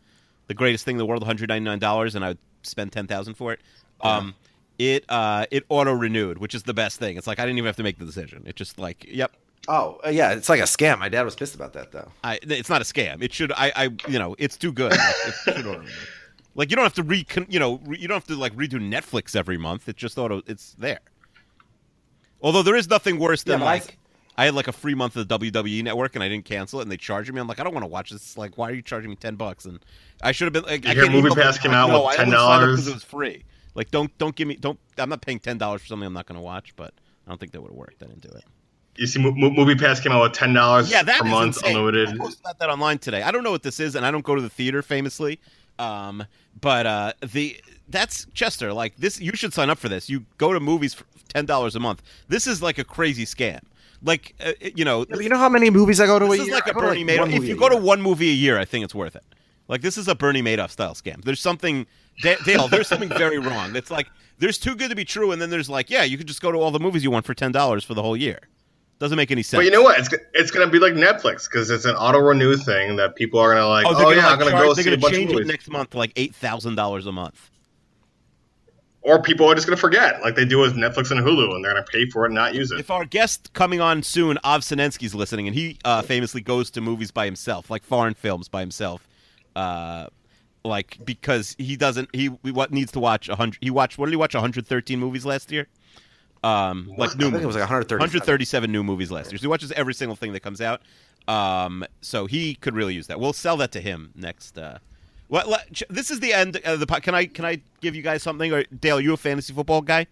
The 0.47 0.55
greatest 0.55 0.85
thing 0.85 0.95
in 0.95 0.99
the 0.99 1.07
world, 1.07 1.23
one 1.23 1.27
hundred 1.27 1.49
ninety 1.49 1.65
nine 1.65 1.79
dollars, 1.79 2.15
and 2.15 2.25
I 2.25 2.29
would 2.29 2.39
spend 2.63 2.93
ten 2.93 3.07
thousand 3.07 3.35
for 3.35 3.53
it. 3.53 3.61
Um, 4.01 4.35
it 4.79 5.05
uh, 5.09 5.47
it 5.51 5.65
auto 5.69 5.93
renewed, 5.93 6.39
which 6.39 6.55
is 6.55 6.63
the 6.63 6.75
best 6.75 6.99
thing. 6.99 7.17
It's 7.17 7.27
like 7.27 7.39
I 7.39 7.45
didn't 7.45 7.59
even 7.59 7.67
have 7.67 7.77
to 7.77 7.83
make 7.83 7.99
the 7.99 8.07
decision. 8.07 8.45
It 8.47 8.57
just 8.57 8.79
like, 8.79 9.05
yep, 9.07 9.33
Oh, 9.69 10.01
uh, 10.05 10.09
yeah, 10.09 10.33
it's 10.33 10.49
like 10.49 10.61
a 10.61 10.65
scam. 10.65 10.99
My 10.99 11.09
dad 11.09 11.23
was 11.23 11.35
pissed 11.35 11.55
about 11.55 11.75
that 11.75 11.93
though. 11.93 12.11
I, 12.25 12.39
it's 12.43 12.69
not 12.69 12.81
a 12.81 12.85
scam. 12.85 13.23
It 13.23 13.33
should. 13.33 13.53
I. 13.53 13.73
I. 13.77 13.85
You 14.09 14.19
know. 14.19 14.35
It's 14.39 14.57
too 14.57 14.73
good. 14.73 14.93
Like, 14.93 15.01
it 15.27 15.35
should 15.45 15.59
auto 15.59 15.79
renew. 15.79 15.91
Like 16.57 16.69
you 16.71 16.75
don't 16.77 16.85
have 16.85 16.95
to 16.95 17.05
re. 17.05 17.25
You 17.49 17.61
know. 17.61 17.81
Re, 17.85 17.97
you 17.99 18.09
don't 18.09 18.17
have 18.17 18.27
to 18.27 18.35
like 18.35 18.55
redo 18.57 18.81
Netflix 18.81 19.37
every 19.37 19.57
month. 19.57 19.89
It 19.89 19.97
just 19.97 20.19
auto. 20.19 20.43
It's 20.47 20.73
there. 20.73 20.99
Although 22.43 22.63
there 22.63 22.77
is 22.77 22.89
nothing 22.89 23.19
worse 23.19 23.43
than 23.43 23.61
but 23.61 23.67
I- 23.67 23.73
like. 23.75 23.97
I 24.39 24.47
had 24.47 24.55
like 24.55 24.69
a 24.69 24.73
free 24.73 24.95
month 24.95 25.17
of 25.17 25.29
the 25.29 25.39
WWE 25.39 25.83
network 25.83 26.15
and 26.15 26.25
I 26.25 26.29
didn't 26.29 26.47
cancel 26.47 26.79
it 26.81 26.85
and 26.85 26.91
they 26.93 26.97
charged 26.97 27.31
me. 27.31 27.39
I'm 27.41 27.47
like, 27.47 27.61
I 27.61 27.65
don't 27.65 27.75
want 27.75 27.83
to 27.85 27.89
watch 27.89 28.09
this. 28.11 28.39
Like, 28.39 28.57
why 28.57 28.71
are 28.71 28.73
you 28.73 28.81
charging 28.81 29.11
me 29.11 29.17
ten 29.17 29.35
bucks? 29.35 29.67
And 29.67 29.81
I 30.23 30.33
should 30.33 30.47
have 30.47 30.53
been 30.55 30.63
like, 30.63 30.85
You 30.85 30.93
I 30.93 30.95
hear 30.95 31.03
can't 31.05 31.15
email 31.17 31.35
MoviePass 31.35 31.55
them, 31.55 31.63
came 31.63 31.73
out 31.73 31.91
no, 31.91 32.07
with 32.07 32.19
I 32.19 32.23
only 32.23 32.33
signed 32.33 32.35
up 32.35 32.63
$10. 32.63 32.71
because 32.71 32.89
it 32.89 32.95
was 32.95 33.05
free. 33.05 33.45
Like, 33.75 33.91
don't 33.91 34.17
don't 34.17 34.35
give 34.35 34.49
me 34.49 34.57
don't. 34.57 34.79
I'm 34.97 35.11
not 35.11 35.21
paying 35.21 35.41
ten 35.41 35.59
dollars 35.59 35.83
for 35.83 35.89
something 35.89 36.07
I'm 36.07 36.15
not 36.15 36.25
going 36.27 36.37
to 36.39 36.43
watch. 36.43 36.75
But 36.77 36.95
I 37.27 37.31
don't 37.31 37.39
think 37.39 37.53
that 37.53 37.61
would 37.61 37.71
have 37.71 37.77
worked. 37.77 38.03
I 38.03 38.07
didn't 38.07 38.23
do 38.23 38.31
it. 38.31 38.45
You 38.97 39.07
see, 39.07 39.21
Mo- 39.21 39.33
Mo- 39.33 39.51
MoviePass 39.51 40.03
came 40.03 40.13
out 40.13 40.23
with 40.23 40.33
ten 40.33 40.55
dollars 40.55 40.91
Yeah, 40.91 41.03
that 41.03 41.21
per 41.21 41.27
is 41.27 41.31
month, 41.31 41.57
insane. 41.59 41.77
unlimited. 41.77 42.09
I 42.09 42.17
posted 42.17 42.41
about 42.41 42.59
that 42.61 42.71
online 42.71 42.99
today. 42.99 43.23
I 43.23 43.33
don't 43.33 43.43
know 43.45 43.51
what 43.51 43.63
this 43.63 43.79
is, 43.79 43.95
and 43.95 44.07
I 44.07 44.11
don't 44.11 44.25
go 44.25 44.35
to 44.37 44.41
the 44.43 44.49
theater 44.49 44.81
famously. 44.81 45.39
Um, 45.79 46.25
but 46.61 46.87
uh, 46.87 47.13
the 47.21 47.61
that's 47.89 48.27
Chester. 48.33 48.73
Like 48.73 48.97
this, 48.97 49.21
you 49.21 49.33
should 49.35 49.53
sign 49.53 49.69
up 49.69 49.77
for 49.79 49.89
this. 49.91 50.09
You 50.09 50.25
go 50.39 50.53
to 50.55 50.61
movies 50.61 50.95
for 50.95 51.05
ten 51.31 51.47
dollars 51.47 51.75
a 51.77 51.81
month. 51.81 52.03
This 52.29 52.47
is 52.47 52.61
like 52.63 52.79
a 52.79 52.85
crazy 52.85 53.25
scam. 53.25 53.61
Like 54.03 54.35
uh, 54.45 54.53
you 54.61 54.85
know, 54.85 55.05
Yeah, 55.09 55.21
you 55.21 55.29
know 55.29 55.39
how 55.39 55.49
many 55.49 55.71
movies 55.71 56.01
I 56.01 56.07
go 56.07 56.19
to 56.19 56.25
a 56.27 56.29
this 56.29 56.41
is 56.41 56.47
year? 56.47 56.55
like 56.57 56.67
I 56.69 56.71
a 56.71 56.75
go 56.75 56.81
to, 56.81 56.87
Bernie 56.89 57.05
Madoff. 57.05 57.33
If 57.35 57.45
you 57.45 57.57
go 57.57 57.69
to 57.69 57.77
one 57.77 58.01
movie 58.03 58.31
a 58.31 58.35
year, 58.35 58.59
I 58.59 58.65
think 58.65 58.85
it's 58.85 58.95
worth 58.95 59.17
it. 59.17 59.25
Like 59.69 59.83
this 59.83 59.97
is 59.99 60.09
a 60.09 60.15
Bernie 60.15 60.43
Madoff 60.43 60.71
style 60.71 60.95
scam. 60.95 61.23
There's 61.25 61.41
something, 61.41 61.87
Dale. 62.23 62.67
There's 62.69 62.89
something 62.89 63.09
very 63.09 63.39
wrong. 63.39 63.77
It's 63.77 63.91
like 63.91 64.09
there's 64.39 64.59
too 64.59 64.75
good 64.75 64.89
to 64.91 64.97
be 64.97 65.05
true, 65.05 65.33
and 65.33 65.41
then 65.41 65.51
there's 65.51 65.69
like, 65.71 65.91
yeah, 65.91 66.03
you 66.03 66.17
could 66.19 66.27
just 66.27 66.41
go 66.43 66.51
to 66.51 66.59
all 66.59 66.71
the 66.71 66.81
movies 66.81 67.05
you 67.05 67.11
want 67.11 67.25
for 67.27 67.35
ten 67.35 67.53
dollars 67.53 67.85
for 67.85 67.95
the 67.95 68.03
whole 68.03 68.17
year. 68.17 68.41
Doesn't 68.99 69.17
make 69.17 69.31
any 69.31 69.43
sense. 69.43 69.59
But 69.59 69.65
you 69.65 69.71
know 69.71 69.83
what? 69.83 69.99
It's 69.99 70.09
it's 70.35 70.51
gonna 70.51 70.67
be 70.71 70.79
like 70.79 70.93
Netflix 70.95 71.49
because 71.49 71.71
it's 71.71 71.85
an 71.85 71.95
auto 71.97 72.19
renew 72.19 72.57
thing 72.57 72.97
that 72.97 73.17
people 73.17 73.39
are 73.41 73.55
gonna 73.55 73.67
like. 73.69 73.87
Oh, 73.87 73.91
Oh, 73.91 73.95
they're 73.95 74.05
gonna, 74.05 74.17
yeah, 74.17 74.23
like, 74.25 74.33
I'm 74.33 74.39
gonna 74.41 74.51
charge- 74.51 74.63
go 74.65 74.75
they're 74.75 74.83
see 74.85 74.91
a 74.91 74.93
gonna 74.93 75.01
bunch 75.03 75.13
of 75.15 75.19
change 75.19 75.31
it 75.31 75.35
movies. 75.35 75.49
next 75.49 75.69
month 75.71 75.91
to 75.91 75.99
like 75.99 76.13
eight 76.17 76.35
thousand 76.35 76.75
dollars 76.75 77.07
a 77.07 77.13
month. 77.13 77.51
Or 79.03 79.23
people 79.23 79.51
are 79.51 79.55
just 79.55 79.67
gonna 79.67 79.79
forget, 79.79 80.21
like 80.21 80.35
they 80.35 80.45
do 80.45 80.59
with 80.59 80.75
Netflix 80.75 81.11
and 81.11 81.21
Hulu, 81.21 81.55
and 81.55 81.65
they're 81.65 81.73
gonna 81.73 81.87
pay 81.91 82.09
for 82.11 82.25
it 82.25 82.29
and 82.29 82.35
not 82.35 82.55
use 82.55 82.71
it. 82.71 82.81
If 82.81 82.91
our 82.91 83.07
guest 83.07 83.53
coming 83.55 83.81
on 83.81 84.03
soon, 84.03 84.39
Av 84.45 84.61
Sinensky's 84.61 85.15
listening, 85.15 85.47
and 85.47 85.55
he 85.55 85.79
uh, 85.87 86.03
famously 86.03 86.43
goes 86.43 86.71
to 86.73 86.83
movies 86.83 87.11
by 87.11 87.25
himself, 87.25 87.71
like 87.71 87.83
foreign 87.83 88.13
films 88.13 88.49
by 88.49 88.61
himself, 88.61 89.09
uh, 89.57 90.07
like 90.65 90.99
because 91.05 91.57
he 91.59 91.77
doesn't 91.77 92.15
he 92.15 92.27
what 92.27 92.73
needs 92.73 92.93
to 92.93 93.01
watch 93.01 93.31
a 93.31 93.37
hundred. 93.37 93.59
He 93.63 93.71
watched 93.71 93.97
what 93.97 94.07
did 94.07 94.13
he 94.13 94.17
watch? 94.17 94.35
One 94.35 94.43
hundred 94.43 94.67
thirteen 94.67 94.99
movies 94.99 95.25
last 95.25 95.51
year. 95.51 95.67
Um, 96.43 96.93
like 96.97 97.17
new 97.17 97.29
I 97.29 97.31
think 97.31 97.43
it 97.43 97.47
was 97.47 97.57
like 97.57 97.63
137. 97.63 98.01
137 98.01 98.73
new 98.73 98.83
movies 98.83 99.11
last 99.11 99.31
year. 99.31 99.39
So 99.39 99.43
he 99.43 99.49
watches 99.49 99.73
every 99.73 99.93
single 99.93 100.17
thing 100.17 100.33
that 100.33 100.41
comes 100.41 100.61
out. 100.61 100.81
Um, 101.29 101.85
so 102.01 102.27
he 102.27 102.55
could 102.55 102.75
really 102.75 102.95
use 102.95 103.07
that. 103.09 103.21
We'll 103.21 103.35
sell 103.35 103.57
that 103.59 103.73
to 103.73 103.81
him 103.81 104.13
next. 104.15 104.57
Uh, 104.57 104.79
what, 105.31 105.49
let- 105.49 105.83
this 105.89 106.11
is 106.11 106.21
the 106.21 106.33
end 106.35 106.61
of 106.65 106.79
the. 106.81 106.87
po- 106.87 107.01
Can 107.01 107.15
I 107.15 107.25
can 107.25 107.45
I 107.47 107.61
give 107.81 107.95
you 107.97 108.03
guys 108.03 108.23
something? 108.23 108.53
Or 108.53 108.65
Dale, 108.65 108.99
are 108.99 109.01
you 109.01 109.15
a 109.15 109.17
fantasy 109.17 109.53
football 109.55 109.81
guy? 109.81 110.07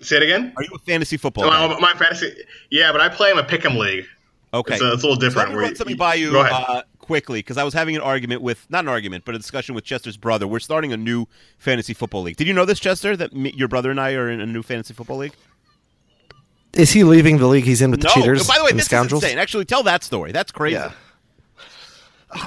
Say 0.00 0.16
it 0.18 0.22
again. 0.22 0.52
Are 0.56 0.62
you 0.62 0.70
a 0.74 0.78
fantasy 0.78 1.16
football 1.16 1.44
Oh, 1.44 1.50
guy? 1.50 1.66
my, 1.68 1.80
my 1.80 1.92
fantasy, 1.94 2.32
yeah, 2.70 2.92
but 2.92 3.00
I 3.00 3.08
play 3.08 3.30
in 3.32 3.38
a 3.38 3.42
pick'em 3.42 3.76
league. 3.76 4.04
Okay, 4.54 4.74
It's 4.74 4.82
a, 4.82 4.92
it's 4.92 5.02
a 5.02 5.06
little 5.06 5.20
So 5.20 5.26
different. 5.28 5.48
let 5.48 5.48
me 5.50 5.54
where 5.56 5.64
run 5.64 5.74
something 5.76 5.96
by 5.96 6.14
you 6.14 6.38
uh, 6.38 6.82
quickly 7.00 7.40
because 7.40 7.58
I 7.58 7.64
was 7.64 7.74
having 7.74 7.96
an 7.96 8.02
argument 8.02 8.40
with 8.42 8.64
not 8.70 8.84
an 8.84 8.88
argument, 8.88 9.24
but 9.24 9.34
a 9.34 9.38
discussion 9.38 9.74
with 9.74 9.84
Chester's 9.84 10.16
brother. 10.16 10.46
We're 10.46 10.60
starting 10.60 10.92
a 10.92 10.96
new 10.96 11.26
fantasy 11.58 11.94
football 11.94 12.22
league. 12.22 12.36
Did 12.36 12.46
you 12.46 12.54
know 12.54 12.64
this, 12.64 12.78
Chester? 12.80 13.16
That 13.16 13.32
me, 13.34 13.52
your 13.56 13.68
brother 13.68 13.90
and 13.90 14.00
I 14.00 14.12
are 14.14 14.30
in 14.30 14.40
a 14.40 14.46
new 14.46 14.62
fantasy 14.62 14.94
football 14.94 15.18
league. 15.18 15.34
Is 16.74 16.92
he 16.92 17.02
leaving 17.02 17.38
the 17.38 17.46
league 17.46 17.64
he's 17.64 17.82
in 17.82 17.90
with 17.90 18.00
the 18.00 18.06
no. 18.08 18.14
cheaters 18.14 18.46
By 18.46 18.56
the 18.58 18.64
way, 18.64 18.70
and 18.70 18.78
the 18.78 18.80
this 18.80 18.86
scoundrels? 18.86 19.22
is 19.22 19.28
insane. 19.30 19.38
Actually, 19.40 19.64
tell 19.64 19.82
that 19.82 20.04
story. 20.04 20.32
That's 20.32 20.52
crazy. 20.52 20.74
Yeah. 20.76 20.92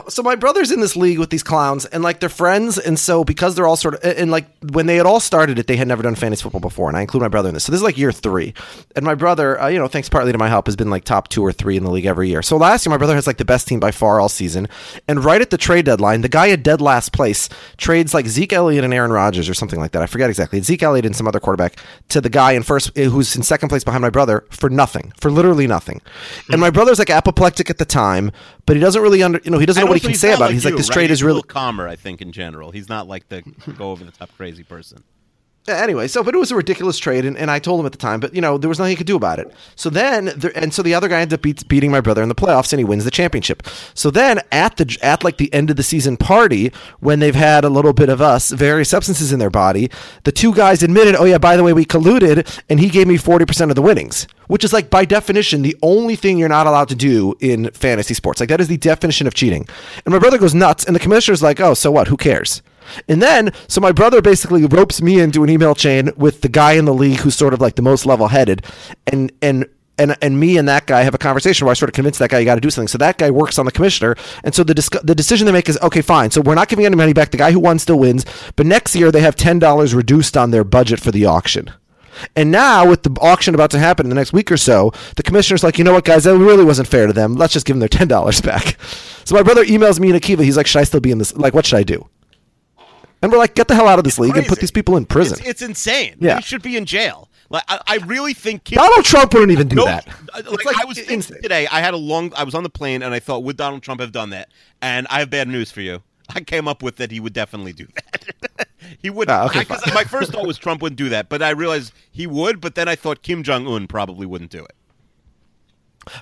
So 0.09 0.21
my 0.21 0.35
brother's 0.35 0.71
in 0.71 0.79
this 0.79 0.95
league 0.95 1.17
with 1.17 1.31
these 1.31 1.41
clowns, 1.41 1.85
and 1.85 2.03
like 2.03 2.19
they're 2.19 2.29
friends, 2.29 2.77
and 2.77 2.99
so 2.99 3.23
because 3.23 3.55
they're 3.55 3.65
all 3.65 3.75
sort 3.75 3.95
of, 3.95 4.03
and 4.03 4.29
like 4.29 4.45
when 4.71 4.85
they 4.85 4.95
had 4.95 5.07
all 5.07 5.19
started 5.19 5.57
it, 5.57 5.65
they 5.65 5.75
had 5.75 5.87
never 5.87 6.03
done 6.03 6.13
fantasy 6.13 6.43
football 6.43 6.61
before, 6.61 6.87
and 6.87 6.95
I 6.95 7.01
include 7.01 7.21
my 7.21 7.29
brother 7.29 7.49
in 7.49 7.55
this. 7.55 7.63
So 7.63 7.71
this 7.71 7.79
is 7.79 7.83
like 7.83 7.97
year 7.97 8.11
three, 8.11 8.53
and 8.95 9.03
my 9.03 9.15
brother, 9.15 9.59
uh, 9.59 9.69
you 9.69 9.79
know, 9.79 9.87
thanks 9.87 10.07
partly 10.07 10.33
to 10.33 10.37
my 10.37 10.49
help, 10.49 10.67
has 10.67 10.75
been 10.75 10.91
like 10.91 11.03
top 11.03 11.29
two 11.29 11.43
or 11.43 11.51
three 11.51 11.77
in 11.77 11.83
the 11.83 11.89
league 11.89 12.05
every 12.05 12.29
year. 12.29 12.43
So 12.43 12.57
last 12.57 12.85
year, 12.85 12.91
my 12.91 12.97
brother 12.97 13.15
has 13.15 13.25
like 13.25 13.37
the 13.37 13.45
best 13.45 13.67
team 13.67 13.79
by 13.79 13.89
far 13.89 14.19
all 14.19 14.29
season, 14.29 14.67
and 15.07 15.25
right 15.25 15.41
at 15.41 15.49
the 15.49 15.57
trade 15.57 15.85
deadline, 15.85 16.21
the 16.21 16.29
guy 16.29 16.51
at 16.51 16.61
dead 16.61 16.79
last 16.79 17.11
place 17.11 17.49
trades 17.77 18.13
like 18.13 18.27
Zeke 18.27 18.53
Elliott 18.53 18.83
and 18.83 18.93
Aaron 18.93 19.11
Rodgers 19.11 19.49
or 19.49 19.55
something 19.55 19.79
like 19.79 19.93
that. 19.93 20.03
I 20.03 20.05
forget 20.05 20.29
exactly. 20.29 20.59
It's 20.59 20.67
Zeke 20.67 20.83
Elliott 20.83 21.07
and 21.07 21.15
some 21.15 21.27
other 21.27 21.39
quarterback 21.39 21.77
to 22.09 22.21
the 22.21 22.29
guy 22.29 22.51
in 22.51 22.61
first, 22.61 22.95
uh, 22.99 23.03
who's 23.03 23.35
in 23.35 23.41
second 23.41 23.69
place 23.69 23.83
behind 23.83 24.03
my 24.03 24.11
brother 24.11 24.45
for 24.51 24.69
nothing, 24.69 25.11
for 25.19 25.31
literally 25.31 25.65
nothing. 25.65 26.01
And 26.51 26.61
my 26.61 26.69
brother's 26.69 26.99
like 26.99 27.09
apoplectic 27.09 27.71
at 27.71 27.79
the 27.79 27.85
time, 27.85 28.31
but 28.67 28.75
he 28.75 28.79
doesn't 28.79 29.01
really 29.01 29.23
under, 29.23 29.41
you 29.43 29.49
know, 29.49 29.57
he 29.57 29.65
doesn't 29.71 29.85
know 29.85 29.89
what 29.89 30.01
he 30.01 30.07
can 30.07 30.15
say 30.15 30.29
about 30.29 30.41
like 30.41 30.49
it. 30.51 30.53
He's 30.53 30.65
like, 30.65 30.71
you, 30.73 30.77
this 30.77 30.89
right? 30.89 30.93
trade 30.93 31.09
He's 31.09 31.19
is 31.19 31.23
really. 31.23 31.41
calmer. 31.43 31.87
I 31.87 31.95
think 31.95 32.21
in 32.21 32.31
general, 32.31 32.71
he's 32.71 32.89
not 32.89 33.07
like 33.07 33.29
the 33.29 33.41
go 33.77 33.91
over 33.91 34.03
the 34.03 34.11
top 34.11 34.29
crazy 34.37 34.63
person. 34.63 35.03
Anyway, 35.67 36.07
so 36.07 36.23
but 36.23 36.33
it 36.33 36.39
was 36.39 36.49
a 36.49 36.55
ridiculous 36.55 36.97
trade, 36.97 37.23
and, 37.23 37.37
and 37.37 37.51
I 37.51 37.59
told 37.59 37.79
him 37.79 37.85
at 37.85 37.91
the 37.91 37.97
time, 37.97 38.19
but 38.19 38.33
you 38.33 38.41
know 38.41 38.57
there 38.57 38.67
was 38.67 38.79
nothing 38.79 38.89
he 38.89 38.95
could 38.95 39.05
do 39.05 39.15
about 39.15 39.37
it. 39.37 39.53
So 39.75 39.91
then, 39.91 40.31
there, 40.35 40.51
and 40.57 40.73
so 40.73 40.81
the 40.81 40.95
other 40.95 41.07
guy 41.07 41.21
ends 41.21 41.35
up 41.35 41.43
beats, 41.43 41.61
beating 41.61 41.91
my 41.91 42.01
brother 42.01 42.23
in 42.23 42.29
the 42.29 42.35
playoffs, 42.35 42.73
and 42.73 42.79
he 42.79 42.83
wins 42.83 43.05
the 43.05 43.11
championship. 43.11 43.61
So 43.93 44.09
then, 44.09 44.41
at 44.51 44.77
the 44.77 44.97
at 45.03 45.23
like 45.23 45.37
the 45.37 45.53
end 45.53 45.69
of 45.69 45.75
the 45.75 45.83
season 45.83 46.17
party, 46.17 46.71
when 46.99 47.19
they've 47.19 47.35
had 47.35 47.63
a 47.63 47.69
little 47.69 47.93
bit 47.93 48.09
of 48.09 48.21
us 48.21 48.49
various 48.49 48.89
substances 48.89 49.31
in 49.31 49.37
their 49.37 49.51
body, 49.51 49.91
the 50.23 50.31
two 50.31 50.51
guys 50.51 50.81
admitted, 50.81 51.15
"Oh 51.15 51.25
yeah, 51.25 51.37
by 51.37 51.55
the 51.55 51.63
way, 51.63 51.73
we 51.73 51.85
colluded, 51.85 52.61
and 52.67 52.79
he 52.79 52.89
gave 52.89 53.07
me 53.07 53.17
forty 53.17 53.45
percent 53.45 53.69
of 53.69 53.75
the 53.75 53.83
winnings." 53.83 54.27
Which 54.47 54.63
is 54.63 54.73
like 54.73 54.89
by 54.89 55.05
definition 55.05 55.61
the 55.61 55.77
only 55.83 56.15
thing 56.15 56.39
you're 56.39 56.49
not 56.49 56.65
allowed 56.65 56.89
to 56.89 56.95
do 56.95 57.35
in 57.39 57.69
fantasy 57.69 58.15
sports. 58.15 58.39
Like 58.39 58.49
that 58.49 58.61
is 58.61 58.67
the 58.67 58.77
definition 58.77 59.27
of 59.27 59.35
cheating. 59.35 59.67
And 60.05 60.11
my 60.11 60.19
brother 60.19 60.39
goes 60.39 60.55
nuts, 60.55 60.85
and 60.85 60.95
the 60.95 60.99
commissioner's 60.99 61.43
like, 61.43 61.59
"Oh, 61.59 61.75
so 61.75 61.91
what? 61.91 62.07
Who 62.07 62.17
cares?" 62.17 62.63
And 63.07 63.21
then, 63.21 63.51
so 63.67 63.81
my 63.81 63.91
brother 63.91 64.21
basically 64.21 64.65
ropes 64.65 65.01
me 65.01 65.19
into 65.19 65.43
an 65.43 65.49
email 65.49 65.75
chain 65.75 66.11
with 66.17 66.41
the 66.41 66.49
guy 66.49 66.73
in 66.73 66.85
the 66.85 66.93
league 66.93 67.19
who's 67.19 67.35
sort 67.35 67.53
of 67.53 67.61
like 67.61 67.75
the 67.75 67.81
most 67.81 68.05
level 68.05 68.27
headed, 68.27 68.65
and 69.07 69.31
and. 69.41 69.67
And, 69.97 70.17
and 70.19 70.39
me 70.39 70.57
and 70.57 70.67
that 70.67 70.87
guy 70.87 71.03
have 71.03 71.13
a 71.13 71.19
conversation 71.19 71.65
where 71.65 71.71
I 71.71 71.75
sort 71.75 71.89
of 71.89 71.93
convince 71.93 72.17
that 72.17 72.31
guy 72.31 72.39
you 72.39 72.45
got 72.45 72.55
to 72.55 72.61
do 72.61 72.71
something. 72.71 72.87
So 72.87 72.97
that 72.97 73.19
guy 73.19 73.29
works 73.29 73.59
on 73.59 73.65
the 73.65 73.71
commissioner, 73.71 74.15
and 74.43 74.55
so 74.55 74.63
the 74.63 74.73
disc- 74.73 74.99
the 75.03 75.13
decision 75.13 75.45
they 75.45 75.51
make 75.51 75.69
is 75.69 75.77
okay, 75.79 76.01
fine. 76.01 76.31
So 76.31 76.41
we're 76.41 76.55
not 76.55 76.69
giving 76.69 76.85
any 76.85 76.95
money 76.95 77.13
back. 77.13 77.29
The 77.29 77.37
guy 77.37 77.51
who 77.51 77.59
won 77.59 77.77
still 77.77 77.99
wins, 77.99 78.25
but 78.55 78.65
next 78.65 78.95
year 78.95 79.11
they 79.11 79.19
have 79.21 79.35
ten 79.35 79.59
dollars 79.59 79.93
reduced 79.93 80.35
on 80.37 80.49
their 80.49 80.63
budget 80.63 80.99
for 80.99 81.11
the 81.11 81.25
auction. 81.25 81.71
And 82.35 82.51
now, 82.51 82.87
with 82.87 83.03
the 83.03 83.15
auction 83.21 83.53
about 83.53 83.69
to 83.71 83.79
happen 83.79 84.05
in 84.05 84.09
the 84.09 84.15
next 84.15 84.33
week 84.33 84.51
or 84.51 84.57
so, 84.57 84.91
the 85.17 85.23
commissioner's 85.23 85.63
like, 85.63 85.77
you 85.77 85.83
know 85.83 85.93
what, 85.93 86.05
guys, 86.05 86.23
that 86.23 86.37
really 86.37 86.65
wasn't 86.65 86.87
fair 86.87 87.05
to 87.05 87.13
them. 87.13 87.35
Let's 87.35 87.53
just 87.53 87.65
give 87.67 87.75
them 87.75 87.79
their 87.79 87.89
ten 87.89 88.07
dollars 88.07 88.41
back. 88.49 88.81
So 89.25 89.35
my 89.35 89.43
brother 89.43 89.63
emails 89.65 89.99
me 89.99 90.09
and 90.09 90.19
Akiva. 90.19 90.43
He's 90.43 90.57
like, 90.57 90.67
should 90.67 90.79
I 90.79 90.83
still 90.85 90.99
be 90.99 91.11
in 91.11 91.19
this? 91.19 91.35
Like, 91.35 91.53
what 91.53 91.65
should 91.65 91.77
I 91.77 91.83
do? 91.83 92.07
And 93.21 93.31
we're 93.31 93.37
like, 93.37 93.53
get 93.55 93.67
the 93.67 93.75
hell 93.75 93.87
out 93.87 93.99
of 93.99 94.03
this 94.05 94.17
league 94.17 94.35
and 94.35 94.45
put 94.47 94.59
these 94.59 94.71
people 94.71 94.97
in 94.97 95.05
prison. 95.05 95.37
It's, 95.39 95.47
it's 95.47 95.61
insane. 95.61 96.15
Yeah. 96.19 96.37
he 96.37 96.41
should 96.41 96.61
be 96.63 96.75
in 96.77 96.85
jail. 96.85 97.29
Like 97.49 97.63
I, 97.67 97.79
I 97.85 97.95
really 98.05 98.33
think 98.33 98.63
Kim, 98.63 98.77
Donald 98.77 99.03
Trump 99.05 99.33
wouldn't 99.33 99.51
even 99.51 99.67
do 99.67 99.75
No, 99.75 99.85
that. 99.85 100.07
uh, 100.07 100.41
It's 100.45 100.65
Like, 100.65 100.75
I 100.81 100.85
was 100.85 100.97
today. 100.97 101.67
I 101.67 101.81
had 101.81 101.93
a 101.93 101.97
long. 101.97 102.31
I 102.35 102.43
was 102.43 102.55
on 102.55 102.63
the 102.63 102.69
plane 102.69 103.03
and 103.03 103.13
I 103.13 103.19
thought, 103.19 103.43
would 103.43 103.57
Donald 103.57 103.83
Trump 103.83 103.99
have 104.01 104.11
done 104.13 104.29
that? 104.29 104.49
And 104.81 105.05
I 105.09 105.19
have 105.19 105.29
bad 105.29 105.47
news 105.49 105.69
for 105.71 105.81
you. 105.81 106.01
I 106.33 106.39
came 106.41 106.67
up 106.67 106.81
with 106.81 106.95
that 106.95 107.11
he 107.11 107.19
would 107.19 107.33
definitely 107.33 107.73
do 107.73 107.87
that. 107.93 108.67
he 109.01 109.09
would. 109.09 109.29
Ah, 109.29 109.45
okay, 109.47 109.65
I- 109.69 109.93
my 109.93 110.05
first 110.05 110.31
thought 110.31 110.47
was 110.47 110.57
Trump 110.57 110.81
wouldn't 110.81 110.97
do 110.97 111.09
that, 111.09 111.27
but 111.27 111.43
I 111.43 111.49
realized 111.49 111.91
he 112.09 112.25
would. 112.25 112.61
But 112.61 112.75
then 112.75 112.87
I 112.87 112.95
thought 112.95 113.21
Kim 113.21 113.43
Jong 113.43 113.67
Un 113.67 113.85
probably 113.87 114.25
wouldn't 114.25 114.49
do 114.51 114.63
it. 114.63 114.73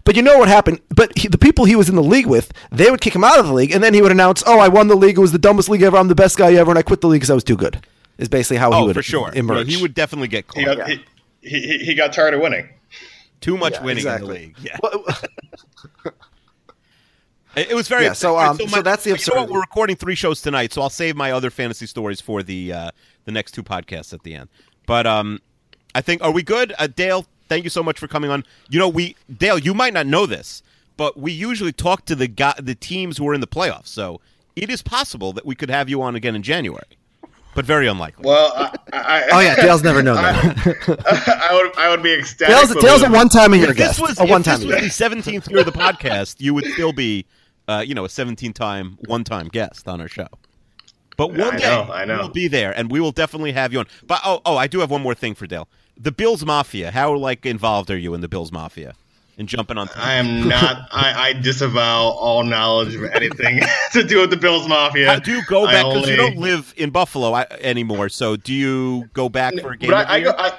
But 0.03 0.15
you 0.15 0.21
know 0.21 0.37
what 0.37 0.49
happened? 0.49 0.81
But 0.89 1.17
he, 1.17 1.27
the 1.27 1.37
people 1.37 1.65
he 1.65 1.75
was 1.75 1.87
in 1.89 1.95
the 1.95 2.03
league 2.03 2.25
with, 2.25 2.51
they 2.71 2.91
would 2.91 3.01
kick 3.01 3.15
him 3.15 3.23
out 3.23 3.39
of 3.39 3.47
the 3.47 3.53
league, 3.53 3.71
and 3.71 3.83
then 3.83 3.93
he 3.93 4.01
would 4.01 4.11
announce, 4.11 4.43
"Oh, 4.45 4.59
I 4.59 4.67
won 4.67 4.87
the 4.87 4.95
league. 4.95 5.17
It 5.17 5.21
was 5.21 5.31
the 5.31 5.39
dumbest 5.39 5.69
league 5.69 5.81
ever. 5.81 5.97
I'm 5.97 6.09
the 6.09 6.15
best 6.15 6.37
guy 6.37 6.53
ever, 6.53 6.69
and 6.71 6.77
I 6.77 6.81
quit 6.81 7.01
the 7.01 7.07
league 7.07 7.21
because 7.21 7.29
I 7.31 7.35
was 7.35 7.43
too 7.43 7.57
good." 7.57 7.85
Is 8.17 8.27
basically 8.27 8.57
how 8.57 8.71
he 8.71 8.77
oh, 8.77 8.85
would 8.87 8.95
for 8.95 9.01
sure. 9.01 9.31
emerge. 9.33 9.67
Yeah, 9.69 9.77
he 9.77 9.81
would 9.81 9.93
definitely 9.93 10.27
get 10.27 10.45
He 10.53 10.65
got, 10.65 10.87
he, 10.89 11.01
he, 11.41 11.61
he- 11.61 11.85
he 11.85 11.95
got 11.95 12.11
tired 12.11 12.33
of 12.33 12.41
winning. 12.41 12.67
Too 13.39 13.55
much 13.57 13.73
Yeah, 13.75 13.83
winning 13.83 13.97
exactly. 13.99 14.27
in 14.27 14.33
the 14.33 14.39
league. 14.47 14.55
Yeah. 14.61 14.77
Well, 14.83 15.05
It 17.55 17.71
it 17.71 17.75
was 17.75 17.87
very 17.87 18.03
Yeah, 18.03 18.13
so, 18.13 18.37
um, 18.37 18.57
so 18.57 18.81
that's 18.81 19.03
the 19.03 19.11
You 19.11 19.17
know 19.33 19.41
what? 19.41 19.49
We're 19.49 19.61
recording 19.61 19.95
three 19.95 20.15
shows 20.15 20.41
tonight, 20.41 20.71
so 20.73 20.81
I'll 20.81 20.89
save 20.89 21.15
my 21.15 21.31
other 21.31 21.49
fantasy 21.49 21.87
stories 21.87 22.21
for 22.21 22.43
the 22.43 22.73
uh, 22.73 22.91
the 23.25 23.31
next 23.31 23.53
two 23.53 23.63
podcasts 23.63 24.13
at 24.13 24.23
the 24.23 24.35
end. 24.35 24.49
But 24.85 25.07
um, 25.07 25.39
I 25.95 26.01
think 26.01 26.23
are 26.23 26.31
we 26.31 26.43
good, 26.43 26.73
uh, 26.77 26.87
Dale? 26.87 27.25
Thank 27.49 27.63
you 27.63 27.69
so 27.69 27.83
much 27.83 27.99
for 27.99 28.07
coming 28.07 28.29
on. 28.29 28.45
You 28.69 28.79
know, 28.79 28.87
we 28.87 29.15
Dale, 29.35 29.57
you 29.57 29.73
might 29.73 29.93
not 29.93 30.05
know 30.05 30.25
this, 30.25 30.61
but 30.95 31.17
we 31.17 31.31
usually 31.31 31.71
talk 31.73 32.05
to 32.05 32.15
the 32.15 32.27
guy, 32.27 32.53
the 32.59 32.75
teams 32.75 33.17
who 33.17 33.27
are 33.27 33.33
in 33.33 33.41
the 33.41 33.47
playoffs. 33.47 33.87
So 33.87 34.21
it 34.55 34.69
is 34.69 34.81
possible 34.81 35.33
that 35.33 35.45
we 35.45 35.55
could 35.55 35.69
have 35.69 35.89
you 35.89 36.01
on 36.01 36.15
again 36.15 36.35
in 36.35 36.43
January, 36.43 36.85
but 37.55 37.65
very 37.65 37.87
unlikely. 37.87 38.25
Well, 38.25 38.51
I, 38.55 38.75
I, 38.93 39.27
oh 39.31 39.39
yeah, 39.39 39.55
Dale's 39.55 39.83
never 39.83 40.03
known 40.03 40.15
that. 40.17 41.39
I 41.49 41.55
would 41.55 41.77
I 41.77 41.89
would 41.89 42.03
be 42.03 42.13
ecstatic. 42.13 42.55
Dale's, 42.55 42.73
but 42.73 42.81
Dale's 42.81 43.03
a 43.03 43.09
one-time 43.09 43.53
a 43.53 43.57
year 43.57 43.71
if 43.71 43.77
this 43.77 43.97
guest. 43.97 44.01
was 44.01 44.19
a 44.19 44.25
one-time 44.25 44.59
this 44.59 44.71
was 44.71 44.81
the 44.81 44.89
seventeenth 44.89 45.49
year 45.49 45.61
of 45.61 45.65
the 45.65 45.71
podcast, 45.71 46.35
you 46.39 46.53
would 46.53 46.65
still 46.65 46.93
be, 46.93 47.25
uh, 47.67 47.83
you 47.85 47.95
know, 47.95 48.05
a 48.05 48.09
seventeen-time, 48.09 48.97
one-time 49.05 49.47
guest 49.47 49.87
on 49.87 49.99
our 50.01 50.07
show. 50.07 50.27
But 51.17 51.33
one 51.33 51.55
I 51.55 51.57
day 51.57 51.67
know, 51.67 51.91
I 51.91 52.05
know. 52.05 52.15
we 52.15 52.21
will 52.21 52.29
be 52.29 52.47
there, 52.47 52.71
and 52.77 52.89
we 52.89 53.01
will 53.01 53.11
definitely 53.11 53.51
have 53.51 53.73
you 53.73 53.79
on. 53.79 53.87
But 54.05 54.21
oh, 54.23 54.41
oh, 54.45 54.55
I 54.55 54.67
do 54.67 54.79
have 54.79 54.89
one 54.89 55.01
more 55.01 55.15
thing 55.15 55.35
for 55.35 55.47
Dale. 55.47 55.67
The 55.99 56.11
Bills 56.11 56.45
Mafia. 56.45 56.91
How 56.91 57.13
like 57.13 57.45
involved 57.45 57.91
are 57.91 57.97
you 57.97 58.13
in 58.13 58.21
the 58.21 58.29
Bills 58.29 58.51
Mafia? 58.51 58.95
And 59.37 59.47
jumping 59.47 59.77
on. 59.77 59.87
I 59.95 60.15
am 60.15 60.49
not. 60.49 60.89
I, 60.91 61.29
I 61.29 61.33
disavow 61.33 62.09
all 62.09 62.43
knowledge 62.43 62.95
of 62.95 63.05
anything 63.05 63.61
to 63.93 64.03
do 64.03 64.19
with 64.19 64.31
the 64.31 64.37
Bills 64.37 64.67
Mafia. 64.67 65.07
How 65.07 65.19
do 65.19 65.31
you 65.31 65.41
go 65.45 65.65
I 65.65 65.71
back 65.71 65.85
because 65.85 66.09
you 66.09 66.17
don't 66.17 66.37
live 66.37 66.73
in 66.75 66.89
Buffalo 66.89 67.33
anymore? 67.35 68.09
So 68.09 68.35
do 68.35 68.53
you 68.53 69.09
go 69.13 69.29
back 69.29 69.57
for 69.59 69.71
a 69.71 69.77
game? 69.77 69.91
But 69.91 70.09
I, 70.09 70.15
I 70.15 70.19
go. 70.21 70.31
I, 70.37 70.53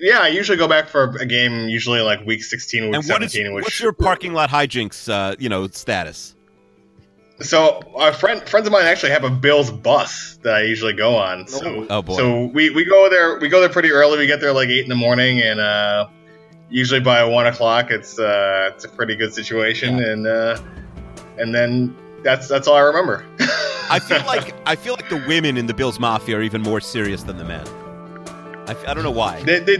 yeah, 0.00 0.20
I 0.20 0.28
usually 0.28 0.58
go 0.58 0.68
back 0.68 0.88
for 0.88 1.16
a 1.16 1.26
game, 1.26 1.68
usually 1.68 2.00
like 2.00 2.24
week 2.24 2.44
sixteen, 2.44 2.84
week 2.84 2.94
and 2.94 3.04
what 3.08 3.22
is 3.22 3.32
seventeen. 3.32 3.52
which 3.54 3.64
what's 3.64 3.80
your 3.80 3.92
parking 3.92 4.32
lot 4.32 4.50
hijinks? 4.50 5.08
Uh, 5.12 5.34
you 5.40 5.48
know, 5.48 5.66
status. 5.66 6.36
So 7.40 7.80
our 7.94 8.12
friend 8.12 8.42
friends 8.48 8.66
of 8.66 8.72
mine 8.72 8.84
actually 8.84 9.10
have 9.12 9.22
a 9.24 9.30
Bills 9.30 9.70
bus 9.70 10.38
that 10.42 10.56
I 10.56 10.62
usually 10.62 10.92
go 10.92 11.16
on. 11.16 11.46
So 11.46 11.86
Oh, 11.88 12.02
boy. 12.02 12.16
so 12.16 12.44
we, 12.46 12.70
we 12.70 12.84
go 12.84 13.08
there 13.08 13.38
we 13.38 13.48
go 13.48 13.60
there 13.60 13.68
pretty 13.68 13.92
early. 13.92 14.18
We 14.18 14.26
get 14.26 14.40
there 14.40 14.52
like 14.52 14.68
eight 14.68 14.82
in 14.82 14.88
the 14.88 14.96
morning, 14.96 15.40
and 15.40 15.60
uh, 15.60 16.08
usually 16.68 17.00
by 17.00 17.22
one 17.24 17.46
o'clock 17.46 17.90
it's 17.90 18.18
uh, 18.18 18.70
it's 18.74 18.84
a 18.84 18.88
pretty 18.88 19.14
good 19.14 19.32
situation, 19.32 20.00
and 20.00 20.26
uh, 20.26 20.60
and 21.38 21.54
then 21.54 21.96
that's 22.24 22.48
that's 22.48 22.66
all 22.66 22.74
I 22.76 22.80
remember. 22.80 23.24
I 23.88 23.98
feel 24.02 24.24
like 24.26 24.54
I 24.66 24.74
feel 24.74 24.94
like 24.94 25.08
the 25.08 25.24
women 25.28 25.56
in 25.56 25.66
the 25.66 25.74
Bills 25.74 26.00
Mafia 26.00 26.38
are 26.38 26.42
even 26.42 26.62
more 26.62 26.80
serious 26.80 27.22
than 27.22 27.36
the 27.36 27.44
men. 27.44 27.66
I, 28.66 28.74
I 28.88 28.94
don't 28.94 29.04
know 29.04 29.10
why. 29.12 29.42
They, 29.44 29.60
they 29.60 29.76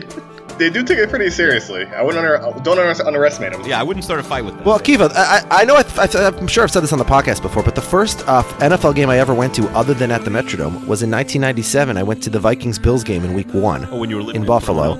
they 0.56 0.70
do 0.70 0.82
take 0.82 0.98
it 0.98 1.10
pretty 1.10 1.30
seriously. 1.30 1.86
I 1.86 2.02
wouldn't 2.02 2.24
under, 2.24 2.38
don't 2.62 2.78
under, 2.78 3.06
underestimate 3.06 3.52
them. 3.52 3.62
Yeah, 3.64 3.80
I 3.80 3.82
wouldn't 3.82 4.04
start 4.04 4.20
a 4.20 4.22
fight 4.22 4.44
with 4.44 4.54
them. 4.54 4.64
Well, 4.64 4.78
Kiva, 4.78 5.10
I, 5.14 5.44
I 5.50 5.62
I 5.62 5.64
know 5.64 5.76
I, 5.76 6.38
am 6.38 6.46
sure 6.46 6.64
I've 6.64 6.70
said 6.70 6.82
this 6.82 6.92
on 6.92 6.98
the 6.98 7.04
podcast 7.04 7.42
before, 7.42 7.62
but 7.62 7.74
the 7.74 7.80
first 7.80 8.26
uh, 8.26 8.42
NFL 8.58 8.94
game 8.94 9.10
I 9.10 9.18
ever 9.18 9.34
went 9.34 9.54
to, 9.56 9.68
other 9.70 9.94
than 9.94 10.10
at 10.10 10.24
the 10.24 10.30
Metrodome, 10.30 10.86
was 10.86 11.02
in 11.02 11.10
1997. 11.10 11.96
I 11.96 12.02
went 12.02 12.22
to 12.22 12.30
the 12.30 12.40
Vikings 12.40 12.78
Bills 12.78 13.04
game 13.04 13.24
in 13.24 13.34
Week 13.34 13.52
One 13.52 13.86
oh, 13.90 13.98
when 13.98 14.10
you 14.10 14.16
were 14.16 14.22
living 14.22 14.42
in 14.42 14.46
Buffalo. 14.46 14.94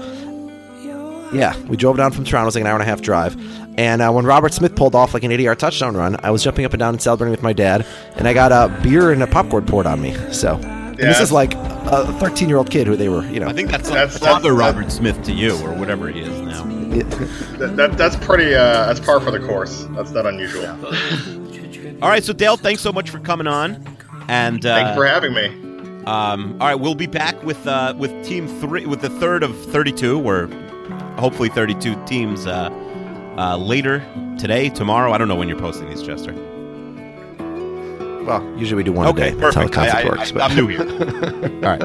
Yeah, 1.32 1.56
we 1.64 1.76
drove 1.76 1.98
down 1.98 2.12
from 2.12 2.24
Toronto. 2.24 2.44
It 2.44 2.46
was 2.46 2.54
like 2.54 2.62
an 2.62 2.68
hour 2.68 2.74
and 2.74 2.82
a 2.82 2.86
half 2.86 3.02
drive. 3.02 3.36
And 3.78 4.02
uh, 4.02 4.10
when 4.10 4.24
Robert 4.24 4.52
Smith 4.54 4.74
pulled 4.74 4.94
off 4.94 5.14
like 5.14 5.22
an 5.22 5.30
80 5.30 5.42
yard 5.42 5.58
touchdown 5.58 5.96
run, 5.96 6.16
I 6.24 6.30
was 6.30 6.42
jumping 6.42 6.64
up 6.64 6.72
and 6.72 6.80
down 6.80 6.94
and 6.94 7.02
celebrating 7.02 7.30
with 7.30 7.42
my 7.42 7.52
dad. 7.52 7.86
And 8.16 8.26
I 8.26 8.32
got 8.32 8.50
a 8.50 8.74
beer 8.82 9.12
and 9.12 9.22
a 9.22 9.26
popcorn 9.26 9.66
poured 9.66 9.86
on 9.86 10.00
me. 10.00 10.14
So 10.32 10.56
and 10.56 10.98
this 10.98 11.20
is 11.20 11.30
like 11.30 11.52
a 11.90 12.12
13 12.14 12.48
year 12.48 12.58
old 12.58 12.70
kid 12.70 12.86
who 12.86 12.96
they 12.96 13.08
were, 13.08 13.24
you 13.26 13.40
know. 13.40 13.48
I 13.48 13.52
think 13.52 13.70
that's, 13.70 13.88
That's- 13.88 14.14
like 14.14 14.20
that's- 14.20 14.42
Father 14.42 14.50
that- 14.54 14.58
Robert 14.58 14.92
Smith 14.92 15.22
to 15.24 15.32
you, 15.32 15.52
or 15.62 15.72
whatever 15.74 16.08
he 16.08 16.20
is 16.20 16.40
now. 16.40 16.64
That, 17.58 17.76
that, 17.76 17.98
that's 17.98 18.16
pretty. 18.16 18.54
Uh, 18.54 18.86
that's 18.86 19.00
par 19.00 19.20
for 19.20 19.30
the 19.30 19.40
course. 19.40 19.86
That's 19.90 20.10
not 20.10 20.26
unusual. 20.26 20.66
All 22.02 22.08
right, 22.08 22.22
so 22.22 22.32
Dale, 22.32 22.56
thanks 22.56 22.80
so 22.82 22.92
much 22.92 23.10
for 23.10 23.18
coming 23.18 23.46
on. 23.46 23.84
And 24.28 24.64
uh, 24.64 24.74
Thank 24.74 24.88
you 24.90 24.94
for 24.94 25.06
having 25.06 25.32
me. 25.34 25.46
Um, 26.06 26.52
all 26.60 26.68
right, 26.68 26.74
we'll 26.74 26.94
be 26.94 27.06
back 27.06 27.42
with 27.42 27.66
uh, 27.66 27.94
with 27.98 28.10
team 28.24 28.46
three, 28.60 28.86
with 28.86 29.00
the 29.02 29.10
third 29.10 29.42
of 29.42 29.56
thirty-two, 29.66 30.20
or 30.22 30.46
hopefully 31.18 31.48
thirty-two 31.50 32.02
teams 32.06 32.46
uh, 32.46 32.70
uh, 33.36 33.56
later 33.58 34.02
today, 34.38 34.68
tomorrow. 34.70 35.12
I 35.12 35.18
don't 35.18 35.28
know 35.28 35.34
when 35.36 35.48
you're 35.48 35.58
posting 35.58 35.88
these, 35.90 36.02
Chester. 36.02 36.32
Well, 38.26 38.42
usually 38.58 38.76
we 38.76 38.84
do 38.84 38.92
one 38.92 39.06
Okay, 39.08 39.28
a 39.28 39.32
day. 39.32 39.38
That's 39.40 39.54
how 39.54 39.62
the 39.62 39.68
perfect. 39.68 39.94
I- 39.94 40.02
concept 40.02 40.04
I- 40.04 40.08
works. 40.18 40.30
I- 40.30 40.34
but- 40.34 40.42
I'm 40.42 40.54
new 40.56 40.66
here. 40.66 40.82
All 41.64 41.76
right. 41.76 41.82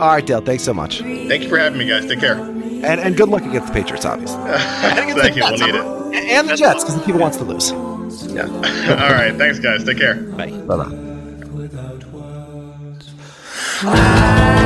All 0.00 0.08
right, 0.08 0.26
Dale. 0.26 0.40
Thanks 0.40 0.64
so 0.64 0.74
much. 0.74 0.98
Thank 1.00 1.42
you 1.44 1.48
for 1.48 1.58
having 1.58 1.78
me, 1.78 1.86
guys. 1.86 2.04
Take 2.06 2.20
care. 2.20 2.36
And 2.38 2.84
and 3.00 3.16
good 3.16 3.28
luck 3.28 3.44
against 3.44 3.68
the 3.68 3.72
Patriots, 3.74 4.04
obviously. 4.04 4.36
Thank 4.44 5.36
you. 5.36 5.42
We'll 5.44 5.58
need 5.58 5.74
it. 5.74 5.84
And 6.30 6.48
the 6.48 6.56
Jets, 6.56 6.82
because 6.82 6.96
the 6.98 7.02
people 7.06 7.20
wants 7.20 7.36
to 7.36 7.44
lose. 7.44 7.70
Yeah. 8.32 8.46
All 8.46 9.12
right. 9.12 9.32
Thanks, 9.36 9.60
guys. 9.60 9.84
Take 9.84 9.98
care. 9.98 10.14
Bye. 10.16 10.50
Bye 10.50 10.76
bye. 13.82 14.56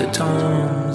Tributes 0.00 0.18
to 0.18 0.24
Tom 0.24 0.94